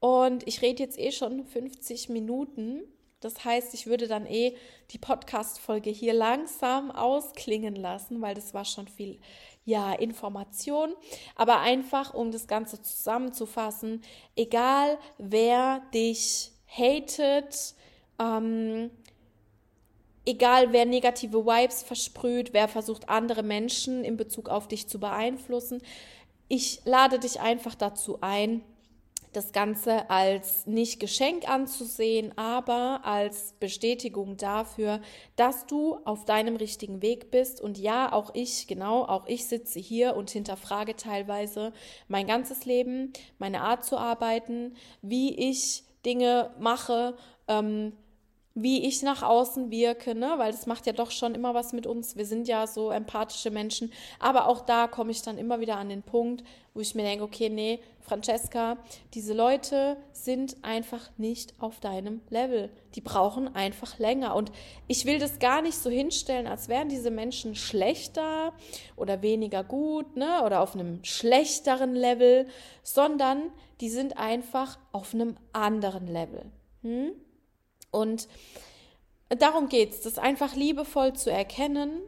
Und 0.00 0.46
ich 0.48 0.62
rede 0.62 0.82
jetzt 0.82 0.98
eh 0.98 1.12
schon 1.12 1.44
50 1.44 2.08
Minuten. 2.08 2.82
Das 3.20 3.44
heißt, 3.44 3.74
ich 3.74 3.86
würde 3.86 4.08
dann 4.08 4.24
eh 4.24 4.56
die 4.90 4.98
Podcast-Folge 4.98 5.90
hier 5.90 6.14
langsam 6.14 6.90
ausklingen 6.90 7.76
lassen, 7.76 8.22
weil 8.22 8.34
das 8.34 8.54
war 8.54 8.64
schon 8.64 8.88
viel, 8.88 9.20
ja, 9.66 9.92
Information. 9.92 10.94
Aber 11.36 11.60
einfach, 11.60 12.14
um 12.14 12.32
das 12.32 12.48
Ganze 12.48 12.80
zusammenzufassen, 12.80 14.00
egal 14.36 14.98
wer 15.18 15.82
dich 15.92 16.52
hatet, 16.66 17.74
ähm, 18.18 18.90
egal 20.24 20.72
wer 20.72 20.86
negative 20.86 21.44
Vibes 21.44 21.82
versprüht, 21.82 22.54
wer 22.54 22.68
versucht, 22.68 23.10
andere 23.10 23.42
Menschen 23.42 24.02
in 24.02 24.16
Bezug 24.16 24.48
auf 24.48 24.66
dich 24.66 24.88
zu 24.88 24.98
beeinflussen, 24.98 25.82
ich 26.48 26.80
lade 26.84 27.18
dich 27.18 27.40
einfach 27.40 27.74
dazu 27.74 28.18
ein, 28.22 28.62
das 29.32 29.52
Ganze 29.52 30.10
als 30.10 30.66
nicht 30.66 30.98
Geschenk 31.00 31.48
anzusehen, 31.48 32.36
aber 32.36 33.00
als 33.04 33.54
Bestätigung 33.60 34.36
dafür, 34.36 35.00
dass 35.36 35.66
du 35.66 35.98
auf 36.04 36.24
deinem 36.24 36.56
richtigen 36.56 37.02
Weg 37.02 37.30
bist. 37.30 37.60
Und 37.60 37.78
ja, 37.78 38.12
auch 38.12 38.34
ich, 38.34 38.66
genau, 38.66 39.04
auch 39.04 39.26
ich 39.26 39.46
sitze 39.46 39.78
hier 39.78 40.16
und 40.16 40.30
hinterfrage 40.30 40.96
teilweise 40.96 41.72
mein 42.08 42.26
ganzes 42.26 42.64
Leben, 42.64 43.12
meine 43.38 43.60
Art 43.62 43.84
zu 43.84 43.96
arbeiten, 43.96 44.74
wie 45.02 45.34
ich 45.50 45.84
Dinge 46.04 46.50
mache, 46.58 47.16
ähm, 47.46 47.92
wie 48.54 48.86
ich 48.86 49.02
nach 49.02 49.22
außen 49.22 49.70
wirke, 49.70 50.14
ne? 50.14 50.34
weil 50.36 50.50
das 50.50 50.66
macht 50.66 50.86
ja 50.86 50.92
doch 50.92 51.10
schon 51.10 51.34
immer 51.34 51.54
was 51.54 51.72
mit 51.72 51.86
uns. 51.86 52.16
Wir 52.16 52.26
sind 52.26 52.48
ja 52.48 52.66
so 52.66 52.90
empathische 52.90 53.50
Menschen. 53.50 53.92
Aber 54.18 54.48
auch 54.48 54.62
da 54.62 54.88
komme 54.88 55.12
ich 55.12 55.22
dann 55.22 55.38
immer 55.38 55.60
wieder 55.60 55.76
an 55.76 55.88
den 55.88 56.02
Punkt, 56.02 56.42
wo 56.74 56.80
ich 56.80 56.94
mir 56.94 57.02
denke, 57.02 57.24
okay, 57.24 57.48
nee, 57.48 57.80
Francesca, 58.00 58.76
diese 59.14 59.34
Leute 59.34 59.96
sind 60.12 60.56
einfach 60.62 61.10
nicht 61.16 61.54
auf 61.60 61.78
deinem 61.78 62.22
Level. 62.28 62.70
Die 62.96 63.00
brauchen 63.00 63.54
einfach 63.54 64.00
länger. 64.00 64.34
Und 64.34 64.50
ich 64.88 65.06
will 65.06 65.20
das 65.20 65.38
gar 65.38 65.62
nicht 65.62 65.78
so 65.78 65.88
hinstellen, 65.90 66.48
als 66.48 66.68
wären 66.68 66.88
diese 66.88 67.12
Menschen 67.12 67.54
schlechter 67.54 68.52
oder 68.96 69.22
weniger 69.22 69.62
gut, 69.62 70.16
ne? 70.16 70.42
Oder 70.44 70.60
auf 70.60 70.74
einem 70.74 71.04
schlechteren 71.04 71.94
Level, 71.94 72.48
sondern 72.82 73.52
die 73.80 73.90
sind 73.90 74.18
einfach 74.18 74.78
auf 74.90 75.14
einem 75.14 75.36
anderen 75.52 76.08
Level. 76.08 76.46
Hm? 76.82 77.12
Und 77.90 78.28
darum 79.28 79.68
geht 79.68 79.92
es, 79.92 80.00
das 80.02 80.18
einfach 80.18 80.54
liebevoll 80.54 81.12
zu 81.14 81.30
erkennen. 81.30 82.00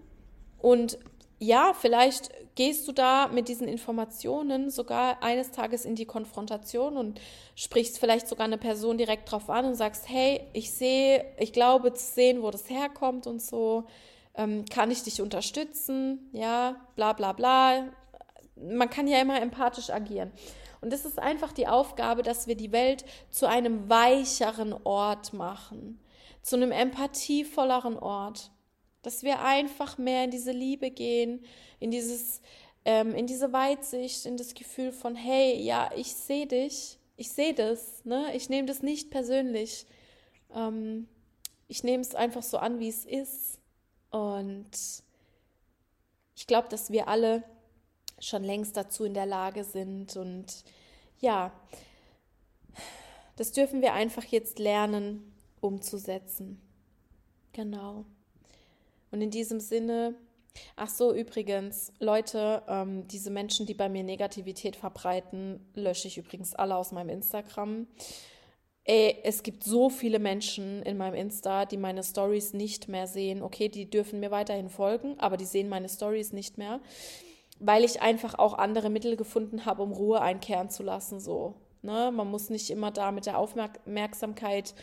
Und 0.58 0.98
ja, 1.38 1.74
vielleicht 1.74 2.30
gehst 2.54 2.86
du 2.86 2.92
da 2.92 3.28
mit 3.28 3.48
diesen 3.48 3.66
Informationen 3.66 4.70
sogar 4.70 5.22
eines 5.22 5.50
Tages 5.50 5.84
in 5.84 5.94
die 5.94 6.04
Konfrontation 6.04 6.96
und 6.96 7.20
sprichst 7.56 7.98
vielleicht 7.98 8.28
sogar 8.28 8.44
eine 8.44 8.58
Person 8.58 8.98
direkt 8.98 9.30
drauf 9.30 9.48
an 9.48 9.64
und 9.64 9.74
sagst, 9.74 10.08
hey, 10.08 10.42
ich 10.52 10.70
sehe, 10.70 11.24
ich 11.38 11.52
glaube 11.52 11.94
zu 11.94 12.12
sehen, 12.12 12.42
wo 12.42 12.50
das 12.50 12.68
herkommt 12.68 13.26
und 13.26 13.42
so. 13.42 13.84
Ähm, 14.34 14.64
kann 14.66 14.90
ich 14.90 15.02
dich 15.02 15.20
unterstützen? 15.20 16.30
Ja, 16.32 16.76
bla 16.94 17.12
bla 17.12 17.32
bla. 17.32 17.88
Man 18.56 18.88
kann 18.88 19.08
ja 19.08 19.20
immer 19.20 19.40
empathisch 19.40 19.90
agieren. 19.90 20.30
Und 20.82 20.92
es 20.92 21.04
ist 21.04 21.18
einfach 21.18 21.52
die 21.52 21.68
Aufgabe, 21.68 22.22
dass 22.22 22.48
wir 22.48 22.56
die 22.56 22.72
Welt 22.72 23.04
zu 23.30 23.48
einem 23.48 23.88
weicheren 23.88 24.74
Ort 24.84 25.32
machen, 25.32 26.00
zu 26.42 26.56
einem 26.56 26.72
empathievolleren 26.72 27.96
Ort, 27.96 28.50
dass 29.02 29.22
wir 29.22 29.40
einfach 29.42 29.96
mehr 29.96 30.24
in 30.24 30.32
diese 30.32 30.50
Liebe 30.50 30.90
gehen, 30.90 31.44
in 31.78 31.92
dieses, 31.92 32.42
ähm, 32.84 33.14
in 33.14 33.28
diese 33.28 33.52
Weitsicht, 33.52 34.26
in 34.26 34.36
das 34.36 34.54
Gefühl 34.54 34.90
von, 34.90 35.14
hey, 35.14 35.62
ja, 35.62 35.88
ich 35.96 36.14
sehe 36.14 36.48
dich, 36.48 36.98
ich 37.16 37.30
sehe 37.30 37.54
das, 37.54 38.04
ne? 38.04 38.34
ich 38.34 38.48
nehme 38.48 38.66
das 38.66 38.82
nicht 38.82 39.10
persönlich. 39.10 39.86
Ähm, 40.52 41.06
ich 41.68 41.84
nehme 41.84 42.02
es 42.02 42.16
einfach 42.16 42.42
so 42.42 42.58
an, 42.58 42.80
wie 42.80 42.88
es 42.88 43.04
ist. 43.04 43.60
Und 44.10 44.70
ich 46.34 46.46
glaube, 46.48 46.68
dass 46.68 46.90
wir 46.90 47.06
alle 47.06 47.44
schon 48.22 48.44
längst 48.44 48.76
dazu 48.76 49.04
in 49.04 49.14
der 49.14 49.26
Lage 49.26 49.64
sind. 49.64 50.16
Und 50.16 50.64
ja, 51.20 51.52
das 53.36 53.52
dürfen 53.52 53.82
wir 53.82 53.92
einfach 53.92 54.24
jetzt 54.24 54.58
lernen 54.58 55.32
umzusetzen. 55.60 56.60
Genau. 57.52 58.04
Und 59.10 59.20
in 59.20 59.30
diesem 59.30 59.60
Sinne, 59.60 60.14
ach 60.76 60.88
so, 60.88 61.12
übrigens, 61.12 61.92
Leute, 61.98 62.62
ähm, 62.68 63.06
diese 63.08 63.30
Menschen, 63.30 63.66
die 63.66 63.74
bei 63.74 63.88
mir 63.88 64.04
Negativität 64.04 64.76
verbreiten, 64.76 65.60
lösche 65.74 66.08
ich 66.08 66.16
übrigens 66.16 66.54
alle 66.54 66.76
aus 66.76 66.92
meinem 66.92 67.10
Instagram. 67.10 67.86
Ey, 68.84 69.18
es 69.22 69.42
gibt 69.42 69.64
so 69.64 69.90
viele 69.90 70.18
Menschen 70.18 70.82
in 70.82 70.96
meinem 70.96 71.14
Insta, 71.14 71.66
die 71.66 71.76
meine 71.76 72.02
Stories 72.02 72.52
nicht 72.52 72.88
mehr 72.88 73.06
sehen. 73.06 73.42
Okay, 73.42 73.68
die 73.68 73.88
dürfen 73.88 74.18
mir 74.18 74.30
weiterhin 74.30 74.70
folgen, 74.70 75.20
aber 75.20 75.36
die 75.36 75.44
sehen 75.44 75.68
meine 75.68 75.88
Stories 75.88 76.32
nicht 76.32 76.58
mehr 76.58 76.80
weil 77.64 77.84
ich 77.84 78.02
einfach 78.02 78.38
auch 78.38 78.54
andere 78.54 78.90
Mittel 78.90 79.16
gefunden 79.16 79.64
habe, 79.64 79.82
um 79.82 79.92
Ruhe 79.92 80.20
einkehren 80.20 80.68
zu 80.68 80.82
lassen. 80.82 81.20
So, 81.20 81.54
ne? 81.82 82.10
Man 82.12 82.28
muss 82.30 82.50
nicht 82.50 82.70
immer 82.70 82.90
da 82.90 83.12
mit 83.12 83.26
der 83.26 83.38
Aufmerksamkeit, 83.38 84.74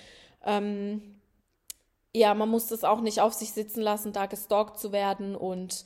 ähm, 0.46 1.20
ja, 2.16 2.34
man 2.34 2.50
muss 2.50 2.68
das 2.68 2.84
auch 2.84 3.02
nicht 3.02 3.22
auf 3.22 3.34
sich 3.34 3.52
sitzen 3.52 3.82
lassen, 3.82 4.14
da 4.14 4.26
gestalkt 4.26 4.80
zu 4.80 4.92
werden 4.92 5.36
und 5.36 5.86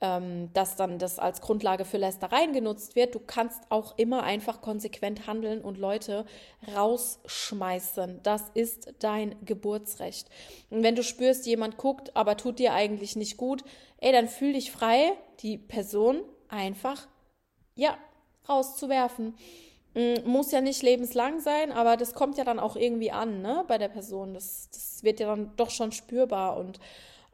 ähm, 0.00 0.52
dass 0.52 0.76
dann 0.76 0.98
das 0.98 1.18
als 1.18 1.40
Grundlage 1.40 1.84
für 1.84 1.96
Lästereien 1.96 2.52
genutzt 2.52 2.96
wird. 2.96 3.14
Du 3.14 3.20
kannst 3.20 3.62
auch 3.70 3.96
immer 3.96 4.22
einfach 4.24 4.60
konsequent 4.60 5.26
handeln 5.26 5.62
und 5.62 5.78
Leute 5.78 6.26
rausschmeißen. 6.74 8.20
Das 8.22 8.42
ist 8.54 8.94
dein 8.98 9.36
Geburtsrecht. 9.44 10.28
Und 10.70 10.82
wenn 10.82 10.96
du 10.96 11.02
spürst, 11.02 11.46
jemand 11.46 11.78
guckt, 11.78 12.14
aber 12.14 12.36
tut 12.36 12.58
dir 12.58 12.74
eigentlich 12.74 13.16
nicht 13.16 13.36
gut, 13.36 13.64
ey, 13.98 14.12
dann 14.12 14.28
fühl 14.28 14.52
dich 14.52 14.70
frei, 14.70 15.12
die 15.40 15.56
Person 15.56 16.20
einfach, 16.48 17.08
ja, 17.74 17.96
rauszuwerfen. 18.48 19.34
Mm, 19.94 20.28
muss 20.28 20.52
ja 20.52 20.60
nicht 20.60 20.82
lebenslang 20.82 21.40
sein, 21.40 21.72
aber 21.72 21.96
das 21.96 22.12
kommt 22.12 22.36
ja 22.36 22.44
dann 22.44 22.58
auch 22.58 22.76
irgendwie 22.76 23.12
an, 23.12 23.40
ne, 23.40 23.64
bei 23.66 23.78
der 23.78 23.88
Person. 23.88 24.34
Das, 24.34 24.68
das 24.70 25.02
wird 25.02 25.20
ja 25.20 25.28
dann 25.28 25.52
doch 25.56 25.70
schon 25.70 25.90
spürbar 25.90 26.58
und 26.58 26.78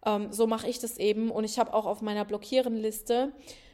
ähm, 0.05 0.33
so 0.33 0.47
mache 0.47 0.69
ich 0.69 0.79
das 0.79 0.99
eben. 0.99 1.31
Und 1.31 1.45
ich 1.45 1.59
habe 1.59 1.73
auch 1.75 1.87
auf 1.87 2.03
meiner 2.03 2.25
Blockierenliste 2.25 3.33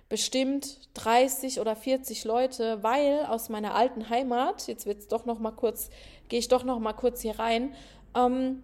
bestimmt 0.08 0.88
30 0.94 1.60
oder 1.60 1.76
40 1.76 2.24
Leute, 2.24 2.82
weil 2.82 3.26
aus 3.26 3.48
meiner 3.48 3.74
alten 3.74 4.08
Heimat, 4.08 4.66
jetzt 4.66 4.86
wird's 4.86 5.08
doch 5.08 5.26
noch 5.26 5.38
mal 5.38 5.50
kurz, 5.50 5.90
gehe 6.28 6.38
ich 6.38 6.48
doch 6.48 6.64
noch 6.64 6.78
mal 6.78 6.94
kurz 6.94 7.20
hier 7.20 7.38
rein, 7.38 7.74
ähm, 8.16 8.62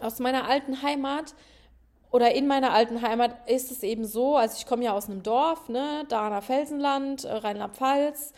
aus 0.00 0.18
meiner 0.18 0.48
alten 0.48 0.82
Heimat 0.82 1.34
oder 2.10 2.34
in 2.34 2.46
meiner 2.46 2.72
alten 2.72 3.02
Heimat 3.02 3.48
ist 3.48 3.70
es 3.70 3.82
eben 3.82 4.04
so, 4.04 4.36
also 4.36 4.56
ich 4.58 4.66
komme 4.66 4.84
ja 4.84 4.92
aus 4.92 5.10
einem 5.10 5.22
Dorf, 5.22 5.68
ne, 5.68 6.06
nach 6.08 6.42
Felsenland, 6.42 7.24
äh, 7.24 7.32
Rheinland-Pfalz. 7.32 8.32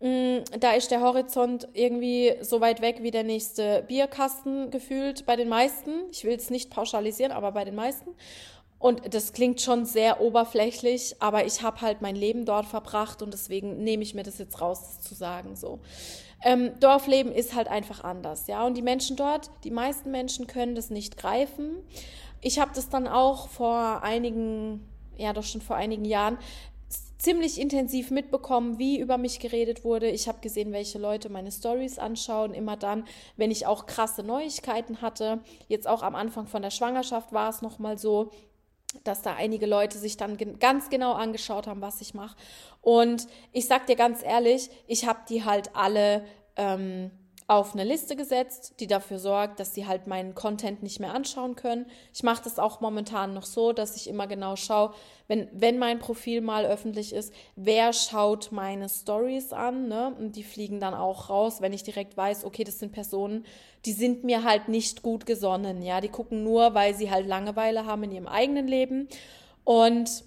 Mm, 0.00 0.38
da 0.60 0.72
ist 0.72 0.90
der 0.90 1.00
Horizont 1.00 1.68
irgendwie 1.72 2.34
so 2.40 2.60
weit 2.60 2.80
weg 2.80 3.02
wie 3.02 3.10
der 3.10 3.24
nächste 3.24 3.84
Bierkasten 3.88 4.70
gefühlt 4.70 5.26
bei 5.26 5.34
den 5.34 5.48
meisten. 5.48 5.90
Ich 6.12 6.24
will 6.24 6.36
es 6.36 6.50
nicht 6.50 6.70
pauschalisieren, 6.70 7.32
aber 7.32 7.52
bei 7.52 7.64
den 7.64 7.74
meisten. 7.74 8.10
Und 8.78 9.12
das 9.12 9.32
klingt 9.32 9.60
schon 9.60 9.84
sehr 9.84 10.20
oberflächlich, 10.20 11.16
aber 11.18 11.44
ich 11.44 11.62
habe 11.62 11.80
halt 11.80 12.00
mein 12.00 12.14
Leben 12.14 12.44
dort 12.44 12.66
verbracht 12.66 13.22
und 13.22 13.34
deswegen 13.34 13.82
nehme 13.82 14.04
ich 14.04 14.14
mir 14.14 14.22
das 14.22 14.38
jetzt 14.38 14.60
raus, 14.60 15.00
zu 15.00 15.14
sagen 15.16 15.56
so. 15.56 15.80
Ähm, 16.44 16.70
Dorfleben 16.78 17.32
ist 17.32 17.56
halt 17.56 17.66
einfach 17.66 18.04
anders, 18.04 18.46
ja. 18.46 18.64
Und 18.64 18.76
die 18.76 18.82
Menschen 18.82 19.16
dort, 19.16 19.50
die 19.64 19.72
meisten 19.72 20.12
Menschen 20.12 20.46
können 20.46 20.76
das 20.76 20.90
nicht 20.90 21.16
greifen. 21.16 21.74
Ich 22.40 22.60
habe 22.60 22.70
das 22.72 22.88
dann 22.88 23.08
auch 23.08 23.48
vor 23.48 24.04
einigen, 24.04 24.86
ja 25.16 25.32
doch 25.32 25.42
schon 25.42 25.60
vor 25.60 25.74
einigen 25.74 26.04
Jahren 26.04 26.38
ziemlich 27.18 27.60
intensiv 27.60 28.10
mitbekommen, 28.10 28.78
wie 28.78 28.98
über 28.98 29.18
mich 29.18 29.40
geredet 29.40 29.84
wurde. 29.84 30.08
Ich 30.08 30.28
habe 30.28 30.38
gesehen, 30.40 30.72
welche 30.72 30.98
Leute 30.98 31.28
meine 31.28 31.50
Stories 31.50 31.98
anschauen. 31.98 32.54
Immer 32.54 32.76
dann, 32.76 33.04
wenn 33.36 33.50
ich 33.50 33.66
auch 33.66 33.86
krasse 33.86 34.22
Neuigkeiten 34.22 35.02
hatte. 35.02 35.40
Jetzt 35.66 35.88
auch 35.88 36.02
am 36.02 36.14
Anfang 36.14 36.46
von 36.46 36.62
der 36.62 36.70
Schwangerschaft 36.70 37.32
war 37.32 37.50
es 37.50 37.60
noch 37.60 37.78
mal 37.78 37.98
so, 37.98 38.30
dass 39.04 39.22
da 39.22 39.34
einige 39.34 39.66
Leute 39.66 39.98
sich 39.98 40.16
dann 40.16 40.38
ganz 40.58 40.88
genau 40.88 41.12
angeschaut 41.12 41.66
haben, 41.66 41.82
was 41.82 42.00
ich 42.00 42.14
mache. 42.14 42.36
Und 42.80 43.26
ich 43.52 43.66
sag 43.66 43.86
dir 43.86 43.96
ganz 43.96 44.22
ehrlich, 44.22 44.70
ich 44.86 45.06
habe 45.06 45.20
die 45.28 45.44
halt 45.44 45.74
alle 45.74 46.24
ähm, 46.56 47.10
auf 47.48 47.72
eine 47.72 47.82
Liste 47.82 48.14
gesetzt, 48.14 48.74
die 48.78 48.86
dafür 48.86 49.18
sorgt, 49.18 49.58
dass 49.58 49.74
sie 49.74 49.86
halt 49.86 50.06
meinen 50.06 50.34
Content 50.34 50.82
nicht 50.82 51.00
mehr 51.00 51.14
anschauen 51.14 51.56
können. 51.56 51.86
Ich 52.12 52.22
mache 52.22 52.44
das 52.44 52.58
auch 52.58 52.82
momentan 52.82 53.32
noch 53.32 53.46
so, 53.46 53.72
dass 53.72 53.96
ich 53.96 54.06
immer 54.06 54.26
genau 54.26 54.54
schaue, 54.54 54.92
wenn, 55.28 55.48
wenn 55.52 55.78
mein 55.78 55.98
Profil 55.98 56.42
mal 56.42 56.66
öffentlich 56.66 57.14
ist, 57.14 57.32
wer 57.56 57.94
schaut 57.94 58.52
meine 58.52 58.90
Stories 58.90 59.54
an, 59.54 59.88
ne? 59.88 60.14
Und 60.18 60.36
die 60.36 60.42
fliegen 60.42 60.78
dann 60.78 60.92
auch 60.92 61.30
raus, 61.30 61.62
wenn 61.62 61.72
ich 61.72 61.82
direkt 61.82 62.18
weiß, 62.18 62.44
okay, 62.44 62.64
das 62.64 62.80
sind 62.80 62.92
Personen, 62.92 63.46
die 63.86 63.92
sind 63.92 64.24
mir 64.24 64.44
halt 64.44 64.68
nicht 64.68 65.02
gut 65.02 65.24
gesonnen, 65.24 65.80
ja, 65.80 66.02
die 66.02 66.10
gucken 66.10 66.44
nur, 66.44 66.74
weil 66.74 66.94
sie 66.94 67.10
halt 67.10 67.26
Langeweile 67.26 67.86
haben 67.86 68.02
in 68.02 68.12
ihrem 68.12 68.28
eigenen 68.28 68.66
Leben 68.68 69.08
und 69.64 70.22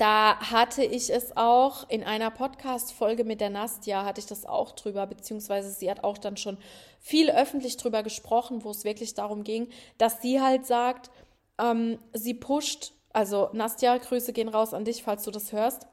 da 0.00 0.40
hatte 0.40 0.82
ich 0.82 1.10
es 1.10 1.36
auch 1.36 1.86
in 1.90 2.02
einer 2.02 2.30
Podcast-Folge 2.30 3.24
mit 3.24 3.42
der 3.42 3.50
Nastja, 3.50 4.06
hatte 4.06 4.20
ich 4.20 4.26
das 4.26 4.46
auch 4.46 4.72
drüber, 4.72 5.06
beziehungsweise 5.06 5.70
sie 5.70 5.90
hat 5.90 6.04
auch 6.04 6.16
dann 6.16 6.38
schon 6.38 6.56
viel 7.00 7.30
öffentlich 7.30 7.76
drüber 7.76 8.02
gesprochen, 8.02 8.64
wo 8.64 8.70
es 8.70 8.84
wirklich 8.84 9.12
darum 9.12 9.44
ging, 9.44 9.68
dass 9.98 10.22
sie 10.22 10.40
halt 10.40 10.64
sagt, 10.64 11.10
ähm, 11.58 11.98
sie 12.14 12.32
pusht, 12.32 12.94
also 13.12 13.50
Nastja, 13.52 13.98
Grüße 13.98 14.32
gehen 14.32 14.48
raus 14.48 14.72
an 14.72 14.86
dich, 14.86 15.02
falls 15.02 15.24
du 15.24 15.30
das 15.30 15.52
hörst, 15.52 15.86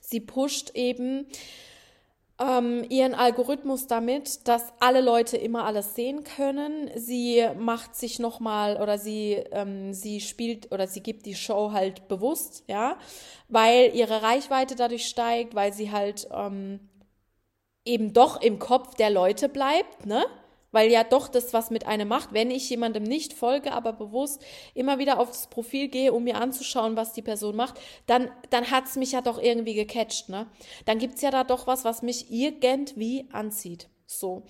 sie 0.00 0.20
pusht 0.20 0.72
eben 0.74 1.26
ähm, 2.42 2.84
ihren 2.88 3.14
Algorithmus 3.14 3.86
damit, 3.86 4.48
dass 4.48 4.72
alle 4.80 5.00
Leute 5.00 5.36
immer 5.36 5.64
alles 5.64 5.94
sehen 5.94 6.24
können. 6.24 6.90
Sie 6.96 7.46
macht 7.58 7.94
sich 7.94 8.18
nochmal 8.18 8.80
oder 8.80 8.98
sie, 8.98 9.34
ähm, 9.52 9.92
sie 9.92 10.20
spielt 10.20 10.72
oder 10.72 10.86
sie 10.86 11.02
gibt 11.02 11.26
die 11.26 11.34
Show 11.34 11.72
halt 11.72 12.08
bewusst, 12.08 12.64
ja, 12.66 12.96
weil 13.48 13.94
ihre 13.94 14.22
Reichweite 14.22 14.74
dadurch 14.74 15.06
steigt, 15.06 15.54
weil 15.54 15.72
sie 15.72 15.92
halt 15.92 16.28
ähm, 16.32 16.80
eben 17.84 18.12
doch 18.12 18.40
im 18.40 18.58
Kopf 18.58 18.94
der 18.94 19.10
Leute 19.10 19.48
bleibt, 19.48 20.06
ne? 20.06 20.24
Weil 20.72 20.90
ja 20.90 21.04
doch 21.04 21.28
das 21.28 21.52
was 21.52 21.70
mit 21.70 21.86
einem 21.86 22.08
macht, 22.08 22.32
wenn 22.32 22.50
ich 22.50 22.68
jemandem 22.68 23.04
nicht 23.04 23.32
folge, 23.34 23.72
aber 23.72 23.92
bewusst 23.92 24.42
immer 24.74 24.98
wieder 24.98 25.20
auf 25.20 25.28
das 25.28 25.46
Profil 25.46 25.88
gehe, 25.88 26.12
um 26.12 26.24
mir 26.24 26.36
anzuschauen, 26.36 26.96
was 26.96 27.12
die 27.12 27.22
Person 27.22 27.54
macht, 27.54 27.78
dann, 28.06 28.30
dann 28.50 28.70
hat 28.70 28.86
es 28.86 28.96
mich 28.96 29.12
ja 29.12 29.20
doch 29.20 29.40
irgendwie 29.40 29.74
gecatcht, 29.74 30.28
ne? 30.28 30.46
Dann 30.86 30.98
gibt 30.98 31.16
es 31.16 31.22
ja 31.22 31.30
da 31.30 31.44
doch 31.44 31.66
was, 31.66 31.84
was 31.84 32.02
mich 32.02 32.30
irgendwie 32.30 33.28
anzieht. 33.32 33.88
So. 34.06 34.42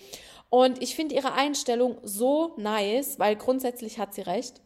Und 0.49 0.83
ich 0.83 0.95
finde 0.95 1.15
ihre 1.15 1.33
Einstellung 1.33 1.99
so 2.03 2.55
nice, 2.57 3.19
weil 3.19 3.37
grundsätzlich 3.37 3.99
hat 3.99 4.15
sie 4.15 4.23
recht. 4.23 4.61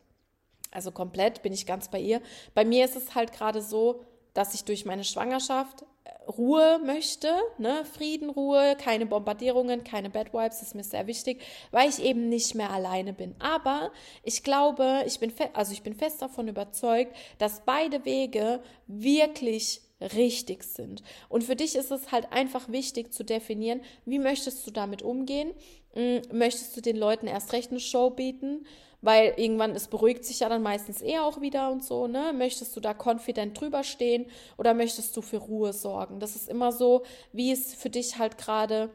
Also 0.71 0.91
komplett 0.91 1.43
bin 1.43 1.53
ich 1.53 1.67
ganz 1.67 1.91
bei 1.91 2.01
ihr. 2.01 2.21
Bei 2.55 2.65
mir 2.65 2.85
ist 2.85 2.97
es 2.97 3.15
halt 3.15 3.33
gerade 3.33 3.63
so, 3.63 4.05
dass 4.35 4.55
ich 4.55 4.65
durch 4.65 4.85
meine 4.85 5.05
Schwangerschaft 5.05 5.85
Ruhe 6.29 6.81
möchte, 6.85 7.29
ne? 7.59 7.85
Frieden, 7.85 8.31
Ruhe, 8.31 8.77
keine 8.77 9.07
Bombardierungen, 9.07 9.85
keine 9.85 10.11
Bad 10.11 10.33
Vibes, 10.33 10.63
ist 10.63 10.75
mir 10.75 10.85
sehr 10.85 11.07
wichtig, 11.07 11.43
weil 11.71 11.89
ich 11.89 12.03
eben 12.03 12.29
nicht 12.29 12.55
mehr 12.55 12.71
alleine 12.71 13.13
bin. 13.13 13.35
Aber 13.39 13.93
ich 14.23 14.43
glaube, 14.43 15.03
ich 15.07 15.21
bin 15.21 15.33
also 15.53 15.73
ich 15.73 15.83
bin 15.83 15.95
fest 15.95 16.23
davon 16.23 16.49
überzeugt, 16.49 17.15
dass 17.39 17.65
beide 17.65 18.05
Wege 18.05 18.61
wirklich 18.87 19.81
richtig 20.01 20.65
sind. 20.65 21.03
Und 21.29 21.45
für 21.45 21.57
dich 21.57 21.77
ist 21.77 21.91
es 21.91 22.13
halt 22.13 22.33
einfach 22.33 22.69
wichtig 22.69 23.13
zu 23.13 23.25
definieren, 23.25 23.81
wie 24.05 24.19
möchtest 24.19 24.67
du 24.67 24.71
damit 24.71 25.03
umgehen? 25.03 25.53
Hm, 25.95 26.23
möchtest 26.33 26.77
du 26.77 26.81
den 26.81 26.97
Leuten 26.97 27.27
erst 27.27 27.53
recht 27.53 27.71
eine 27.71 27.81
Show 27.81 28.11
bieten? 28.11 28.67
Weil 29.01 29.35
irgendwann, 29.37 29.73
es 29.73 29.89
beruhigt 29.89 30.25
sich 30.25 30.41
ja 30.41 30.49
dann 30.49 30.63
meistens 30.63 31.03
eher 31.03 31.25
auch 31.25 31.41
wieder 31.41 31.71
und 31.71 31.85
so, 31.85 32.07
ne? 32.07 32.33
Möchtest 32.37 32.77
du 32.77 32.81
da 32.81 32.95
confident 32.95 33.61
drüber 33.61 33.85
stehen 33.85 34.27
oder 34.57 34.75
möchtest 34.75 35.17
du 35.17 35.23
für 35.23 35.39
Ruhe 35.39 35.73
sorgen? 35.73 36.21
Das 36.21 36.37
ist 36.37 36.49
immer 36.49 36.73
so, 36.73 37.03
wie 37.33 37.53
es 37.53 37.75
für 37.75 37.91
dich 37.91 38.19
halt 38.19 38.39
gerade 38.39 38.91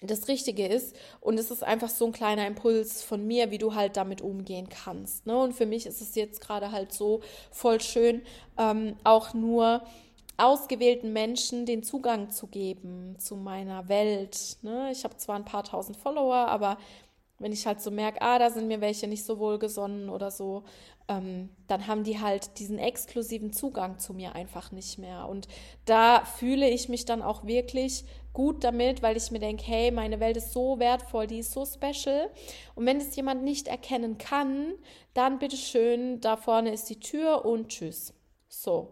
das 0.00 0.28
Richtige 0.28 0.66
ist. 0.66 0.96
Und 1.20 1.38
es 1.38 1.50
ist 1.50 1.62
einfach 1.62 1.88
so 1.88 2.06
ein 2.06 2.12
kleiner 2.12 2.46
Impuls 2.46 3.02
von 3.02 3.26
mir, 3.26 3.50
wie 3.50 3.58
du 3.58 3.74
halt 3.74 3.96
damit 3.96 4.20
umgehen 4.22 4.68
kannst. 4.68 5.26
Ne? 5.26 5.36
Und 5.36 5.54
für 5.54 5.66
mich 5.66 5.86
ist 5.86 6.00
es 6.00 6.14
jetzt 6.14 6.40
gerade 6.40 6.72
halt 6.72 6.92
so 6.92 7.20
voll 7.50 7.80
schön, 7.80 8.22
ähm, 8.58 8.96
auch 9.04 9.34
nur 9.34 9.82
ausgewählten 10.36 11.12
Menschen 11.12 11.64
den 11.64 11.82
Zugang 11.82 12.30
zu 12.30 12.48
geben 12.48 13.16
zu 13.18 13.36
meiner 13.36 13.88
Welt. 13.88 14.56
Ne? 14.62 14.90
Ich 14.90 15.04
habe 15.04 15.16
zwar 15.16 15.36
ein 15.36 15.44
paar 15.44 15.62
tausend 15.62 15.96
Follower, 15.96 16.48
aber 16.48 16.76
wenn 17.38 17.52
ich 17.52 17.66
halt 17.66 17.80
so 17.80 17.90
merke, 17.90 18.22
ah, 18.22 18.38
da 18.38 18.50
sind 18.50 18.68
mir 18.68 18.80
welche 18.80 19.06
nicht 19.08 19.24
so 19.24 19.38
wohlgesonnen 19.38 20.08
oder 20.08 20.30
so, 20.30 20.64
ähm, 21.08 21.50
dann 21.66 21.86
haben 21.86 22.04
die 22.04 22.20
halt 22.20 22.58
diesen 22.58 22.78
exklusiven 22.78 23.52
Zugang 23.52 23.98
zu 23.98 24.14
mir 24.14 24.34
einfach 24.34 24.72
nicht 24.72 24.98
mehr. 24.98 25.28
Und 25.28 25.48
da 25.84 26.24
fühle 26.24 26.68
ich 26.68 26.88
mich 26.88 27.04
dann 27.04 27.22
auch 27.22 27.44
wirklich 27.44 28.04
gut 28.32 28.64
damit, 28.64 29.02
weil 29.02 29.16
ich 29.16 29.30
mir 29.30 29.38
denke, 29.38 29.64
hey, 29.64 29.90
meine 29.90 30.20
Welt 30.20 30.36
ist 30.36 30.52
so 30.52 30.78
wertvoll, 30.78 31.26
die 31.26 31.38
ist 31.38 31.52
so 31.52 31.64
special. 31.64 32.30
Und 32.74 32.86
wenn 32.86 32.98
es 32.98 33.14
jemand 33.16 33.42
nicht 33.42 33.68
erkennen 33.68 34.18
kann, 34.18 34.74
dann 35.12 35.38
bitteschön, 35.38 36.20
da 36.20 36.36
vorne 36.36 36.72
ist 36.72 36.88
die 36.90 37.00
Tür 37.00 37.44
und 37.44 37.68
tschüss. 37.68 38.12
So. 38.48 38.88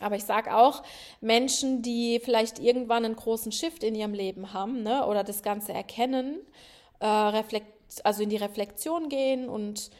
Aber 0.00 0.16
ich 0.16 0.24
sage 0.24 0.54
auch, 0.54 0.82
Menschen, 1.20 1.82
die 1.82 2.20
vielleicht 2.22 2.58
irgendwann 2.60 3.04
einen 3.04 3.16
großen 3.16 3.52
Shift 3.52 3.82
in 3.82 3.94
ihrem 3.94 4.14
Leben 4.14 4.52
haben 4.52 4.82
ne, 4.82 5.04
oder 5.06 5.24
das 5.24 5.42
Ganze 5.42 5.72
erkennen, 5.72 6.40
äh, 7.00 7.06
reflekt, 7.06 8.04
also 8.04 8.22
in 8.22 8.30
die 8.30 8.36
Reflexion 8.36 9.08
gehen 9.08 9.48
und 9.48 9.90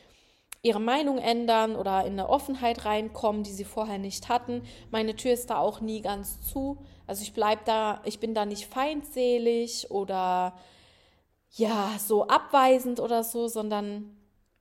ihre 0.62 0.80
Meinung 0.80 1.18
ändern 1.18 1.76
oder 1.76 2.04
in 2.04 2.12
eine 2.12 2.28
Offenheit 2.28 2.84
reinkommen, 2.84 3.44
die 3.44 3.52
sie 3.52 3.64
vorher 3.64 3.98
nicht 3.98 4.28
hatten. 4.28 4.62
Meine 4.90 5.14
Tür 5.14 5.32
ist 5.32 5.50
da 5.50 5.58
auch 5.58 5.80
nie 5.80 6.00
ganz 6.02 6.40
zu. 6.40 6.78
Also 7.06 7.22
ich 7.22 7.32
bleib 7.32 7.64
da, 7.64 8.02
ich 8.04 8.18
bin 8.18 8.34
da 8.34 8.44
nicht 8.44 8.66
feindselig 8.66 9.90
oder 9.90 10.58
ja, 11.52 11.92
so 11.98 12.26
abweisend 12.26 13.00
oder 13.00 13.24
so, 13.24 13.48
sondern 13.48 14.16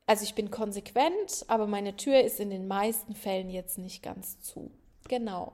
also 0.05 0.23
ich 0.23 0.35
bin 0.35 0.51
konsequent, 0.51 1.43
aber 1.47 1.67
meine 1.67 1.97
Tür 1.97 2.21
ist 2.21 2.39
in 2.39 2.49
den 2.49 2.67
meisten 2.67 3.13
Fällen 3.13 3.49
jetzt 3.49 3.77
nicht 3.77 4.01
ganz 4.01 4.39
zu. 4.39 4.71
Genau. 5.07 5.53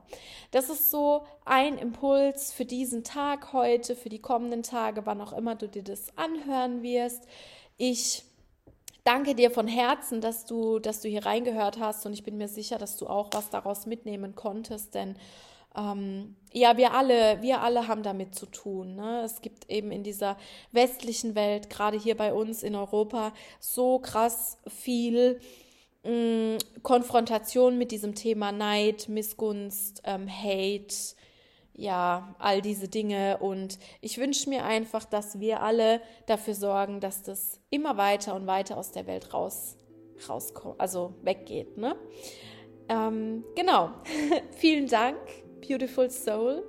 Das 0.52 0.70
ist 0.70 0.90
so 0.90 1.26
ein 1.46 1.78
Impuls 1.78 2.52
für 2.52 2.66
diesen 2.66 3.04
Tag 3.04 3.54
heute, 3.54 3.96
für 3.96 4.10
die 4.10 4.20
kommenden 4.20 4.64
Tage, 4.64 5.06
wann 5.06 5.22
auch 5.22 5.34
immer 5.34 5.56
du 5.56 5.68
dir 5.68 5.84
das 5.84 6.18
anhören 6.18 6.82
wirst. 6.82 7.28
Ich 7.78 8.24
danke 9.04 9.36
dir 9.36 9.52
von 9.52 9.68
Herzen, 9.68 10.22
dass 10.22 10.46
du, 10.46 10.80
dass 10.80 11.02
du 11.02 11.10
hier 11.10 11.26
reingehört 11.26 11.80
hast 11.80 12.06
und 12.06 12.14
ich 12.14 12.24
bin 12.24 12.38
mir 12.38 12.48
sicher, 12.48 12.78
dass 12.78 12.98
du 12.98 13.08
auch 13.08 13.30
was 13.34 13.50
daraus 13.50 13.86
mitnehmen 13.86 14.36
konntest, 14.36 14.96
denn 14.96 15.16
ähm, 15.76 16.36
ja, 16.52 16.78
wir 16.78 16.94
alle, 16.94 17.42
wir 17.42 17.62
alle 17.62 17.88
haben 17.88 18.04
damit 18.04 18.36
zu 18.36 18.46
tun. 18.46 18.96
Ne? 18.96 19.22
Es 19.24 19.42
gibt 19.42 19.70
eben 19.70 19.92
in 19.92 20.04
dieser 20.04 20.38
westlichen 20.72 21.36
Welt, 21.36 21.70
gerade 21.70 21.98
hier 21.98 22.16
bei 22.16 22.34
uns 22.34 22.64
in 22.64 22.76
Europa, 22.76 23.34
so 23.60 24.00
krass 24.00 24.58
viel 24.68 25.40
mh, 26.04 26.58
Konfrontation 26.82 27.78
mit 27.78 27.92
diesem 27.92 28.16
Thema 28.16 28.52
Neid, 28.52 29.10
Missgunst, 29.10 30.02
ähm, 30.06 30.28
Hate, 30.30 31.16
ja, 31.76 32.36
all 32.40 32.62
diese 32.62 32.88
Dinge. 32.88 33.38
Und 33.40 33.80
ich 34.02 34.18
wünsche 34.18 34.50
mir 34.50 34.64
einfach, 34.64 35.06
dass 35.06 35.40
wir 35.40 35.62
alle 35.62 36.02
dafür 36.28 36.54
sorgen, 36.54 37.00
dass 37.00 37.24
das 37.24 37.60
immer 37.70 37.98
weiter 37.98 38.36
und 38.36 38.48
weiter 38.48 38.78
aus 38.78 38.92
der 38.92 39.08
Welt 39.08 39.34
raus, 39.34 39.78
rauskommt, 40.30 40.80
also 40.80 41.14
weggeht. 41.24 41.78
Ne? 41.78 41.96
Ähm, 42.90 43.44
genau. 43.56 43.92
Vielen 44.58 44.88
Dank, 44.88 45.18
Beautiful 45.68 46.10
Soul. 46.10 46.64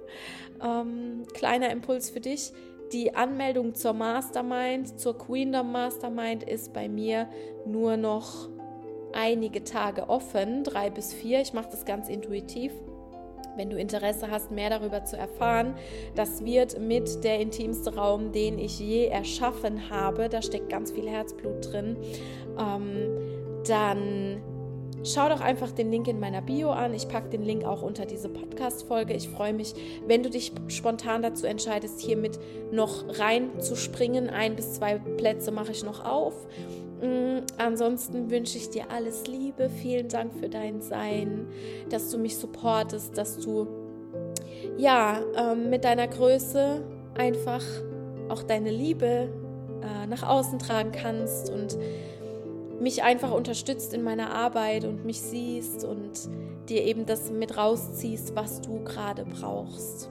Ähm, 0.62 1.24
kleiner 1.35 1.70
Impuls 1.70 2.11
für 2.11 2.20
dich. 2.20 2.53
Die 2.93 3.14
Anmeldung 3.14 3.74
zur 3.74 3.93
Mastermind, 3.93 5.01
zur 5.01 5.18
Queendom 5.18 5.72
Mastermind 5.72 6.45
ist 6.45 6.72
bei 6.72 6.89
mir 6.89 7.28
nur 7.66 7.97
noch 7.97 8.49
einige 9.14 9.64
Tage 9.64 10.08
offen, 10.08 10.64
drei 10.64 10.90
bis 10.90 11.12
vier. 11.12 11.40
Ich 11.40 11.52
mache 11.52 11.68
das 11.70 11.84
ganz 11.84 12.08
intuitiv. 12.08 12.72
Wenn 13.56 13.70
du 13.70 13.76
Interesse 13.78 14.30
hast, 14.30 14.50
mehr 14.50 14.70
darüber 14.70 15.04
zu 15.04 15.16
erfahren, 15.16 15.74
das 16.16 16.44
wird 16.44 16.80
mit 16.80 17.22
der 17.22 17.38
intimste 17.38 17.94
Raum, 17.94 18.32
den 18.32 18.58
ich 18.58 18.80
je 18.80 19.06
erschaffen 19.06 19.90
habe. 19.90 20.28
Da 20.28 20.42
steckt 20.42 20.68
ganz 20.68 20.90
viel 20.90 21.08
Herzblut 21.08 21.72
drin. 21.72 21.96
Ähm, 22.58 23.62
dann 23.66 24.42
Schau 25.06 25.28
doch 25.28 25.42
einfach 25.42 25.70
den 25.70 25.90
Link 25.90 26.08
in 26.08 26.18
meiner 26.18 26.40
Bio 26.40 26.70
an. 26.70 26.94
Ich 26.94 27.08
packe 27.08 27.28
den 27.28 27.42
Link 27.42 27.66
auch 27.66 27.82
unter 27.82 28.06
diese 28.06 28.30
Podcast-Folge. 28.30 29.12
Ich 29.12 29.28
freue 29.28 29.52
mich, 29.52 29.74
wenn 30.06 30.22
du 30.22 30.30
dich 30.30 30.52
spontan 30.68 31.20
dazu 31.20 31.46
entscheidest, 31.46 32.00
hiermit 32.00 32.38
noch 32.72 33.04
reinzuspringen. 33.18 34.30
Ein 34.30 34.56
bis 34.56 34.72
zwei 34.72 34.96
Plätze 34.96 35.50
mache 35.50 35.72
ich 35.72 35.84
noch 35.84 36.02
auf. 36.06 36.46
Mm, 37.01 37.45
ansonsten 37.59 38.30
wünsche 38.30 38.59
ich 38.59 38.70
dir 38.70 38.90
alles 38.90 39.26
Liebe. 39.26 39.68
Vielen 39.68 40.09
Dank 40.09 40.34
für 40.34 40.49
dein 40.49 40.80
Sein, 40.80 41.49
dass 41.90 42.11
du 42.11 42.18
mich 42.18 42.36
supportest, 42.36 43.16
dass 43.16 43.38
du 43.38 43.66
ja 44.76 45.20
ähm, 45.36 45.70
mit 45.70 45.84
deiner 45.84 46.09
Größe 46.09 46.82
einfach 47.16 47.62
auch 48.28 48.42
deine 48.42 48.70
Liebe 48.70 49.28
äh, 49.82 50.07
nach 50.07 50.22
außen 50.22 50.59
tragen 50.59 50.92
kannst 50.92 51.51
und 51.51 51.76
mich 52.80 53.03
einfach 53.03 53.30
unterstützt 53.32 53.95
in 53.95 54.03
meiner 54.03 54.32
Arbeit 54.34 54.84
und 54.84 55.05
mich 55.05 55.20
siehst 55.20 55.84
und 55.84 56.28
dir 56.68 56.82
eben 56.84 57.07
das 57.07 57.30
mit 57.30 57.57
rausziehst, 57.57 58.34
was 58.34 58.61
du 58.61 58.82
gerade 58.84 59.24
brauchst. 59.24 60.11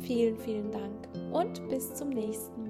Vielen, 0.00 0.38
vielen 0.38 0.70
Dank 0.70 1.08
und 1.32 1.68
bis 1.68 1.94
zum 1.94 2.10
nächsten 2.10 2.69